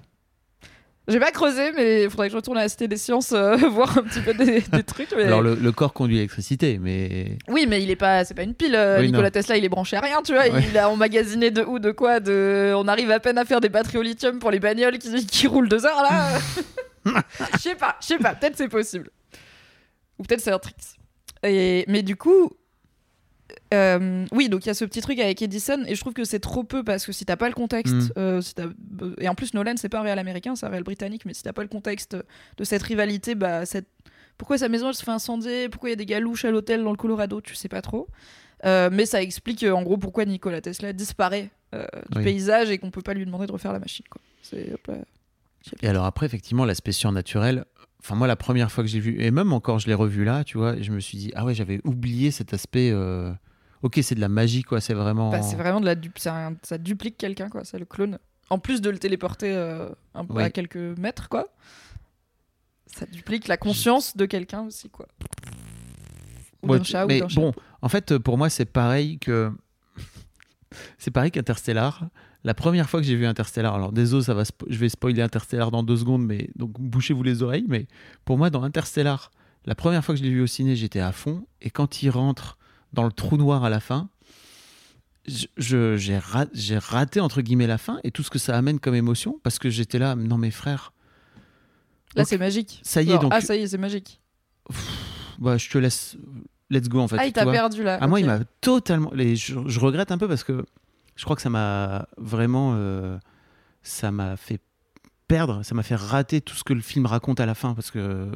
J'ai 1.09 1.19
pas 1.19 1.31
creusé, 1.31 1.73
mais 1.73 2.03
il 2.03 2.09
faudrait 2.09 2.27
que 2.27 2.31
je 2.31 2.37
retourne 2.37 2.57
à 2.57 2.61
la 2.61 2.69
Cité 2.69 2.87
des 2.87 2.95
Sciences 2.95 3.33
euh, 3.33 3.57
voir 3.69 3.97
un 3.97 4.03
petit 4.03 4.21
peu 4.21 4.33
des, 4.33 4.61
des 4.61 4.83
trucs. 4.83 5.13
mais- 5.15 5.23
Alors 5.23 5.41
le, 5.41 5.55
le 5.55 5.71
corps 5.73 5.91
conduit 5.91 6.15
l'électricité, 6.15 6.79
mais 6.81 7.37
Oui, 7.49 7.65
mais 7.67 7.83
il 7.83 7.91
est 7.91 7.97
pas, 7.97 8.23
c'est 8.23 8.33
pas 8.33 8.43
une 8.43 8.53
pile. 8.53 8.73
euh, 8.75 8.99
Oui, 9.01 9.07
Nikola 9.07 9.23
non. 9.23 9.29
Tesla, 9.31 9.57
il 9.57 9.65
est 9.65 9.69
branché 9.69 9.97
à 9.97 9.99
rien, 9.99 10.21
tu 10.23 10.31
vois. 10.33 10.43
Ouais. 10.47 10.63
Il 10.69 10.77
a 10.77 10.89
emmagasiné 10.89 11.51
de 11.51 11.61
où, 11.61 11.79
de 11.79 11.91
quoi, 11.91 12.21
de. 12.21 12.73
On 12.77 12.87
arrive 12.87 13.11
à 13.11 13.19
peine 13.19 13.37
à 13.37 13.43
faire 13.43 13.59
des 13.59 13.67
batteries 13.69 13.97
au 13.97 14.01
lithium 14.01 14.39
pour 14.39 14.49
les 14.49 14.59
bagnoles 14.59 14.97
qui, 14.97 15.25
qui 15.25 15.47
roulent 15.47 15.67
deux 15.69 15.85
heures 15.85 16.01
là. 16.03 16.39
Je 17.55 17.59
sais 17.59 17.75
pas, 17.75 17.97
je 17.99 18.07
sais 18.07 18.17
pas. 18.17 18.33
Peut-être 18.33 18.55
c'est 18.55 18.69
possible. 18.69 19.09
Ou 20.17 20.23
peut-être 20.23 20.39
c'est 20.39 20.51
un 20.51 20.59
trick. 20.59 20.77
Et 21.43 21.83
mais 21.89 22.01
du 22.01 22.15
coup. 22.15 22.49
Euh, 23.73 24.25
oui, 24.31 24.49
donc 24.49 24.65
il 24.65 24.67
y 24.67 24.71
a 24.71 24.73
ce 24.73 24.85
petit 24.85 25.01
truc 25.01 25.19
avec 25.19 25.41
Edison, 25.41 25.83
et 25.87 25.95
je 25.95 25.99
trouve 26.01 26.13
que 26.13 26.23
c'est 26.23 26.39
trop 26.39 26.63
peu 26.63 26.83
parce 26.83 27.05
que 27.05 27.11
si 27.11 27.25
t'as 27.25 27.35
pas 27.37 27.47
le 27.49 27.55
contexte, 27.55 27.93
Mm. 27.93 28.09
euh, 28.17 28.41
si 28.41 28.53
et 29.19 29.27
en 29.29 29.35
plus 29.35 29.53
Nolan 29.53 29.73
c'est 29.77 29.89
pas 29.89 29.99
un 29.99 30.03
réel 30.03 30.19
américain, 30.19 30.55
c'est 30.55 30.65
un 30.65 30.69
réel 30.69 30.83
britannique, 30.83 31.25
mais 31.25 31.33
si 31.33 31.43
t'as 31.43 31.53
pas 31.53 31.61
le 31.63 31.67
contexte 31.67 32.15
de 32.57 32.63
cette 32.63 32.83
rivalité, 32.83 33.35
bah 33.35 33.65
cette 33.65 33.87
pourquoi 34.37 34.57
sa 34.57 34.67
maison 34.69 34.89
elle 34.89 34.95
se 34.95 35.03
fait 35.03 35.11
incendier 35.11 35.69
Pourquoi 35.69 35.89
il 35.89 35.91
y 35.91 35.93
a 35.93 35.97
des 35.97 36.05
galouches 36.07 36.45
à 36.45 36.51
l'hôtel 36.51 36.83
dans 36.83 36.91
le 36.91 36.97
Colorado 36.97 37.39
Tu 37.41 37.53
sais 37.55 37.69
pas 37.69 37.81
trop. 37.81 38.07
Euh, 38.65 38.89
mais 38.91 39.05
ça 39.05 39.21
explique 39.21 39.63
en 39.63 39.83
gros 39.83 39.97
pourquoi 39.97 40.25
Nikola 40.25 40.59
Tesla 40.61 40.91
disparaît 40.93 41.51
du 41.73 42.17
Oui. 42.17 42.23
paysage 42.23 42.69
et 42.71 42.77
qu'on 42.79 42.89
peut 42.91 43.01
pas 43.01 43.13
lui 43.13 43.25
demander 43.25 43.45
de 43.47 43.51
refaire 43.51 43.73
la 43.73 43.79
machine. 43.79 44.05
Quoi. 44.09 44.21
C'est, 44.41 44.73
hop 44.73 44.87
là. 44.87 44.95
Et 45.81 45.87
alors 45.87 46.05
après, 46.05 46.25
effectivement, 46.25 46.65
l'aspect 46.65 46.91
surnaturel, 46.91 47.65
enfin 48.01 48.15
moi 48.15 48.27
la 48.27 48.35
première 48.35 48.71
fois 48.71 48.83
que 48.83 48.89
j'ai 48.89 48.99
vu, 48.99 49.21
et 49.21 49.31
même 49.31 49.53
encore 49.53 49.79
je 49.79 49.87
l'ai 49.87 49.93
revu 49.93 50.23
là, 50.25 50.43
tu 50.43 50.57
vois, 50.57 50.81
je 50.81 50.91
me 50.91 50.99
suis 50.99 51.17
dit, 51.17 51.31
ah 51.35 51.45
ouais, 51.45 51.53
j'avais 51.53 51.79
oublié 51.83 52.31
cet 52.31 52.53
aspect, 52.53 52.89
euh, 52.91 53.31
ok, 53.83 53.99
c'est 54.01 54.15
de 54.15 54.19
la 54.21 54.29
magie, 54.29 54.63
quoi, 54.63 54.81
c'est 54.81 54.93
vraiment... 54.95 55.29
Bah, 55.29 55.41
c'est 55.43 55.55
vraiment 55.55 55.79
de 55.81 55.85
la 55.85 55.93
du- 55.95 56.11
c'est 56.15 56.29
un- 56.29 56.55
ça 56.63 56.77
duplique 56.79 57.17
quelqu'un 57.17 57.49
quoi, 57.49 57.63
c'est 57.63 57.77
le 57.77 57.85
clone. 57.85 58.17
En 58.49 58.57
plus 58.59 58.81
de 58.81 58.89
le 58.89 58.97
téléporter 58.97 59.51
euh, 59.53 59.89
un 60.15 60.25
peu 60.25 60.33
Oui. 60.35 60.43
à 60.43 60.49
quelques 60.49 60.75
mètres 60.97 61.29
quoi. 61.29 61.53
Ça 62.87 63.05
duplique 63.05 63.47
la 63.47 63.57
conscience 63.57 64.15
de 64.17 64.25
quelqu'un 64.25 64.61
aussi 64.63 64.89
quoi. 64.89 65.07
Ou 66.63 66.67
Ouais, 66.69 66.83
chat 66.83 67.05
mais 67.05 67.17
ou 67.17 67.21
d'un 67.21 67.27
chat. 67.29 67.41
bon, 67.41 67.53
en 67.81 67.89
fait, 67.89 68.17
pour 68.17 68.37
moi, 68.37 68.49
c'est 68.49 68.65
pareil 68.65 69.19
que... 69.19 69.51
c'est 70.97 71.11
pareil 71.11 71.31
qu'Interstellar. 71.31 72.07
La 72.45 72.53
première 72.53 72.89
fois 72.89 72.99
que 72.99 73.05
j'ai 73.05 73.15
vu 73.15 73.25
Interstellar, 73.25 73.73
alors 73.75 73.91
désolé, 73.93 74.23
ça 74.23 74.33
va, 74.33 74.43
je 74.69 74.77
vais 74.77 74.89
spoiler 74.89 75.21
Interstellar 75.21 75.71
dans 75.71 75.81
deux 75.83 75.97
secondes, 75.97 76.25
mais 76.25 76.49
donc 76.55 76.71
bouchez-vous 76.79 77.23
les 77.23 77.41
oreilles. 77.41 77.65
Mais 77.69 77.87
pour 78.25 78.37
moi, 78.37 78.49
dans 78.49 78.63
Interstellar, 78.63 79.31
la 79.65 79.75
première 79.75 80.03
fois 80.03 80.13
que 80.13 80.19
je 80.19 80.25
l'ai 80.25 80.29
vu 80.31 80.41
au 80.41 80.47
ciné, 80.47 80.75
j'étais 80.75 80.99
à 80.99 81.11
fond. 81.13 81.45
Et 81.61 81.69
quand 81.69 82.03
il 82.03 82.09
rentre 82.09 82.57
dans 82.93 83.03
le 83.03 83.11
trou 83.11 83.37
noir 83.37 83.63
à 83.63 83.69
la 83.69 83.79
fin, 83.79 84.09
je- 85.57 85.95
j'ai 85.97 86.17
ra- 86.17 86.45
j'ai 86.53 86.77
raté 86.77 87.19
entre 87.19 87.41
guillemets 87.41 87.67
la 87.67 87.77
fin 87.77 87.99
et 88.03 88.11
tout 88.11 88.23
ce 88.23 88.29
que 88.29 88.39
ça 88.39 88.57
amène 88.57 88.79
comme 88.79 88.95
émotion 88.95 89.39
parce 89.43 89.57
que 89.59 89.69
j'étais 89.69 89.99
là, 89.99 90.15
non 90.15 90.37
mes 90.37 90.51
frères, 90.51 90.93
Là 92.15 92.25
c'est 92.25 92.37
magique. 92.37 92.79
ça 92.83 93.01
y 93.01 93.11
est, 93.11 93.17
donc- 93.17 93.31
Ah 93.33 93.41
ça 93.41 93.55
y 93.55 93.61
est, 93.63 93.67
c'est 93.67 93.77
magique. 93.77 94.19
bah, 95.39 95.57
je 95.57 95.69
te 95.69 95.77
laisse, 95.77 96.15
let's 96.69 96.87
go 96.89 96.99
en 96.99 97.07
fait. 97.07 97.17
ah 97.19 97.25
il 97.25 97.33
t'a 97.33 97.45
perdu 97.45 97.83
là. 97.83 97.97
Ah, 98.01 98.07
moi, 98.07 98.19
il 98.19 98.25
m'a 98.25 98.39
totalement. 98.61 99.11
les- 99.13 99.35
Je, 99.35 99.55
je 99.67 99.79
regrette 99.79 100.11
un 100.11 100.17
peu 100.17 100.27
parce 100.27 100.43
que 100.43 100.65
je 101.15 101.23
crois 101.23 101.35
que 101.35 101.41
ça 101.41 101.49
m'a 101.49 102.07
vraiment. 102.17 102.73
euh, 102.75 103.17
ça 103.81 104.11
m'a 104.11 104.37
fait 104.37 104.59
perdre, 105.27 105.63
ça 105.63 105.73
m'a 105.75 105.83
fait 105.83 105.95
rater 105.95 106.39
tout 106.41 106.55
ce 106.55 106.63
que 106.63 106.73
le 106.73 106.81
film 106.81 107.05
raconte 107.05 107.39
à 107.39 107.45
la 107.45 107.55
fin 107.55 107.73
parce 107.73 107.91
que. 107.91 108.29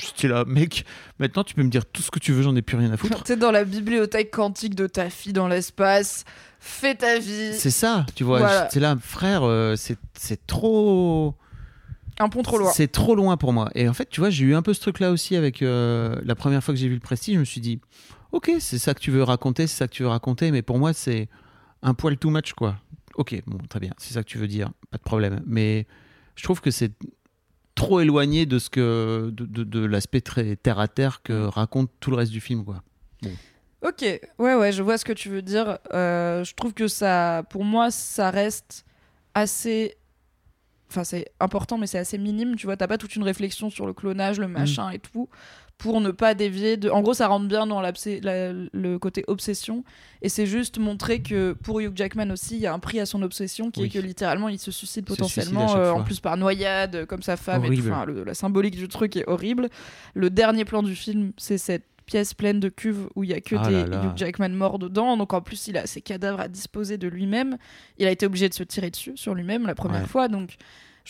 J'étais 0.00 0.28
là, 0.28 0.44
mec, 0.46 0.84
maintenant 1.18 1.44
tu 1.44 1.54
peux 1.54 1.62
me 1.62 1.70
dire 1.70 1.84
tout 1.86 2.02
ce 2.02 2.10
que 2.10 2.18
tu 2.18 2.32
veux, 2.32 2.42
j'en 2.42 2.54
ai 2.56 2.62
plus 2.62 2.76
rien 2.76 2.92
à 2.92 2.96
foutre. 2.96 3.22
T'es 3.22 3.36
dans 3.36 3.50
la 3.50 3.64
bibliothèque 3.64 4.30
quantique 4.30 4.74
de 4.74 4.86
ta 4.86 5.10
fille 5.10 5.32
dans 5.32 5.48
l'espace. 5.48 6.24
Fais 6.60 6.94
ta 6.94 7.18
vie. 7.18 7.54
C'est 7.54 7.70
ça, 7.70 8.04
tu 8.14 8.24
vois. 8.24 8.38
Voilà. 8.38 8.64
J'étais 8.64 8.80
là, 8.80 8.96
frère, 9.00 9.42
euh, 9.44 9.76
c'est 9.76 9.96
c'est 10.14 10.46
trop. 10.46 11.34
Un 12.18 12.28
pont 12.28 12.42
trop 12.42 12.58
loin. 12.58 12.72
C'est 12.72 12.88
trop 12.88 13.14
loin 13.14 13.36
pour 13.36 13.52
moi. 13.52 13.70
Et 13.74 13.88
en 13.88 13.94
fait, 13.94 14.08
tu 14.08 14.20
vois, 14.20 14.30
j'ai 14.30 14.44
eu 14.44 14.54
un 14.54 14.62
peu 14.62 14.74
ce 14.74 14.80
truc-là 14.80 15.12
aussi 15.12 15.36
avec 15.36 15.62
euh, 15.62 16.16
la 16.24 16.34
première 16.34 16.64
fois 16.64 16.74
que 16.74 16.80
j'ai 16.80 16.88
vu 16.88 16.94
le 16.94 17.00
Prestige. 17.00 17.34
Je 17.34 17.40
me 17.40 17.44
suis 17.44 17.60
dit, 17.60 17.80
ok, 18.32 18.50
c'est 18.58 18.78
ça 18.78 18.94
que 18.94 19.00
tu 19.00 19.12
veux 19.12 19.22
raconter, 19.22 19.68
c'est 19.68 19.76
ça 19.76 19.86
que 19.86 19.92
tu 19.92 20.02
veux 20.02 20.08
raconter, 20.08 20.50
mais 20.50 20.62
pour 20.62 20.78
moi, 20.78 20.92
c'est 20.92 21.28
un 21.82 21.94
poil 21.94 22.16
too 22.16 22.30
much, 22.30 22.54
quoi. 22.54 22.76
Ok, 23.14 23.40
bon, 23.46 23.58
très 23.68 23.80
bien, 23.80 23.92
c'est 23.98 24.14
ça 24.14 24.22
que 24.22 24.28
tu 24.28 24.38
veux 24.38 24.48
dire, 24.48 24.70
pas 24.90 24.98
de 24.98 25.02
problème. 25.02 25.42
Mais 25.46 25.86
je 26.34 26.42
trouve 26.42 26.60
que 26.60 26.70
c'est 26.70 26.92
trop 27.78 28.00
éloigné 28.00 28.44
de 28.46 28.58
ce 28.58 28.68
que 28.70 29.30
de, 29.32 29.44
de- 29.46 29.64
de 29.64 29.84
l'aspect 29.84 30.20
très 30.20 30.56
terre 30.56 30.78
à 30.78 30.88
terre 30.88 31.22
que 31.22 31.46
raconte 31.46 31.90
tout 32.00 32.10
le 32.10 32.16
reste 32.16 32.32
du 32.32 32.40
film, 32.40 32.64
quoi. 32.64 32.82
Ok, 33.82 34.02
ouais, 34.38 34.54
ouais, 34.56 34.72
je 34.72 34.82
vois 34.82 34.98
ce 34.98 35.04
que 35.04 35.12
tu 35.12 35.28
veux 35.28 35.42
dire. 35.42 35.78
Euh, 35.94 36.42
je 36.42 36.52
trouve 36.54 36.74
que 36.74 36.88
ça, 36.88 37.44
pour 37.48 37.64
moi, 37.64 37.90
ça 37.92 38.30
reste 38.30 38.84
assez. 39.34 39.94
Enfin, 40.90 41.04
c'est 41.04 41.26
important, 41.38 41.78
mais 41.78 41.86
c'est 41.86 41.98
assez 41.98 42.18
minime. 42.18 42.56
Tu 42.56 42.66
vois, 42.66 42.76
t'as 42.76 42.88
pas 42.88 42.98
toute 42.98 43.14
une 43.14 43.22
réflexion 43.22 43.70
sur 43.70 43.86
le 43.86 43.92
clonage, 43.92 44.40
le 44.40 44.48
machin 44.48 44.90
et 44.90 44.98
tout, 44.98 45.28
pour 45.78 46.00
ne 46.00 46.10
pas 46.10 46.34
dévier 46.34 46.76
de. 46.76 46.90
En 46.90 47.02
gros, 47.02 47.14
ça 47.14 47.28
rentre 47.28 47.46
bien 47.46 47.64
dans 47.66 47.80
la- 47.80 47.92
le 47.92 48.98
côté 48.98 49.22
obsession. 49.28 49.84
Et 50.22 50.28
c'est 50.28 50.44
juste 50.46 50.78
montrer 50.78 51.22
que 51.22 51.52
pour 51.52 51.80
Hugh 51.80 51.92
Jackman 51.94 52.30
aussi, 52.32 52.56
il 52.56 52.60
y 52.60 52.66
a 52.66 52.74
un 52.74 52.80
prix 52.80 52.98
à 52.98 53.06
son 53.06 53.22
obsession 53.22 53.70
qui 53.70 53.80
Oui. 53.82 53.86
est 53.86 53.90
que 53.90 53.98
littéralement, 54.00 54.48
il 54.48 54.58
se 54.58 54.72
suicide 54.72 55.04
Il 55.08 55.14
se 55.14 55.22
suicide 55.24 55.44
potentiellement, 55.54 55.76
euh, 55.76 55.92
en 55.92 56.02
plus 56.02 56.18
par 56.18 56.36
noyade, 56.36 57.06
comme 57.06 57.22
sa 57.22 57.36
femme. 57.36 57.64
Et 57.64 57.68
tout. 57.68 57.72
Horrible. 57.74 57.92
Enfin, 57.92 58.04
le- 58.06 58.24
la 58.24 58.34
symbolique 58.34 58.76
du 58.76 58.88
truc 58.88 59.16
est 59.16 59.28
horrible. 59.28 59.68
Le 60.14 60.30
dernier 60.30 60.64
plan 60.64 60.82
du 60.82 60.96
film, 60.96 61.30
c'est 61.36 61.58
cette 61.58 61.84
pièce 62.06 62.34
pleine 62.34 62.58
de 62.58 62.70
cuves 62.70 63.08
où 63.14 63.22
il 63.22 63.30
y 63.30 63.34
a 63.34 63.40
que 63.40 63.54
Ah 63.56 63.68
des. 63.68 63.82
Hugh 63.82 64.16
Jackman 64.16 64.48
morts 64.48 64.80
dedans. 64.80 65.16
Donc 65.16 65.32
en 65.32 65.40
plus, 65.42 65.68
il 65.68 65.76
a 65.76 65.86
ses 65.86 66.00
cadavres 66.00 66.40
à 66.40 66.48
disposer 66.48 66.98
de 66.98 67.06
lui-même. 67.06 67.56
Il 67.98 68.06
a 68.06 68.10
été 68.10 68.26
obligé 68.26 68.48
de 68.48 68.54
se 68.54 68.64
tirer 68.64 68.90
dessus 68.90 69.12
sur 69.14 69.34
lui-même 69.34 69.64
la 69.66 69.74
première 69.76 70.00
Ouais. 70.00 70.06
fois. 70.08 70.26
Donc 70.26 70.56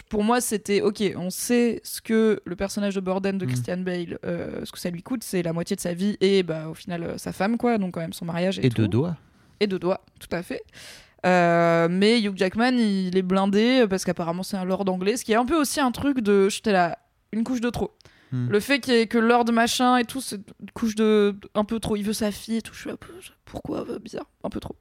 pour 0.08 0.22
moi, 0.24 0.40
c'était 0.40 0.80
ok. 0.80 1.02
On 1.16 1.30
sait 1.30 1.80
ce 1.84 2.00
que 2.00 2.40
le 2.44 2.56
personnage 2.56 2.94
de 2.94 3.00
Borden 3.00 3.36
de 3.38 3.44
Mm. 3.44 3.48
Christian 3.48 3.76
Bale, 3.78 4.18
euh, 4.24 4.64
ce 4.64 4.72
que 4.72 4.78
ça 4.78 4.90
lui 4.90 5.02
coûte, 5.02 5.22
c'est 5.24 5.42
la 5.42 5.52
moitié 5.52 5.74
de 5.76 5.80
sa 5.80 5.94
vie 5.94 6.16
et 6.20 6.42
bah 6.42 6.68
au 6.68 6.74
final 6.74 7.02
euh, 7.02 7.18
sa 7.18 7.32
femme 7.32 7.56
quoi, 7.56 7.78
donc 7.78 7.94
quand 7.94 8.00
même 8.00 8.12
son 8.12 8.24
mariage 8.24 8.58
et, 8.58 8.66
Et 8.66 8.68
tout. 8.68 8.82
deux 8.82 8.88
doigts. 8.88 9.16
et 9.60 9.66
deux 9.66 9.78
doigts, 9.78 10.00
tout 10.20 10.28
à 10.34 10.42
fait. 10.42 10.62
Euh, 11.26 11.88
mais 11.90 12.20
Hugh 12.20 12.36
Jackman, 12.36 12.72
il 12.78 13.16
est 13.16 13.22
blindé 13.22 13.86
parce 13.90 14.04
qu'apparemment 14.04 14.42
c'est 14.44 14.56
un 14.56 14.64
lord 14.64 14.88
anglais, 14.88 15.16
ce 15.16 15.24
qui 15.24 15.32
est 15.32 15.36
un 15.36 15.46
peu 15.46 15.56
aussi 15.60 15.80
un 15.80 15.90
truc 15.90 16.20
de, 16.20 16.48
j'étais 16.48 16.72
là, 16.72 16.98
une 17.32 17.42
couche 17.44 17.60
de 17.60 17.70
trop. 17.70 17.92
Hmm. 18.30 18.48
Le 18.50 18.60
fait 18.60 18.88
ait 18.88 19.06
que 19.06 19.16
lord 19.18 19.50
machin 19.52 19.96
et 19.96 20.04
tout, 20.04 20.20
c'est 20.20 20.36
une 20.60 20.70
couche 20.74 20.94
de 20.94 21.34
un 21.54 21.64
peu 21.64 21.80
trop. 21.80 21.96
Il 21.96 22.02
veut 22.04 22.12
sa 22.12 22.30
fille 22.30 22.56
et 22.58 22.62
tout. 22.62 22.74
Je 22.74 22.80
suis 22.80 22.90
un 22.90 22.96
peu, 22.96 23.12
pourquoi 23.46 23.88
euh, 23.88 23.98
bizarre, 23.98 24.28
un 24.44 24.50
peu 24.50 24.60
trop. 24.60 24.76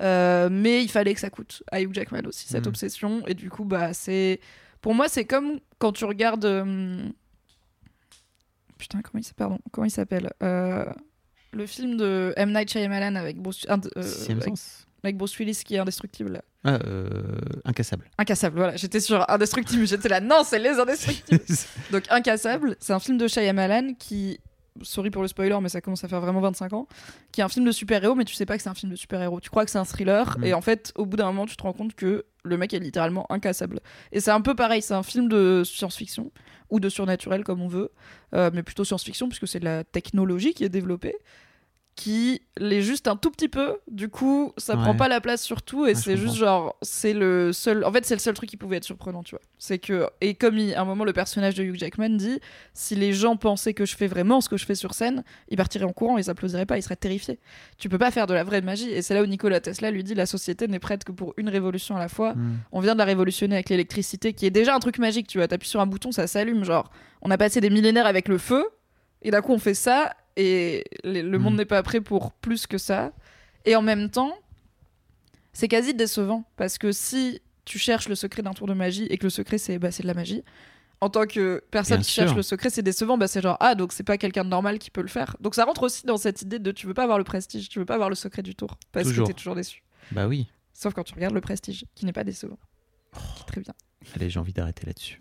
Euh, 0.00 0.48
mais 0.50 0.82
il 0.82 0.88
fallait 0.90 1.12
que 1.14 1.20
ça 1.20 1.30
coûte 1.30 1.62
à 1.72 1.80
Hugh 1.80 1.92
Jackman 1.94 2.22
aussi 2.26 2.46
cette 2.48 2.66
Hmm. 2.66 2.68
obsession 2.70 3.26
et 3.26 3.34
du 3.34 3.48
coup 3.50 3.64
bah 3.64 3.92
c'est, 3.94 4.40
pour 4.80 4.94
moi 4.94 5.08
c'est 5.08 5.24
comme 5.24 5.60
quand 5.78 5.92
tu 5.92 6.04
regardes, 6.04 6.44
euh, 6.44 7.08
putain 8.78 9.00
comment 9.02 9.20
il 9.20 9.24
s'appelle, 9.24 9.36
pardon, 9.48 9.58
comment 9.72 9.84
il 9.86 9.90
s'appelle, 9.90 10.30
Euh, 10.42 10.84
le 11.52 11.66
film 11.66 11.96
de 11.96 12.32
M 12.36 12.52
Night 12.52 12.70
Shyamalan 12.70 13.14
avec 13.14 13.38
Bruce, 13.40 13.66
euh, 13.70 14.02
Sixième 14.02 14.38
avec- 14.38 14.48
sens. 14.56 14.86
Avec 15.04 15.16
Bruce 15.16 15.36
Willis 15.38 15.62
qui 15.64 15.74
est 15.74 15.78
indestructible. 15.78 16.42
Ah, 16.64 16.78
euh, 16.86 17.10
incassable. 17.64 18.08
Incassable, 18.18 18.56
voilà. 18.56 18.76
J'étais 18.76 19.00
sur 19.00 19.28
Indestructible, 19.30 19.86
j'étais 19.86 20.08
là, 20.08 20.20
non, 20.20 20.42
c'est 20.44 20.58
les 20.58 20.78
Indestructibles. 20.78 21.44
Donc 21.92 22.04
Incassable, 22.10 22.76
c'est 22.80 22.92
un 22.92 23.00
film 23.00 23.18
de 23.18 23.28
Shyamalan 23.28 23.94
qui, 23.98 24.40
sorry 24.82 25.10
pour 25.10 25.22
le 25.22 25.28
spoiler, 25.28 25.58
mais 25.60 25.68
ça 25.68 25.80
commence 25.80 26.04
à 26.04 26.08
faire 26.08 26.20
vraiment 26.20 26.40
25 26.40 26.72
ans, 26.72 26.88
qui 27.32 27.40
est 27.42 27.44
un 27.44 27.48
film 27.48 27.66
de 27.66 27.72
super-héros, 27.72 28.14
mais 28.14 28.24
tu 28.24 28.34
sais 28.34 28.46
pas 28.46 28.56
que 28.56 28.62
c'est 28.62 28.70
un 28.70 28.74
film 28.74 28.90
de 28.92 28.96
super-héros. 28.96 29.40
Tu 29.40 29.50
crois 29.50 29.64
que 29.64 29.70
c'est 29.70 29.78
un 29.78 29.84
thriller, 29.84 30.38
Mm. 30.38 30.44
et 30.44 30.54
en 30.54 30.60
fait, 30.62 30.92
au 30.96 31.04
bout 31.06 31.16
d'un 31.18 31.26
moment, 31.26 31.44
tu 31.46 31.56
te 31.56 31.62
rends 31.62 31.72
compte 31.74 31.94
que 31.94 32.24
le 32.44 32.56
mec 32.56 32.72
est 32.74 32.78
littéralement 32.78 33.30
incassable. 33.30 33.80
Et 34.12 34.20
c'est 34.20 34.30
un 34.30 34.40
peu 34.40 34.54
pareil, 34.54 34.80
c'est 34.82 34.94
un 34.94 35.02
film 35.02 35.28
de 35.28 35.62
science-fiction, 35.64 36.32
ou 36.70 36.80
de 36.80 36.88
surnaturel 36.88 37.44
comme 37.44 37.60
on 37.60 37.68
veut, 37.68 37.90
euh, 38.34 38.50
mais 38.54 38.62
plutôt 38.62 38.84
science-fiction, 38.84 39.28
puisque 39.28 39.46
c'est 39.46 39.60
de 39.60 39.64
la 39.66 39.84
technologie 39.84 40.54
qui 40.54 40.64
est 40.64 40.68
développée 40.70 41.14
qui 41.96 42.42
l'est 42.58 42.82
juste 42.82 43.06
un 43.06 43.14
tout 43.16 43.30
petit 43.30 43.48
peu. 43.48 43.76
Du 43.88 44.08
coup, 44.08 44.52
ça 44.56 44.74
Ouais. 44.76 44.82
prend 44.82 44.96
pas 44.96 45.06
la 45.06 45.20
place 45.20 45.42
sur 45.42 45.62
tout 45.62 45.86
et 45.86 45.90
Ouais, 45.90 45.94
c'est 45.94 46.16
juste 46.16 46.34
genre 46.34 46.76
c'est 46.82 47.12
le 47.12 47.52
seul. 47.52 47.84
En 47.84 47.92
fait, 47.92 48.04
c'est 48.04 48.14
le 48.16 48.20
seul 48.20 48.34
truc 48.34 48.48
qui 48.50 48.56
pouvait 48.56 48.78
être 48.78 48.84
surprenant, 48.84 49.22
tu 49.22 49.36
vois. 49.36 49.40
C'est 49.58 49.78
que 49.78 50.08
et 50.20 50.34
comme 50.34 50.58
il- 50.58 50.74
à 50.74 50.80
un 50.80 50.84
moment 50.84 51.04
le 51.04 51.12
personnage 51.12 51.54
de 51.54 51.62
Hugh 51.62 51.76
Jackman 51.76 52.10
dit, 52.10 52.40
si 52.72 52.96
les 52.96 53.12
gens 53.12 53.36
pensaient 53.36 53.74
que 53.74 53.86
je 53.86 53.96
fais 53.96 54.08
vraiment 54.08 54.40
ce 54.40 54.48
que 54.48 54.56
je 54.56 54.66
fais 54.66 54.74
sur 54.74 54.92
scène, 54.92 55.22
ils 55.48 55.56
partiraient 55.56 55.84
en 55.84 55.92
courant, 55.92 56.18
ils 56.18 56.28
applaudiraient 56.30 56.66
pas, 56.66 56.78
ils 56.78 56.82
seraient 56.82 56.96
terrifiés. 56.96 57.38
Tu 57.78 57.88
peux 57.88 57.98
pas 57.98 58.10
faire 58.10 58.26
de 58.26 58.34
la 58.34 58.42
vraie 58.42 58.60
magie 58.60 58.90
et 58.90 59.00
c'est 59.00 59.14
là 59.14 59.22
où 59.22 59.26
Nikola 59.26 59.60
Tesla 59.60 59.90
lui 59.92 60.02
dit 60.02 60.14
la 60.14 60.26
société 60.26 60.66
n'est 60.66 60.80
prête 60.80 61.04
que 61.04 61.12
pour 61.12 61.32
une 61.36 61.48
révolution 61.48 61.94
à 61.96 62.00
la 62.00 62.08
fois. 62.08 62.34
Hmm. 62.34 62.56
On 62.72 62.80
vient 62.80 62.94
de 62.94 62.98
la 62.98 63.04
révolutionner 63.04 63.54
avec 63.54 63.68
l'électricité, 63.68 64.32
qui 64.32 64.46
est 64.46 64.50
déjà 64.50 64.74
un 64.74 64.80
truc 64.80 64.98
magique. 64.98 65.28
Tu 65.28 65.38
vois, 65.38 65.46
t'appuies 65.46 65.68
sur 65.68 65.80
un 65.80 65.86
bouton, 65.86 66.10
ça 66.10 66.26
s'allume. 66.26 66.64
Genre, 66.64 66.90
on 67.22 67.30
a 67.30 67.38
passé 67.38 67.60
des 67.60 67.70
millénaires 67.70 68.06
avec 68.06 68.26
le 68.26 68.38
feu, 68.38 68.64
et 69.22 69.30
d'un 69.30 69.40
coup, 69.42 69.52
on 69.52 69.58
fait 69.58 69.74
ça, 69.74 70.14
et 70.36 70.84
le, 71.04 71.22
le 71.22 71.38
monde 71.38 71.54
Mm. 71.54 71.58
n'est 71.58 71.64
pas 71.64 71.82
prêt 71.82 72.00
pour 72.00 72.32
plus 72.32 72.66
que 72.66 72.78
ça. 72.78 73.12
Et 73.64 73.76
en 73.76 73.82
même 73.82 74.10
temps, 74.10 74.36
c'est 75.52 75.68
quasi 75.68 75.94
décevant, 75.94 76.44
parce 76.56 76.78
que 76.78 76.92
si 76.92 77.40
tu 77.64 77.78
cherches 77.78 78.08
le 78.08 78.14
secret 78.14 78.42
d'un 78.42 78.52
tour 78.52 78.66
de 78.66 78.74
magie, 78.74 79.06
et 79.06 79.16
que 79.18 79.24
le 79.24 79.30
secret, 79.30 79.58
c'est 79.58 79.78
bah, 79.78 79.88
de 79.90 80.06
la 80.06 80.14
magie, 80.14 80.42
en 81.00 81.08
tant 81.10 81.26
que 81.26 81.62
personne 81.70 81.98
Bien 81.98 82.04
qui 82.04 82.10
cherche 82.12 82.34
le 82.34 82.42
secret, 82.42 82.70
c'est 82.70 82.82
décevant. 82.82 83.16
Bah, 83.18 83.28
c'est 83.28 83.40
genre, 83.42 83.56
ah, 83.60 83.74
donc 83.74 83.92
c'est 83.92 84.02
pas 84.04 84.16
quelqu'un 84.18 84.44
de 84.44 84.48
normal 84.50 84.78
qui 84.78 84.90
peut 84.90 85.02
le 85.02 85.08
faire. 85.08 85.36
Donc 85.40 85.54
ça 85.54 85.64
rentre 85.64 85.82
aussi 85.84 86.06
dans 86.06 86.16
cette 86.16 86.42
idée 86.42 86.58
de 86.58 86.72
tu 86.72 86.86
veux 86.86 86.94
pas 86.94 87.02
avoir 87.04 87.18
le 87.18 87.24
prestige, 87.24 87.68
tu 87.68 87.78
veux 87.78 87.84
pas 87.84 87.94
avoir 87.94 88.08
le 88.10 88.14
secret 88.14 88.42
du 88.42 88.54
tour, 88.54 88.78
parce 88.92 89.06
Toujours. 89.08 89.26
que 89.26 89.32
t'es 89.32 89.36
toujours 89.38 89.54
déçu. 89.54 89.82
Bah 90.12 90.26
oui. 90.26 90.46
Sauf 90.72 90.92
quand 90.94 91.04
tu 91.04 91.14
regardes 91.14 91.34
le 91.34 91.40
prestige, 91.40 91.84
qui 91.94 92.04
n'est 92.06 92.12
pas 92.12 92.24
décevant. 92.24 92.58
Qui 93.12 93.42
est 93.42 93.46
très 93.46 93.60
bien. 93.60 93.74
Allez, 94.14 94.28
j'ai 94.28 94.40
envie 94.40 94.52
d'arrêter 94.52 94.86
là-dessus. 94.86 95.20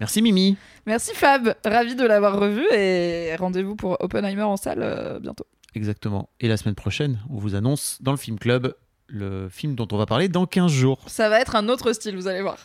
Merci 0.00 0.22
Mimi. 0.22 0.56
Merci 0.86 1.12
Fab, 1.14 1.54
ravi 1.64 1.94
de 1.94 2.04
l'avoir 2.04 2.38
revu 2.38 2.64
et 2.72 3.34
rendez-vous 3.36 3.76
pour 3.76 3.96
Oppenheimer 4.00 4.42
en 4.42 4.56
salle 4.56 4.82
euh, 4.82 5.18
bientôt. 5.20 5.46
Exactement. 5.74 6.28
Et 6.40 6.48
la 6.48 6.56
semaine 6.56 6.74
prochaine, 6.74 7.18
on 7.30 7.38
vous 7.38 7.54
annonce 7.54 7.98
dans 8.00 8.10
le 8.12 8.16
Film 8.16 8.38
Club 8.38 8.74
le 9.08 9.48
film 9.50 9.74
dont 9.74 9.86
on 9.92 9.96
va 9.96 10.06
parler 10.06 10.28
dans 10.28 10.46
15 10.46 10.70
jours. 10.72 10.98
Ça 11.06 11.28
va 11.28 11.40
être 11.40 11.56
un 11.56 11.68
autre 11.68 11.92
style, 11.92 12.16
vous 12.16 12.26
allez 12.26 12.42
voir. 12.42 12.56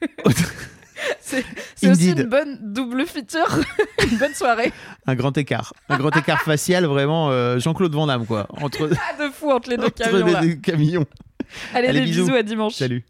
c'est 1.20 1.44
aussi 1.90 2.10
une 2.12 2.24
bonne 2.24 2.58
double 2.60 3.06
feature, 3.06 3.58
une 4.10 4.18
bonne 4.18 4.34
soirée. 4.34 4.72
Un 5.06 5.14
grand 5.14 5.36
écart. 5.36 5.72
Un 5.88 5.96
grand 5.96 6.14
écart 6.16 6.42
facial, 6.42 6.84
vraiment 6.84 7.30
euh, 7.30 7.58
Jean-Claude 7.58 7.94
Van 7.94 8.06
Damme, 8.06 8.26
quoi. 8.26 8.46
Entre, 8.50 8.88
Pas 8.88 9.26
de 9.26 9.30
fou 9.32 9.50
entre 9.50 9.70
les 9.70 9.76
deux 9.76 9.86
entre 9.86 9.94
camions 10.04 10.26
les 10.26 10.32
là. 10.32 10.40
deux 10.42 10.54
camions. 10.54 11.06
Allez, 11.74 11.88
Allez, 11.88 12.00
des 12.00 12.06
bisous. 12.06 12.24
bisous 12.24 12.36
à 12.36 12.42
dimanche. 12.42 12.74
Salut. 12.74 13.04